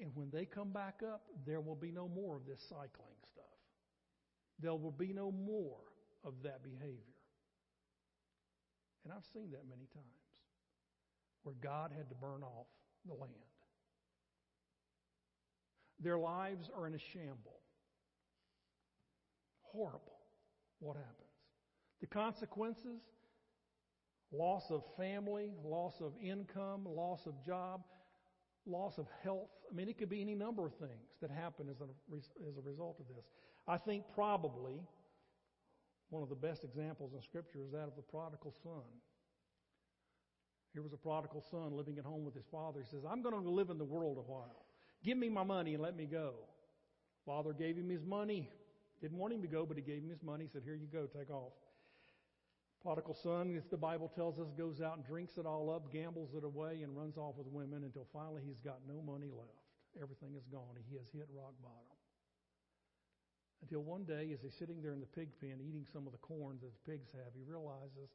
And 0.00 0.10
when 0.14 0.30
they 0.32 0.44
come 0.46 0.70
back 0.70 1.02
up, 1.06 1.22
there 1.46 1.60
will 1.60 1.76
be 1.76 1.92
no 1.92 2.08
more 2.08 2.36
of 2.36 2.46
this 2.46 2.60
cycling 2.68 3.18
stuff. 3.30 3.44
There 4.60 4.74
will 4.74 4.92
be 4.92 5.12
no 5.12 5.30
more 5.30 5.80
of 6.24 6.34
that 6.42 6.62
behavior. 6.62 7.14
And 9.04 9.12
I've 9.12 9.26
seen 9.34 9.50
that 9.50 9.68
many 9.68 9.86
times 9.92 10.06
where 11.42 11.54
God 11.62 11.92
had 11.94 12.08
to 12.08 12.14
burn 12.14 12.42
off 12.42 12.66
the 13.06 13.12
land. 13.12 13.32
Their 16.00 16.18
lives 16.18 16.70
are 16.76 16.86
in 16.86 16.94
a 16.94 16.98
shamble. 17.12 17.60
Horrible. 19.74 20.18
What 20.78 20.96
happens? 20.96 21.18
The 22.00 22.06
consequences 22.06 23.00
loss 24.32 24.70
of 24.70 24.82
family, 24.96 25.52
loss 25.64 26.00
of 26.00 26.12
income, 26.22 26.84
loss 26.84 27.26
of 27.26 27.34
job, 27.44 27.82
loss 28.66 28.98
of 28.98 29.06
health. 29.22 29.48
I 29.70 29.74
mean, 29.74 29.88
it 29.88 29.98
could 29.98 30.08
be 30.08 30.20
any 30.20 30.34
number 30.34 30.66
of 30.66 30.74
things 30.74 31.18
that 31.20 31.30
happen 31.30 31.68
as 31.68 31.80
a, 31.80 32.16
as 32.48 32.56
a 32.56 32.62
result 32.62 32.98
of 33.00 33.06
this. 33.14 33.24
I 33.66 33.76
think 33.76 34.04
probably 34.14 34.80
one 36.10 36.22
of 36.22 36.28
the 36.28 36.34
best 36.34 36.64
examples 36.64 37.12
in 37.14 37.22
Scripture 37.22 37.60
is 37.64 37.72
that 37.72 37.84
of 37.84 37.96
the 37.96 38.02
prodigal 38.02 38.54
son. 38.62 38.82
Here 40.72 40.82
was 40.82 40.92
a 40.92 40.96
prodigal 40.96 41.44
son 41.50 41.76
living 41.76 41.98
at 41.98 42.04
home 42.04 42.24
with 42.24 42.34
his 42.34 42.46
father. 42.50 42.80
He 42.80 42.86
says, 42.86 43.04
I'm 43.08 43.22
going 43.22 43.40
to 43.40 43.50
live 43.50 43.70
in 43.70 43.78
the 43.78 43.84
world 43.84 44.18
a 44.18 44.22
while. 44.32 44.66
Give 45.04 45.16
me 45.16 45.28
my 45.28 45.44
money 45.44 45.74
and 45.74 45.82
let 45.82 45.96
me 45.96 46.06
go. 46.06 46.34
Father 47.24 47.52
gave 47.52 47.76
him 47.76 47.88
his 47.88 48.04
money. 48.04 48.50
Didn't 49.04 49.20
want 49.20 49.36
him 49.36 49.44
to 49.44 49.52
go, 49.52 49.68
but 49.68 49.76
he 49.76 49.84
gave 49.84 50.00
him 50.00 50.08
his 50.08 50.24
money. 50.24 50.48
He 50.48 50.50
said, 50.50 50.64
Here 50.64 50.80
you 50.80 50.88
go, 50.88 51.04
take 51.04 51.28
off. 51.28 51.52
Prodigal 52.80 53.12
son, 53.12 53.52
as 53.52 53.68
the 53.68 53.76
Bible 53.76 54.08
tells 54.08 54.40
us, 54.40 54.48
goes 54.56 54.80
out 54.80 54.96
and 54.96 55.04
drinks 55.04 55.36
it 55.36 55.44
all 55.44 55.68
up, 55.68 55.92
gambles 55.92 56.32
it 56.32 56.40
away, 56.40 56.80
and 56.80 56.96
runs 56.96 57.20
off 57.20 57.36
with 57.36 57.44
women 57.52 57.84
until 57.84 58.08
finally 58.16 58.40
he's 58.40 58.64
got 58.64 58.80
no 58.88 59.04
money 59.04 59.28
left. 59.28 59.60
Everything 60.00 60.32
is 60.40 60.48
gone. 60.48 60.72
He 60.88 60.96
has 60.96 61.04
hit 61.12 61.28
rock 61.36 61.52
bottom. 61.60 61.92
Until 63.60 63.84
one 63.84 64.08
day, 64.08 64.32
as 64.32 64.40
he's 64.40 64.56
sitting 64.56 64.80
there 64.80 64.96
in 64.96 65.04
the 65.04 65.12
pig 65.12 65.28
pen 65.36 65.60
eating 65.60 65.84
some 65.92 66.08
of 66.08 66.12
the 66.16 66.24
corn 66.24 66.56
that 66.64 66.72
the 66.72 66.84
pigs 66.88 67.12
have, 67.12 67.36
he 67.36 67.44
realizes 67.44 68.08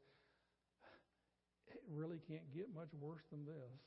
it 1.70 1.86
really 1.86 2.18
can't 2.26 2.50
get 2.50 2.66
much 2.74 2.90
worse 2.98 3.22
than 3.30 3.46
this. 3.46 3.78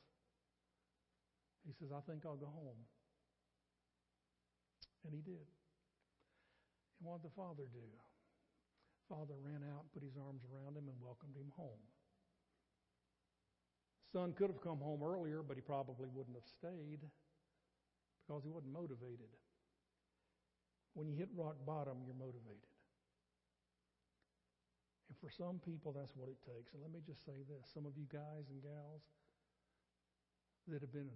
He 1.68 1.76
says, 1.84 1.92
I 1.92 2.00
think 2.08 2.24
I'll 2.24 2.40
go 2.40 2.48
home. 2.48 2.80
And 5.04 5.12
he 5.12 5.20
did. 5.20 5.44
And 7.04 7.12
what 7.12 7.20
did 7.20 7.28
the 7.28 7.36
father 7.36 7.68
do? 7.68 7.84
Father 9.12 9.36
ran 9.44 9.60
out, 9.76 9.92
put 9.92 10.08
his 10.08 10.16
arms 10.16 10.40
around 10.48 10.80
him, 10.80 10.88
and 10.88 10.96
welcomed 11.04 11.36
him 11.36 11.52
home. 11.60 11.84
Son 14.16 14.32
could 14.32 14.48
have 14.48 14.64
come 14.64 14.80
home 14.80 15.04
earlier, 15.04 15.44
but 15.44 15.60
he 15.60 15.62
probably 15.62 16.08
wouldn't 16.08 16.40
have 16.40 16.48
stayed 16.48 17.04
because 18.24 18.48
he 18.48 18.56
wasn't 18.56 18.72
motivated. 18.72 19.28
When 20.96 21.12
you 21.12 21.20
hit 21.20 21.28
rock 21.36 21.60
bottom, 21.68 22.00
you're 22.08 22.16
motivated. 22.16 22.72
And 25.12 25.20
for 25.20 25.28
some 25.28 25.60
people, 25.60 25.92
that's 25.92 26.16
what 26.16 26.32
it 26.32 26.40
takes. 26.48 26.72
And 26.72 26.80
let 26.80 26.94
me 26.96 27.04
just 27.04 27.28
say 27.28 27.44
this 27.52 27.68
some 27.68 27.84
of 27.84 28.00
you 28.00 28.08
guys 28.08 28.48
and 28.48 28.64
gals 28.64 29.04
that 30.72 30.80
have 30.80 30.94
been 30.96 31.12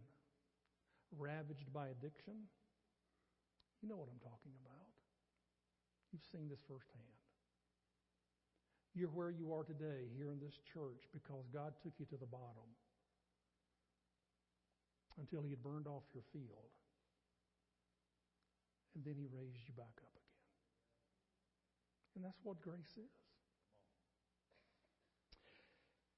ravaged 1.15 1.71
by 1.71 1.88
addiction, 1.95 2.35
you 3.79 3.88
know 3.88 3.95
what 3.95 4.11
I'm 4.11 4.19
talking 4.19 4.51
about. 4.59 4.86
You've 6.18 6.34
seen 6.34 6.49
this 6.49 6.65
firsthand. 6.65 7.13
You're 8.97 9.13
where 9.13 9.30
you 9.30 9.53
are 9.53 9.61
today 9.61 10.09
here 10.18 10.34
in 10.34 10.41
this 10.41 10.57
church 10.74 11.05
because 11.13 11.45
God 11.53 11.78
took 11.86 11.93
you 12.01 12.09
to 12.09 12.18
the 12.18 12.26
bottom 12.26 12.65
until 15.22 15.45
He 15.45 15.51
had 15.53 15.61
burned 15.61 15.86
off 15.86 16.01
your 16.18 16.26
field 16.34 16.74
and 18.97 19.05
then 19.05 19.13
he 19.15 19.28
raised 19.30 19.61
you 19.68 19.74
back 19.78 19.93
up 20.01 20.13
again. 20.18 20.41
And 22.15 22.26
that's 22.26 22.39
what 22.43 22.59
grace 22.61 22.97
is. 22.97 23.13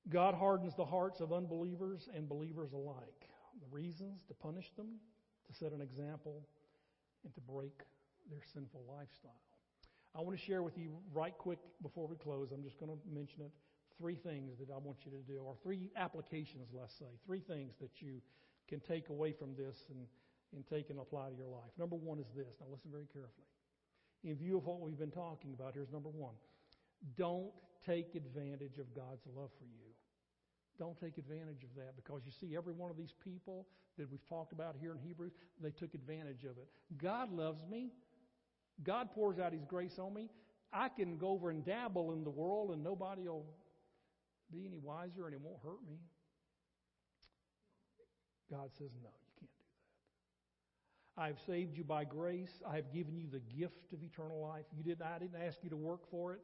God 0.07 0.33
hardens 0.33 0.75
the 0.75 0.85
hearts 0.85 1.19
of 1.19 1.33
unbelievers 1.33 2.07
and 2.15 2.27
believers 2.27 2.71
alike. 2.71 3.27
The 3.59 3.67
reasons 3.69 4.23
to 4.29 4.33
punish 4.33 4.71
them, 4.77 4.87
to 5.47 5.53
set 5.53 5.73
an 5.73 5.81
example, 5.81 6.47
and 7.25 7.33
to 7.35 7.41
break 7.41 7.83
their 8.31 8.41
sinful 8.53 8.81
lifestyle. 8.87 9.48
I 10.15 10.21
want 10.21 10.37
to 10.37 10.43
share 10.43 10.63
with 10.63 10.77
you 10.77 10.97
right 11.13 11.37
quick 11.37 11.59
before 11.81 12.07
we 12.07 12.15
close. 12.15 12.49
I'm 12.51 12.63
just 12.63 12.79
going 12.79 12.91
to 12.91 12.97
mention 13.13 13.41
it. 13.41 13.51
Three 13.97 14.15
things 14.15 14.57
that 14.59 14.73
I 14.73 14.77
want 14.77 14.97
you 15.05 15.11
to 15.11 15.17
do, 15.27 15.39
or 15.39 15.55
three 15.61 15.91
applications, 15.97 16.69
let's 16.73 16.97
say. 16.97 17.11
Three 17.25 17.41
things 17.41 17.73
that 17.81 18.01
you 18.01 18.21
can 18.69 18.79
take 18.79 19.09
away 19.09 19.33
from 19.33 19.55
this 19.55 19.75
and 19.89 20.07
and 20.55 20.65
take 20.67 20.89
and 20.89 20.99
apply 20.99 21.29
to 21.29 21.35
your 21.35 21.47
life. 21.47 21.69
Number 21.77 21.95
one 21.95 22.19
is 22.19 22.27
this. 22.35 22.57
Now 22.59 22.67
listen 22.71 22.91
very 22.91 23.05
carefully. 23.05 23.47
In 24.23 24.35
view 24.35 24.57
of 24.57 24.65
what 24.65 24.81
we've 24.81 24.97
been 24.97 25.11
talking 25.11 25.53
about, 25.53 25.73
here's 25.73 25.91
number 25.91 26.09
one. 26.09 26.33
Don't 27.15 27.51
take 27.85 28.15
advantage 28.15 28.77
of 28.79 28.93
God's 28.93 29.23
love 29.35 29.49
for 29.57 29.65
you. 29.65 29.93
Don't 30.77 30.99
take 30.99 31.17
advantage 31.17 31.63
of 31.63 31.69
that 31.75 31.95
because 31.95 32.21
you 32.25 32.31
see, 32.39 32.55
every 32.55 32.73
one 32.73 32.89
of 32.89 32.97
these 32.97 33.13
people 33.23 33.67
that 33.97 34.09
we've 34.09 34.27
talked 34.27 34.53
about 34.53 34.75
here 34.79 34.91
in 34.91 34.97
Hebrews, 34.97 35.33
they 35.61 35.71
took 35.71 35.93
advantage 35.93 36.43
of 36.43 36.57
it. 36.57 36.67
God 36.97 37.31
loves 37.31 37.61
me. 37.69 37.91
God 38.83 39.11
pours 39.13 39.39
out 39.39 39.53
His 39.53 39.65
grace 39.65 39.99
on 39.99 40.13
me. 40.13 40.29
I 40.71 40.89
can 40.89 41.17
go 41.17 41.29
over 41.29 41.49
and 41.49 41.65
dabble 41.65 42.11
in 42.11 42.23
the 42.23 42.29
world 42.29 42.71
and 42.71 42.83
nobody 42.83 43.27
will 43.27 43.45
be 44.51 44.65
any 44.65 44.77
wiser 44.77 45.25
and 45.25 45.33
it 45.33 45.41
won't 45.41 45.61
hurt 45.63 45.81
me. 45.87 45.97
God 48.51 48.69
says, 48.77 48.89
no, 49.03 49.09
you 49.09 49.31
can't 49.39 49.51
do 49.51 49.63
that. 51.15 51.21
I've 51.21 51.39
saved 51.45 51.77
you 51.77 51.83
by 51.83 52.03
grace. 52.03 52.61
I 52.67 52.75
have 52.75 52.91
given 52.93 53.17
you 53.17 53.27
the 53.31 53.41
gift 53.59 53.93
of 53.93 54.03
eternal 54.03 54.41
life. 54.41 54.65
You 54.75 54.83
didn't, 54.83 55.01
I 55.05 55.19
didn't 55.19 55.41
ask 55.45 55.57
you 55.61 55.69
to 55.69 55.77
work 55.77 56.09
for 56.09 56.33
it, 56.33 56.39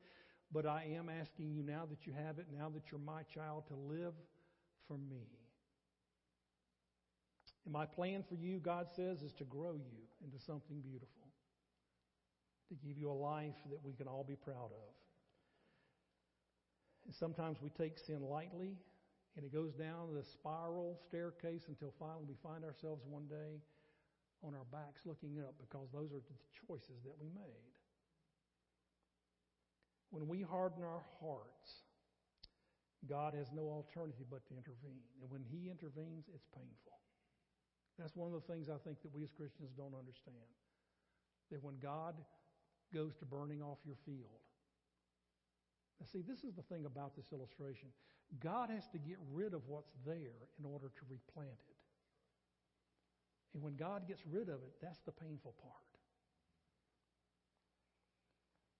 but 0.51 0.65
I 0.65 0.85
am 0.95 1.09
asking 1.09 1.51
you 1.51 1.63
now 1.63 1.87
that 1.89 2.05
you 2.05 2.13
have 2.13 2.37
it, 2.39 2.45
now 2.55 2.69
that 2.69 2.91
you're 2.91 2.99
my 2.99 3.23
child, 3.23 3.63
to 3.67 3.75
live 3.75 4.13
for 4.87 4.97
me. 4.97 5.25
And 7.65 7.73
my 7.73 7.85
plan 7.85 8.23
for 8.27 8.35
you, 8.35 8.59
God 8.59 8.87
says, 8.95 9.23
is 9.23 9.33
to 9.33 9.43
grow 9.43 9.73
you 9.73 9.97
into 10.23 10.39
something 10.45 10.79
beautiful, 10.81 11.24
to 12.69 12.75
give 12.75 12.97
you 12.97 13.11
a 13.11 13.13
life 13.13 13.55
that 13.69 13.83
we 13.83 13.93
can 13.93 14.07
all 14.07 14.23
be 14.23 14.35
proud 14.35 14.71
of. 14.71 14.91
And 17.05 17.13
sometimes 17.13 17.61
we 17.61 17.69
take 17.69 17.99
sin 17.99 18.21
lightly, 18.21 18.73
and 19.35 19.45
it 19.45 19.53
goes 19.53 19.73
down 19.73 20.13
the 20.13 20.23
spiral 20.23 20.97
staircase 21.07 21.65
until 21.67 21.93
finally 21.99 22.25
we 22.27 22.35
find 22.41 22.63
ourselves 22.63 23.03
one 23.05 23.27
day 23.27 23.61
on 24.43 24.53
our 24.53 24.65
backs 24.71 25.05
looking 25.05 25.39
up 25.39 25.53
because 25.61 25.87
those 25.93 26.11
are 26.11 26.21
the 26.25 26.37
choices 26.67 27.03
that 27.05 27.13
we 27.21 27.29
made. 27.29 27.73
When 30.09 30.27
we 30.27 30.41
harden 30.41 30.83
our 30.83 31.03
hearts, 31.19 31.85
God 33.09 33.33
has 33.33 33.51
no 33.53 33.69
alternative 33.69 34.25
but 34.29 34.45
to 34.47 34.53
intervene. 34.57 35.05
And 35.21 35.29
when 35.29 35.43
He 35.45 35.69
intervenes, 35.69 36.25
it's 36.33 36.45
painful. 36.55 36.97
That's 37.99 38.15
one 38.15 38.33
of 38.33 38.41
the 38.41 38.47
things 38.51 38.67
I 38.69 38.81
think 38.83 39.01
that 39.03 39.13
we 39.13 39.23
as 39.23 39.31
Christians 39.31 39.71
don't 39.77 39.93
understand. 39.93 40.49
That 41.51 41.63
when 41.63 41.77
God 41.79 42.15
goes 42.93 43.15
to 43.19 43.25
burning 43.25 43.61
off 43.61 43.77
your 43.85 43.97
field, 44.05 44.41
now 45.99 46.05
see, 46.11 46.21
this 46.21 46.43
is 46.43 46.53
the 46.55 46.63
thing 46.63 46.85
about 46.85 47.15
this 47.15 47.31
illustration. 47.31 47.89
God 48.43 48.69
has 48.69 48.83
to 48.91 48.97
get 48.97 49.17
rid 49.31 49.53
of 49.53 49.61
what's 49.67 49.93
there 50.05 50.49
in 50.59 50.65
order 50.65 50.87
to 50.87 51.03
replant 51.09 51.59
it. 51.69 51.75
And 53.53 53.63
when 53.63 53.75
God 53.75 54.07
gets 54.07 54.21
rid 54.27 54.49
of 54.49 54.59
it, 54.61 54.75
that's 54.81 54.99
the 55.05 55.13
painful 55.13 55.53
part. 55.61 55.73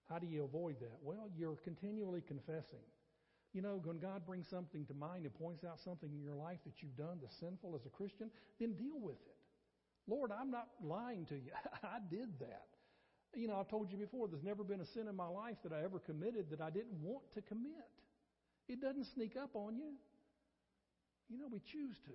How 0.09 0.19
do 0.19 0.27
you 0.27 0.43
avoid 0.43 0.79
that? 0.81 0.99
Well, 1.01 1.29
you're 1.37 1.55
continually 1.63 2.21
confessing. 2.21 2.83
You 3.53 3.61
know, 3.61 3.79
when 3.85 3.99
God 3.99 4.25
brings 4.25 4.47
something 4.49 4.85
to 4.85 4.93
mind 4.93 5.23
and 5.23 5.33
points 5.33 5.63
out 5.63 5.79
something 5.79 6.11
in 6.11 6.21
your 6.21 6.35
life 6.35 6.59
that 6.65 6.81
you've 6.81 6.97
done 6.97 7.19
that's 7.21 7.39
sinful 7.39 7.73
as 7.75 7.85
a 7.85 7.89
Christian, 7.89 8.29
then 8.59 8.73
deal 8.73 8.99
with 8.99 9.15
it. 9.15 9.37
Lord, 10.07 10.31
I'm 10.31 10.51
not 10.51 10.67
lying 10.83 11.25
to 11.27 11.35
you. 11.35 11.51
I 11.83 11.99
did 12.11 12.37
that. 12.39 12.74
You 13.35 13.47
know, 13.47 13.59
I've 13.59 13.67
told 13.69 13.91
you 13.91 13.97
before, 13.97 14.27
there's 14.27 14.43
never 14.43 14.63
been 14.63 14.79
a 14.79 14.85
sin 14.85 15.07
in 15.09 15.15
my 15.15 15.27
life 15.27 15.57
that 15.63 15.73
I 15.73 15.83
ever 15.83 15.99
committed 15.99 16.49
that 16.51 16.61
I 16.61 16.69
didn't 16.69 17.01
want 17.01 17.23
to 17.33 17.41
commit. 17.41 17.91
It 18.67 18.81
doesn't 18.81 19.07
sneak 19.13 19.35
up 19.35 19.51
on 19.55 19.75
you. 19.75 19.93
You 21.29 21.37
know, 21.39 21.47
we 21.51 21.59
choose 21.59 21.97
to. 22.05 22.13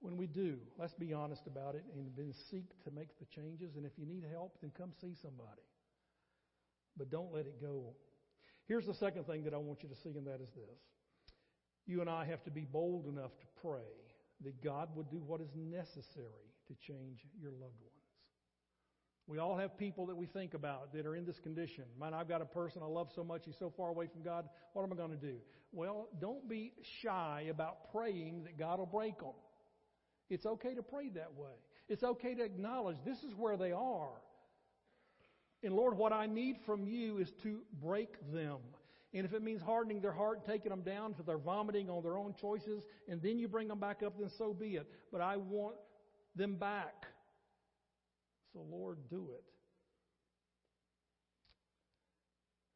When 0.00 0.16
we 0.16 0.26
do, 0.26 0.58
let's 0.78 0.94
be 0.94 1.12
honest 1.12 1.46
about 1.46 1.76
it 1.76 1.84
and 1.94 2.10
then 2.16 2.34
seek 2.50 2.82
to 2.84 2.90
make 2.90 3.18
the 3.20 3.26
changes. 3.26 3.76
And 3.76 3.86
if 3.86 3.92
you 3.96 4.06
need 4.06 4.24
help, 4.32 4.58
then 4.60 4.72
come 4.76 4.90
see 5.00 5.14
somebody. 5.22 5.62
But 6.96 7.10
don't 7.10 7.32
let 7.32 7.46
it 7.46 7.60
go. 7.60 7.94
Here's 8.66 8.86
the 8.86 8.94
second 8.94 9.26
thing 9.26 9.44
that 9.44 9.54
I 9.54 9.58
want 9.58 9.82
you 9.82 9.88
to 9.88 9.94
see, 9.94 10.16
and 10.16 10.26
that 10.26 10.40
is 10.40 10.50
this. 10.54 10.80
You 11.86 12.00
and 12.00 12.10
I 12.10 12.24
have 12.24 12.42
to 12.44 12.50
be 12.50 12.62
bold 12.64 13.06
enough 13.06 13.30
to 13.38 13.46
pray 13.60 13.92
that 14.44 14.62
God 14.62 14.88
would 14.96 15.10
do 15.10 15.22
what 15.24 15.40
is 15.40 15.50
necessary 15.54 16.50
to 16.68 16.74
change 16.86 17.20
your 17.40 17.52
loved 17.52 17.80
ones. 17.80 17.91
We 19.26 19.38
all 19.38 19.56
have 19.56 19.78
people 19.78 20.06
that 20.06 20.16
we 20.16 20.26
think 20.26 20.54
about 20.54 20.92
that 20.92 21.06
are 21.06 21.14
in 21.14 21.24
this 21.24 21.38
condition. 21.38 21.84
Man, 21.98 22.12
I've 22.12 22.28
got 22.28 22.42
a 22.42 22.46
person 22.46 22.82
I 22.82 22.86
love 22.86 23.08
so 23.14 23.22
much, 23.22 23.42
he's 23.44 23.58
so 23.58 23.72
far 23.76 23.88
away 23.90 24.08
from 24.08 24.22
God. 24.22 24.48
What 24.72 24.82
am 24.82 24.92
I 24.92 24.96
going 24.96 25.10
to 25.10 25.16
do? 25.16 25.36
Well, 25.72 26.08
don't 26.20 26.48
be 26.48 26.72
shy 27.02 27.46
about 27.50 27.92
praying 27.92 28.44
that 28.44 28.58
God 28.58 28.78
will 28.78 28.86
break 28.86 29.18
them. 29.18 29.32
It's 30.28 30.44
okay 30.44 30.74
to 30.74 30.82
pray 30.82 31.08
that 31.10 31.32
way. 31.36 31.52
It's 31.88 32.02
okay 32.02 32.34
to 32.34 32.42
acknowledge 32.42 32.96
this 33.04 33.18
is 33.18 33.34
where 33.36 33.56
they 33.56 33.72
are. 33.72 34.20
And 35.62 35.74
Lord, 35.74 35.96
what 35.96 36.12
I 36.12 36.26
need 36.26 36.56
from 36.66 36.86
you 36.86 37.18
is 37.18 37.30
to 37.42 37.60
break 37.80 38.08
them. 38.32 38.58
And 39.14 39.26
if 39.26 39.34
it 39.34 39.42
means 39.42 39.60
hardening 39.60 40.00
their 40.00 40.12
heart, 40.12 40.46
taking 40.46 40.70
them 40.70 40.82
down 40.82 41.14
to 41.14 41.22
their 41.22 41.38
vomiting 41.38 41.90
on 41.90 42.02
their 42.02 42.16
own 42.16 42.34
choices, 42.40 42.82
and 43.08 43.20
then 43.22 43.38
you 43.38 43.46
bring 43.46 43.68
them 43.68 43.78
back 43.78 44.02
up, 44.02 44.14
then 44.18 44.30
so 44.38 44.54
be 44.54 44.76
it. 44.76 44.90
But 45.12 45.20
I 45.20 45.36
want 45.36 45.76
them 46.34 46.56
back. 46.56 47.06
So, 48.52 48.60
Lord, 48.70 48.98
do 49.10 49.28
it. 49.32 49.44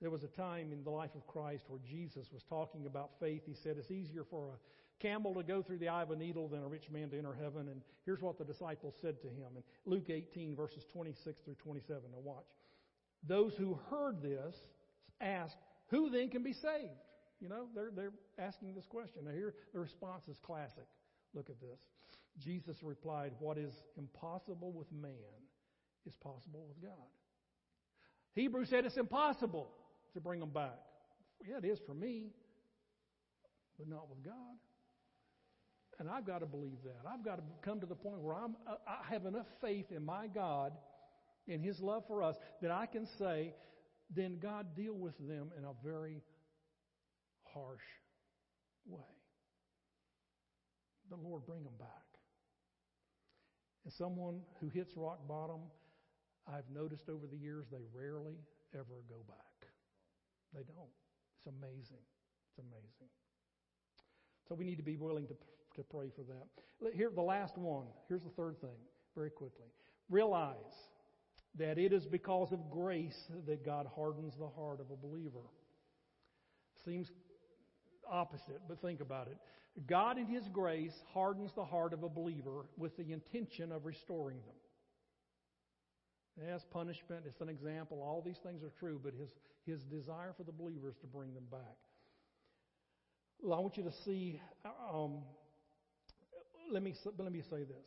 There 0.00 0.10
was 0.10 0.24
a 0.24 0.28
time 0.28 0.72
in 0.72 0.84
the 0.84 0.90
life 0.90 1.14
of 1.14 1.26
Christ 1.26 1.64
where 1.68 1.80
Jesus 1.88 2.26
was 2.32 2.42
talking 2.48 2.86
about 2.86 3.10
faith. 3.18 3.42
He 3.46 3.54
said 3.54 3.76
it's 3.78 3.90
easier 3.90 4.24
for 4.28 4.48
a 4.48 5.02
camel 5.02 5.34
to 5.34 5.42
go 5.42 5.62
through 5.62 5.78
the 5.78 5.88
eye 5.88 6.02
of 6.02 6.10
a 6.10 6.16
needle 6.16 6.48
than 6.48 6.62
a 6.62 6.68
rich 6.68 6.90
man 6.90 7.08
to 7.10 7.18
enter 7.18 7.34
heaven. 7.34 7.68
And 7.68 7.80
here's 8.04 8.20
what 8.20 8.38
the 8.38 8.44
disciples 8.44 8.94
said 9.00 9.20
to 9.22 9.28
him 9.28 9.56
in 9.56 9.62
Luke 9.84 10.10
18, 10.10 10.54
verses 10.54 10.84
26 10.92 11.40
through 11.44 11.54
27. 11.54 12.02
Now, 12.12 12.20
watch. 12.22 12.44
Those 13.26 13.54
who 13.54 13.78
heard 13.90 14.22
this 14.22 14.54
asked, 15.20 15.56
Who 15.88 16.10
then 16.10 16.28
can 16.28 16.42
be 16.42 16.52
saved? 16.52 16.90
You 17.40 17.48
know, 17.48 17.66
they're, 17.74 17.90
they're 17.94 18.12
asking 18.38 18.74
this 18.74 18.86
question. 18.86 19.24
Now, 19.24 19.32
here 19.32 19.54
the 19.72 19.80
response 19.80 20.28
is 20.28 20.36
classic. 20.42 20.86
Look 21.34 21.48
at 21.48 21.60
this. 21.60 21.80
Jesus 22.38 22.82
replied, 22.82 23.32
What 23.38 23.56
is 23.56 23.72
impossible 23.96 24.72
with 24.72 24.92
man 24.92 25.45
is 26.06 26.14
possible 26.22 26.64
with 26.68 26.80
God. 26.82 27.06
Hebrews 28.34 28.68
said 28.68 28.84
it's 28.84 28.96
impossible 28.96 29.70
to 30.14 30.20
bring 30.20 30.40
them 30.40 30.50
back. 30.50 30.78
Yeah, 31.46 31.58
it 31.58 31.64
is 31.64 31.78
for 31.86 31.94
me, 31.94 32.32
but 33.78 33.88
not 33.88 34.08
with 34.08 34.24
God. 34.24 34.56
And 35.98 36.10
I've 36.10 36.26
got 36.26 36.40
to 36.40 36.46
believe 36.46 36.78
that. 36.84 37.08
I've 37.08 37.24
got 37.24 37.36
to 37.36 37.42
come 37.62 37.80
to 37.80 37.86
the 37.86 37.94
point 37.94 38.20
where 38.20 38.34
I'm, 38.34 38.56
I 38.86 39.12
have 39.12 39.24
enough 39.24 39.46
faith 39.62 39.86
in 39.90 40.04
my 40.04 40.26
God, 40.26 40.72
in 41.46 41.60
His 41.60 41.80
love 41.80 42.04
for 42.06 42.22
us, 42.22 42.36
that 42.60 42.70
I 42.70 42.86
can 42.86 43.06
say, 43.18 43.54
then 44.14 44.38
God 44.40 44.76
deal 44.76 44.94
with 44.94 45.16
them 45.18 45.50
in 45.56 45.64
a 45.64 45.72
very 45.82 46.22
harsh 47.44 47.80
way. 48.86 49.00
The 51.08 51.16
Lord 51.16 51.46
bring 51.46 51.64
them 51.64 51.72
back. 51.78 51.88
And 53.84 53.92
someone 53.92 54.40
who 54.60 54.68
hits 54.68 54.92
rock 54.96 55.26
bottom, 55.28 55.60
I've 56.46 56.68
noticed 56.72 57.08
over 57.08 57.26
the 57.26 57.36
years 57.36 57.66
they 57.70 57.84
rarely 57.92 58.38
ever 58.74 59.02
go 59.08 59.22
back. 59.26 59.68
They 60.54 60.62
don't. 60.62 60.94
It's 61.38 61.46
amazing. 61.46 62.04
It's 62.48 62.58
amazing. 62.58 63.10
So 64.48 64.54
we 64.54 64.64
need 64.64 64.76
to 64.76 64.82
be 64.82 64.96
willing 64.96 65.26
to, 65.26 65.34
to 65.76 65.82
pray 65.82 66.10
for 66.14 66.22
that. 66.22 66.94
Here, 66.94 67.10
the 67.14 67.22
last 67.22 67.58
one. 67.58 67.86
Here's 68.08 68.22
the 68.22 68.30
third 68.30 68.60
thing, 68.60 68.78
very 69.14 69.30
quickly. 69.30 69.66
Realize 70.08 70.56
that 71.58 71.78
it 71.78 71.92
is 71.92 72.06
because 72.06 72.52
of 72.52 72.70
grace 72.70 73.18
that 73.46 73.64
God 73.64 73.86
hardens 73.94 74.34
the 74.38 74.48
heart 74.48 74.80
of 74.80 74.90
a 74.90 74.96
believer. 74.96 75.46
Seems 76.84 77.10
opposite, 78.08 78.60
but 78.68 78.80
think 78.80 79.00
about 79.00 79.26
it. 79.26 79.38
God, 79.86 80.16
in 80.18 80.26
His 80.26 80.44
grace, 80.48 80.94
hardens 81.12 81.50
the 81.56 81.64
heart 81.64 81.92
of 81.92 82.02
a 82.02 82.08
believer 82.08 82.66
with 82.76 82.96
the 82.96 83.12
intention 83.12 83.72
of 83.72 83.84
restoring 83.84 84.38
them. 84.38 84.54
Yes, 86.44 86.60
punishment, 86.70 87.24
it's 87.26 87.40
an 87.40 87.48
example. 87.48 88.02
All 88.02 88.22
these 88.24 88.36
things 88.42 88.62
are 88.62 88.72
true, 88.78 89.00
but 89.02 89.14
his, 89.14 89.30
his 89.64 89.82
desire 89.84 90.34
for 90.36 90.44
the 90.44 90.52
believer 90.52 90.90
is 90.90 90.96
to 91.00 91.06
bring 91.06 91.32
them 91.32 91.44
back. 91.50 91.78
Well, 93.42 93.58
I 93.58 93.60
want 93.60 93.76
you 93.76 93.84
to 93.84 93.92
see, 94.04 94.40
um, 94.92 95.18
let, 96.70 96.82
me, 96.82 96.94
let 97.18 97.32
me 97.32 97.42
say 97.50 97.64
this. 97.64 97.84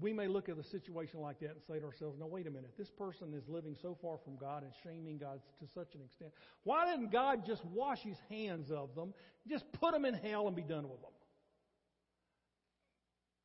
We 0.00 0.12
may 0.12 0.28
look 0.28 0.48
at 0.48 0.56
a 0.56 0.64
situation 0.64 1.20
like 1.20 1.40
that 1.40 1.50
and 1.50 1.60
say 1.68 1.78
to 1.80 1.84
ourselves, 1.84 2.16
no, 2.18 2.26
wait 2.26 2.46
a 2.46 2.50
minute. 2.50 2.70
This 2.78 2.90
person 2.90 3.34
is 3.34 3.48
living 3.48 3.76
so 3.80 3.96
far 4.00 4.18
from 4.24 4.36
God 4.36 4.62
and 4.62 4.72
shaming 4.84 5.18
God 5.18 5.40
to 5.60 5.66
such 5.74 5.94
an 5.94 6.00
extent. 6.04 6.30
Why 6.62 6.90
didn't 6.90 7.10
God 7.10 7.44
just 7.46 7.64
wash 7.66 7.98
his 8.00 8.16
hands 8.28 8.70
of 8.70 8.94
them, 8.94 9.14
just 9.48 9.64
put 9.72 9.92
them 9.92 10.04
in 10.04 10.14
hell 10.14 10.46
and 10.46 10.56
be 10.56 10.62
done 10.62 10.88
with 10.88 11.00
them? 11.00 11.10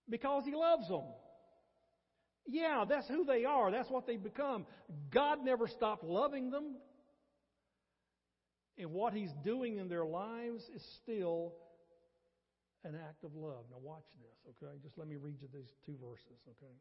Because 0.09 0.45
he 0.45 0.53
loves 0.53 0.88
them. 0.88 1.03
Yeah, 2.47 2.85
that's 2.87 3.07
who 3.07 3.25
they 3.25 3.45
are. 3.45 3.71
That's 3.71 3.89
what 3.89 4.05
they've 4.05 4.21
become. 4.21 4.65
God 5.11 5.43
never 5.43 5.67
stopped 5.67 6.03
loving 6.03 6.51
them. 6.51 6.75
And 8.77 8.91
what 8.91 9.13
He's 9.13 9.31
doing 9.43 9.77
in 9.77 9.87
their 9.87 10.05
lives 10.05 10.63
is 10.75 10.83
still 11.01 11.53
an 12.83 12.95
act 12.95 13.23
of 13.23 13.33
love. 13.35 13.65
Now, 13.71 13.77
watch 13.81 14.05
this, 14.21 14.53
okay? 14.63 14.73
Just 14.83 14.97
let 14.97 15.07
me 15.07 15.15
read 15.15 15.37
you 15.41 15.47
these 15.53 15.71
two 15.85 15.95
verses, 15.99 16.37
okay? 16.49 16.73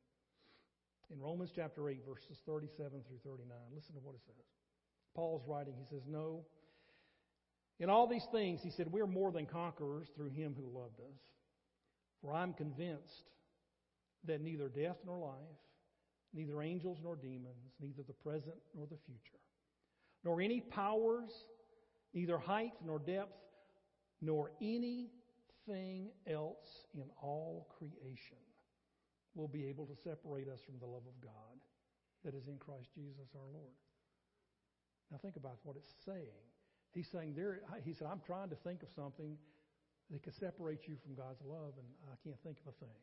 In 1.10 1.20
Romans 1.20 1.50
chapter 1.54 1.88
8, 1.88 2.00
verses 2.06 2.38
37 2.46 2.90
through 3.08 3.20
39, 3.24 3.56
listen 3.74 3.94
to 3.94 4.00
what 4.00 4.14
it 4.14 4.20
says. 4.26 4.44
Paul's 5.14 5.42
writing, 5.46 5.74
he 5.78 5.86
says, 5.88 6.02
No. 6.06 6.44
In 7.80 7.90
all 7.90 8.06
these 8.06 8.26
things, 8.30 8.60
he 8.62 8.70
said, 8.70 8.90
we 8.92 9.00
are 9.00 9.06
more 9.06 9.32
than 9.32 9.46
conquerors 9.46 10.08
through 10.16 10.30
him 10.30 10.54
who 10.56 10.78
loved 10.78 11.00
us. 11.00 11.18
For 12.22 12.32
I'm 12.32 12.52
convinced 12.52 13.30
that 14.26 14.40
neither 14.40 14.68
death 14.68 14.96
nor 15.04 15.18
life, 15.18 15.58
neither 16.32 16.62
angels 16.62 16.98
nor 17.02 17.16
demons, 17.16 17.72
neither 17.80 18.02
the 18.06 18.12
present 18.12 18.56
nor 18.74 18.86
the 18.86 18.98
future, 19.06 19.40
nor 20.24 20.40
any 20.40 20.60
powers, 20.60 21.30
neither 22.12 22.38
height 22.38 22.72
nor 22.84 22.98
depth, 22.98 23.36
nor 24.20 24.50
anything 24.60 26.10
else 26.26 26.86
in 26.94 27.04
all 27.22 27.68
creation 27.78 28.38
will 29.34 29.48
be 29.48 29.66
able 29.66 29.86
to 29.86 29.96
separate 30.02 30.48
us 30.48 30.60
from 30.64 30.78
the 30.78 30.86
love 30.86 31.02
of 31.06 31.20
God 31.22 31.58
that 32.24 32.34
is 32.34 32.48
in 32.48 32.56
Christ 32.58 32.88
Jesus 32.94 33.28
our 33.34 33.50
Lord. 33.52 33.74
Now 35.10 35.18
think 35.18 35.36
about 35.36 35.58
what 35.62 35.76
it's 35.76 35.92
saying. 36.06 36.42
He's 36.92 37.08
saying 37.10 37.34
there, 37.36 37.60
he 37.84 37.92
said, 37.92 38.08
I'm 38.10 38.22
trying 38.24 38.48
to 38.50 38.56
think 38.56 38.82
of 38.82 38.88
something 38.94 39.36
that 40.10 40.22
could 40.22 40.34
separate 40.34 40.86
you 40.86 40.96
from 41.02 41.14
God's 41.14 41.42
love, 41.44 41.74
and 41.76 41.86
I 42.06 42.16
can't 42.22 42.40
think 42.42 42.58
of 42.64 42.72
a 42.72 42.76
thing. 42.78 43.00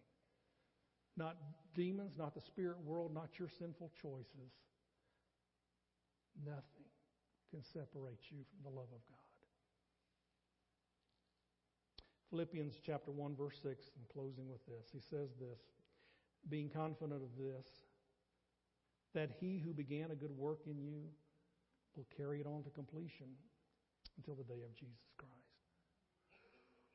Not 1.17 1.37
demons, 1.75 2.13
not 2.17 2.33
the 2.33 2.41
spirit 2.41 2.77
world, 2.83 3.13
not 3.13 3.29
your 3.37 3.49
sinful 3.49 3.91
choices. 4.01 4.51
Nothing 6.45 6.87
can 7.49 7.63
separate 7.63 8.19
you 8.29 8.39
from 8.49 8.63
the 8.63 8.69
love 8.69 8.87
of 8.93 9.01
God. 9.09 9.17
Philippians 12.29 12.75
chapter 12.85 13.11
1, 13.11 13.35
verse 13.35 13.59
6, 13.61 13.91
in 13.97 14.03
closing 14.11 14.49
with 14.49 14.65
this, 14.65 14.87
he 14.93 14.99
says 14.99 15.29
this 15.39 15.59
being 16.49 16.69
confident 16.69 17.21
of 17.21 17.29
this, 17.37 17.67
that 19.13 19.29
he 19.39 19.59
who 19.63 19.73
began 19.73 20.11
a 20.11 20.15
good 20.15 20.31
work 20.31 20.61
in 20.65 20.79
you 20.79 21.03
will 21.95 22.07
carry 22.15 22.39
it 22.39 22.47
on 22.47 22.63
to 22.63 22.69
completion 22.69 23.27
until 24.17 24.33
the 24.35 24.43
day 24.43 24.61
of 24.63 24.73
Jesus 24.75 25.11
Christ. 25.17 25.33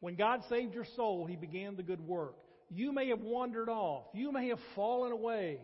When 0.01 0.15
God 0.15 0.43
saved 0.49 0.75
your 0.75 0.85
soul, 0.85 1.27
he 1.27 1.37
began 1.37 1.77
the 1.77 1.83
good 1.83 2.01
work. 2.01 2.37
You 2.69 2.93
may 2.93 3.09
have 3.09 3.21
wandered 3.21 3.69
off. 3.69 4.07
You 4.15 4.33
may 4.33 4.49
have 4.49 4.61
fallen 4.75 5.13
away. 5.13 5.59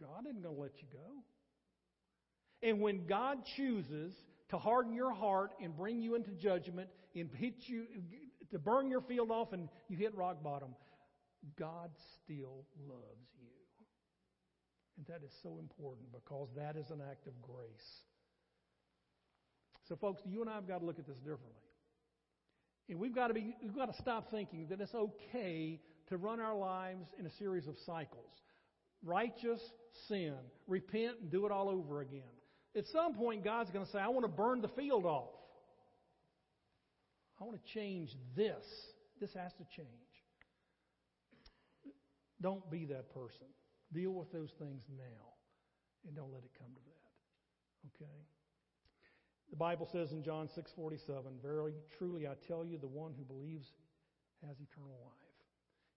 God 0.00 0.26
isn't 0.28 0.42
going 0.42 0.54
to 0.54 0.60
let 0.60 0.72
you 0.78 0.88
go. 0.92 2.68
And 2.68 2.80
when 2.80 3.06
God 3.06 3.38
chooses 3.56 4.14
to 4.48 4.58
harden 4.58 4.92
your 4.92 5.12
heart 5.12 5.52
and 5.62 5.76
bring 5.76 6.00
you 6.00 6.14
into 6.14 6.30
judgment 6.32 6.88
and 7.14 7.30
hit 7.34 7.54
you, 7.66 7.86
to 8.50 8.58
burn 8.58 8.88
your 8.90 9.00
field 9.00 9.30
off 9.30 9.52
and 9.52 9.68
you 9.88 9.96
hit 9.96 10.14
rock 10.14 10.42
bottom, 10.42 10.74
God 11.58 11.90
still 12.22 12.64
loves 12.88 13.28
you. 13.40 13.48
And 14.96 15.06
that 15.06 15.24
is 15.24 15.32
so 15.42 15.58
important 15.58 16.08
because 16.12 16.48
that 16.56 16.76
is 16.76 16.90
an 16.90 17.00
act 17.08 17.26
of 17.26 17.40
grace. 17.42 18.02
So, 19.88 19.94
folks, 19.94 20.22
you 20.24 20.40
and 20.40 20.50
I 20.50 20.54
have 20.54 20.66
got 20.66 20.80
to 20.80 20.86
look 20.86 20.98
at 20.98 21.06
this 21.06 21.18
differently. 21.18 21.65
And 22.88 22.98
we've 22.98 23.14
got 23.14 23.28
to 23.28 23.34
be, 23.34 23.56
we've 23.62 23.74
got 23.74 23.92
to 23.94 24.02
stop 24.02 24.30
thinking 24.30 24.66
that 24.70 24.80
it's 24.80 24.94
okay 24.94 25.80
to 26.08 26.16
run 26.16 26.40
our 26.40 26.54
lives 26.54 27.08
in 27.18 27.26
a 27.26 27.30
series 27.30 27.66
of 27.66 27.76
cycles. 27.84 28.30
Righteous, 29.02 29.60
sin, 30.08 30.34
repent, 30.66 31.16
and 31.20 31.30
do 31.30 31.46
it 31.46 31.52
all 31.52 31.68
over 31.68 32.00
again. 32.00 32.22
At 32.76 32.86
some 32.88 33.14
point, 33.14 33.42
God's 33.42 33.70
going 33.70 33.84
to 33.84 33.90
say, 33.90 33.98
I 33.98 34.08
want 34.08 34.24
to 34.24 34.30
burn 34.30 34.60
the 34.60 34.68
field 34.68 35.04
off. 35.04 35.30
I 37.40 37.44
want 37.44 37.56
to 37.56 37.72
change 37.72 38.10
this. 38.36 38.64
This 39.20 39.32
has 39.34 39.52
to 39.54 39.64
change. 39.76 39.88
Don't 42.40 42.70
be 42.70 42.84
that 42.86 43.12
person. 43.14 43.46
Deal 43.92 44.12
with 44.12 44.30
those 44.32 44.50
things 44.58 44.82
now 44.96 45.26
and 46.06 46.14
don't 46.14 46.32
let 46.32 46.42
it 46.44 46.50
come 46.58 46.68
to 46.68 46.80
that. 46.86 48.04
Okay? 48.04 48.18
The 49.50 49.56
Bible 49.56 49.86
says 49.86 50.12
in 50.12 50.22
John 50.22 50.48
6:47, 50.48 51.38
"Verily, 51.40 51.74
truly 51.90 52.26
I 52.26 52.34
tell 52.34 52.64
you, 52.64 52.78
the 52.78 52.88
one 52.88 53.14
who 53.14 53.24
believes 53.24 53.72
has 54.42 54.60
eternal 54.60 54.98
life." 55.04 55.44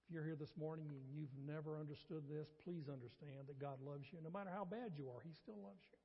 If 0.06 0.12
you're 0.12 0.24
here 0.24 0.36
this 0.36 0.56
morning 0.58 0.90
and 0.90 1.14
you've 1.14 1.36
never 1.38 1.78
understood 1.78 2.28
this, 2.28 2.52
please 2.64 2.90
understand 2.90 3.48
that 3.48 3.60
God 3.60 3.82
loves 3.82 4.12
you. 4.12 4.22
No 4.22 4.30
matter 4.30 4.50
how 4.50 4.66
bad 4.66 4.98
you 4.98 5.10
are, 5.10 5.22
He 5.22 5.34
still 5.34 5.60
loves 5.62 5.86
you. 5.92 5.98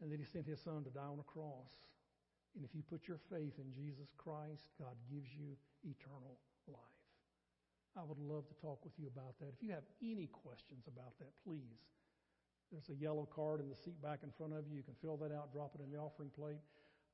And 0.00 0.12
that 0.12 0.18
He 0.18 0.24
sent 0.24 0.46
His 0.46 0.60
Son 0.60 0.82
to 0.84 0.90
die 0.90 1.06
on 1.06 1.18
a 1.18 1.24
cross. 1.24 1.88
And 2.54 2.64
if 2.64 2.74
you 2.74 2.82
put 2.82 3.06
your 3.06 3.18
faith 3.18 3.58
in 3.58 3.72
Jesus 3.72 4.12
Christ, 4.16 4.68
God 4.78 4.96
gives 5.08 5.34
you 5.34 5.56
eternal 5.84 6.38
life. 6.66 6.96
I 7.94 8.02
would 8.02 8.18
love 8.18 8.46
to 8.48 8.54
talk 8.54 8.84
with 8.84 8.98
you 8.98 9.06
about 9.08 9.38
that. 9.38 9.52
If 9.52 9.62
you 9.62 9.70
have 9.72 9.84
any 10.02 10.26
questions 10.26 10.86
about 10.86 11.18
that, 11.18 11.32
please 11.44 11.84
there's 12.72 12.88
a 12.90 13.00
yellow 13.00 13.28
card 13.34 13.60
in 13.60 13.68
the 13.68 13.76
seat 13.84 14.00
back 14.02 14.20
in 14.22 14.30
front 14.36 14.52
of 14.52 14.66
you. 14.68 14.76
You 14.76 14.82
can 14.82 14.94
fill 15.00 15.16
that 15.18 15.32
out, 15.32 15.52
drop 15.52 15.74
it 15.74 15.80
in 15.82 15.90
the 15.90 15.98
offering 15.98 16.30
plate. 16.30 16.60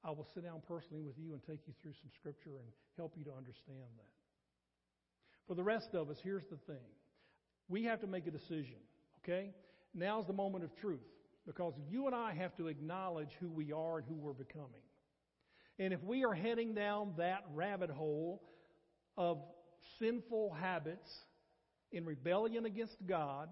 I 0.05 0.11
will 0.11 0.27
sit 0.35 0.45
down 0.45 0.63
personally 0.67 1.03
with 1.03 1.19
you 1.19 1.33
and 1.33 1.43
take 1.43 1.61
you 1.67 1.75
through 1.83 1.93
some 2.01 2.11
scripture 2.19 2.59
and 2.59 2.67
help 2.97 3.15
you 3.17 3.25
to 3.25 3.31
understand 3.31 3.93
that. 3.97 4.13
For 5.47 5.55
the 5.55 5.63
rest 5.63 5.95
of 5.95 6.11
us, 6.11 6.17
here's 6.23 6.47
the 6.51 6.57
thing. 6.67 6.89
We 7.69 7.85
have 7.85 8.01
to 8.01 8.07
make 8.07 8.27
a 8.27 8.31
decision, 8.31 8.81
okay? 9.23 9.51
Now's 9.95 10.27
the 10.27 10.33
moment 10.33 10.65
of 10.65 10.75
truth 10.77 11.01
because 11.47 11.75
you 11.89 12.07
and 12.07 12.15
I 12.15 12.33
have 12.35 12.57
to 12.57 12.69
acknowledge 12.69 13.31
who 13.41 13.51
we 13.51 13.73
are 13.73 13.99
and 13.99 14.07
who 14.07 14.15
we're 14.15 14.33
becoming. 14.33 14.83
And 15.79 15.93
if 15.93 16.03
we 16.03 16.25
are 16.25 16.35
heading 16.35 16.75
down 16.75 17.15
that 17.19 17.45
rabbit 17.55 17.91
hole 17.91 18.43
of 19.17 19.39
sinful 19.99 20.55
habits 20.61 21.11
in 21.91 22.05
rebellion 22.05 22.67
against 22.67 22.97
God, 23.07 23.49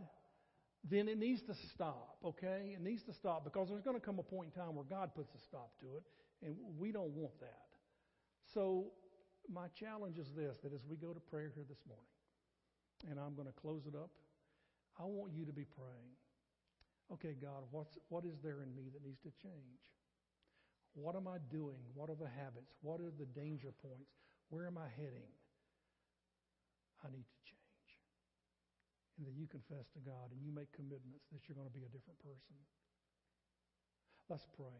then 0.88 1.08
it 1.08 1.18
needs 1.18 1.42
to 1.42 1.54
stop, 1.72 2.16
okay? 2.24 2.72
It 2.74 2.80
needs 2.80 3.02
to 3.04 3.12
stop 3.12 3.44
because 3.44 3.68
there's 3.68 3.82
going 3.82 3.98
to 3.98 4.04
come 4.04 4.18
a 4.18 4.22
point 4.22 4.52
in 4.54 4.60
time 4.60 4.74
where 4.74 4.84
God 4.88 5.14
puts 5.14 5.34
a 5.34 5.38
stop 5.38 5.72
to 5.80 5.96
it, 5.96 6.02
and 6.44 6.56
we 6.78 6.90
don't 6.90 7.10
want 7.10 7.38
that. 7.40 7.68
So, 8.54 8.86
my 9.52 9.68
challenge 9.78 10.18
is 10.18 10.28
this 10.36 10.56
that 10.62 10.72
as 10.72 10.80
we 10.88 10.96
go 10.96 11.12
to 11.12 11.20
prayer 11.20 11.52
here 11.54 11.64
this 11.68 11.80
morning, 11.86 12.06
and 13.10 13.18
I'm 13.18 13.34
going 13.34 13.48
to 13.48 13.60
close 13.60 13.82
it 13.86 13.94
up, 13.94 14.10
I 14.98 15.04
want 15.04 15.32
you 15.32 15.44
to 15.44 15.52
be 15.52 15.64
praying. 15.64 16.16
Okay, 17.12 17.34
God, 17.40 17.64
what's, 17.70 17.98
what 18.08 18.24
is 18.24 18.38
there 18.42 18.62
in 18.62 18.74
me 18.74 18.88
that 18.92 19.04
needs 19.04 19.20
to 19.22 19.32
change? 19.42 19.80
What 20.94 21.16
am 21.16 21.28
I 21.28 21.38
doing? 21.50 21.80
What 21.94 22.10
are 22.10 22.18
the 22.18 22.28
habits? 22.28 22.72
What 22.82 23.00
are 23.00 23.12
the 23.18 23.26
danger 23.26 23.72
points? 23.82 24.10
Where 24.48 24.66
am 24.66 24.78
I 24.78 24.88
heading? 24.96 25.30
I 27.04 27.10
need 27.10 27.24
to 27.24 27.39
that 29.30 29.38
you 29.38 29.46
confess 29.46 29.86
to 29.94 30.02
God 30.02 30.34
and 30.34 30.42
you 30.42 30.50
make 30.50 30.66
commitments 30.74 31.22
that 31.30 31.46
you're 31.46 31.54
going 31.54 31.70
to 31.70 31.74
be 31.74 31.86
a 31.86 31.92
different 31.94 32.18
person. 32.18 32.58
Let's 34.26 34.42
pray. 34.58 34.74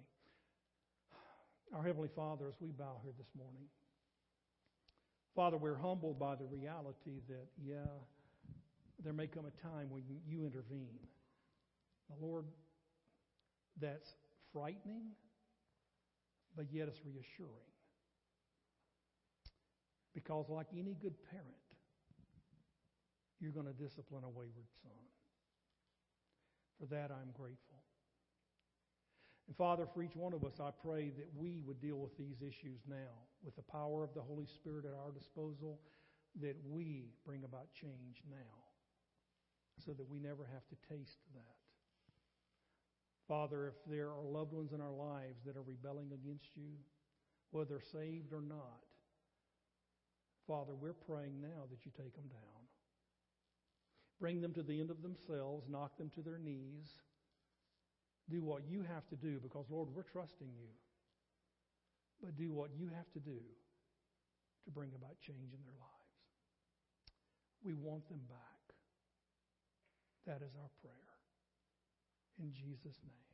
Our 1.71 1.87
Heavenly 1.87 2.11
Father, 2.17 2.51
as 2.51 2.59
we 2.59 2.75
bow 2.75 2.99
here 3.07 3.15
this 3.17 3.31
morning, 3.39 3.71
Father, 5.37 5.57
we're 5.57 5.79
humbled 5.79 6.19
by 6.19 6.35
the 6.35 6.47
reality 6.51 7.23
that, 7.29 7.47
yeah, 7.63 7.87
there 9.05 9.13
may 9.13 9.29
come 9.29 9.47
a 9.47 9.55
time 9.63 9.87
when 9.89 10.03
you 10.27 10.45
intervene. 10.45 10.99
Now, 12.11 12.17
Lord, 12.21 12.45
that's 13.81 14.11
frightening, 14.53 15.15
but 16.57 16.67
yet 16.73 16.89
it's 16.89 16.99
reassuring. 17.07 17.71
Because, 20.13 20.47
like 20.49 20.67
any 20.75 20.97
good 21.01 21.15
parent, 21.31 21.70
you're 23.41 23.53
going 23.53 23.67
to 23.67 23.73
discipline 23.73 24.25
a 24.25 24.29
wayward 24.29 24.69
son. 24.83 25.03
For 26.79 26.87
that, 26.87 27.11
I'm 27.11 27.33
grateful. 27.33 27.81
And 29.49 29.57
Father, 29.57 29.87
for 29.93 30.03
each 30.03 30.15
one 30.15 30.33
of 30.33 30.45
us, 30.45 30.61
I 30.61 30.71
pray 30.71 31.11
that 31.17 31.29
we 31.37 31.61
would 31.67 31.81
deal 31.81 31.97
with 31.97 32.17
these 32.17 32.41
issues 32.41 32.81
now 32.89 33.27
with 33.43 33.57
the 33.57 33.63
power 33.63 34.05
of 34.05 34.15
the 34.15 34.21
Holy 34.21 34.47
Spirit 34.47 34.85
at 34.85 34.93
our 34.93 35.11
disposal, 35.11 35.81
that 36.41 36.57
we 36.69 37.11
bring 37.27 37.43
about 37.45 37.73
change 37.75 38.23
now 38.31 38.61
so 39.85 39.93
that 39.93 40.09
we 40.09 40.21
never 40.21 40.47
have 40.53 40.63
to 40.69 40.77
taste 40.95 41.19
that. 41.35 41.59
Father, 43.27 43.69
if 43.69 43.75
there 43.91 44.09
are 44.09 44.25
loved 44.25 44.53
ones 44.53 44.73
in 44.73 44.81
our 44.81 44.93
lives 44.93 45.41
that 45.47 45.57
are 45.57 45.63
rebelling 45.63 46.13
against 46.13 46.57
you, 46.57 46.77
whether 47.51 47.81
saved 47.81 48.33
or 48.33 48.43
not, 48.43 48.85
Father, 50.47 50.75
we're 50.75 50.95
praying 50.95 51.41
now 51.41 51.67
that 51.71 51.85
you 51.85 51.93
take 51.97 52.15
them 52.15 52.29
down. 52.29 52.60
Bring 54.21 54.41
them 54.41 54.53
to 54.53 54.63
the 54.63 54.79
end 54.79 54.91
of 54.91 55.03
themselves, 55.03 55.67
knock 55.69 55.97
them 55.97 56.11
to 56.15 56.21
their 56.21 56.39
knees. 56.39 56.93
Do 58.29 58.43
what 58.43 58.63
you 58.69 58.83
have 58.83 59.09
to 59.09 59.17
do 59.17 59.41
because, 59.41 59.65
Lord, 59.71 59.89
we're 59.95 60.03
trusting 60.03 60.53
you. 60.55 60.69
But 62.23 62.37
do 62.37 62.53
what 62.53 62.71
you 62.79 62.91
have 62.95 63.11
to 63.15 63.19
do 63.19 63.41
to 64.65 64.71
bring 64.71 64.91
about 64.95 65.19
change 65.21 65.53
in 65.53 65.63
their 65.65 65.79
lives. 65.81 65.91
We 67.65 67.75
want 67.75 68.07
them 68.09 68.21
back. 68.29 68.61
That 70.27 70.45
is 70.45 70.53
our 70.61 70.71
prayer. 70.83 70.95
In 72.39 72.53
Jesus' 72.53 73.01
name. 73.03 73.30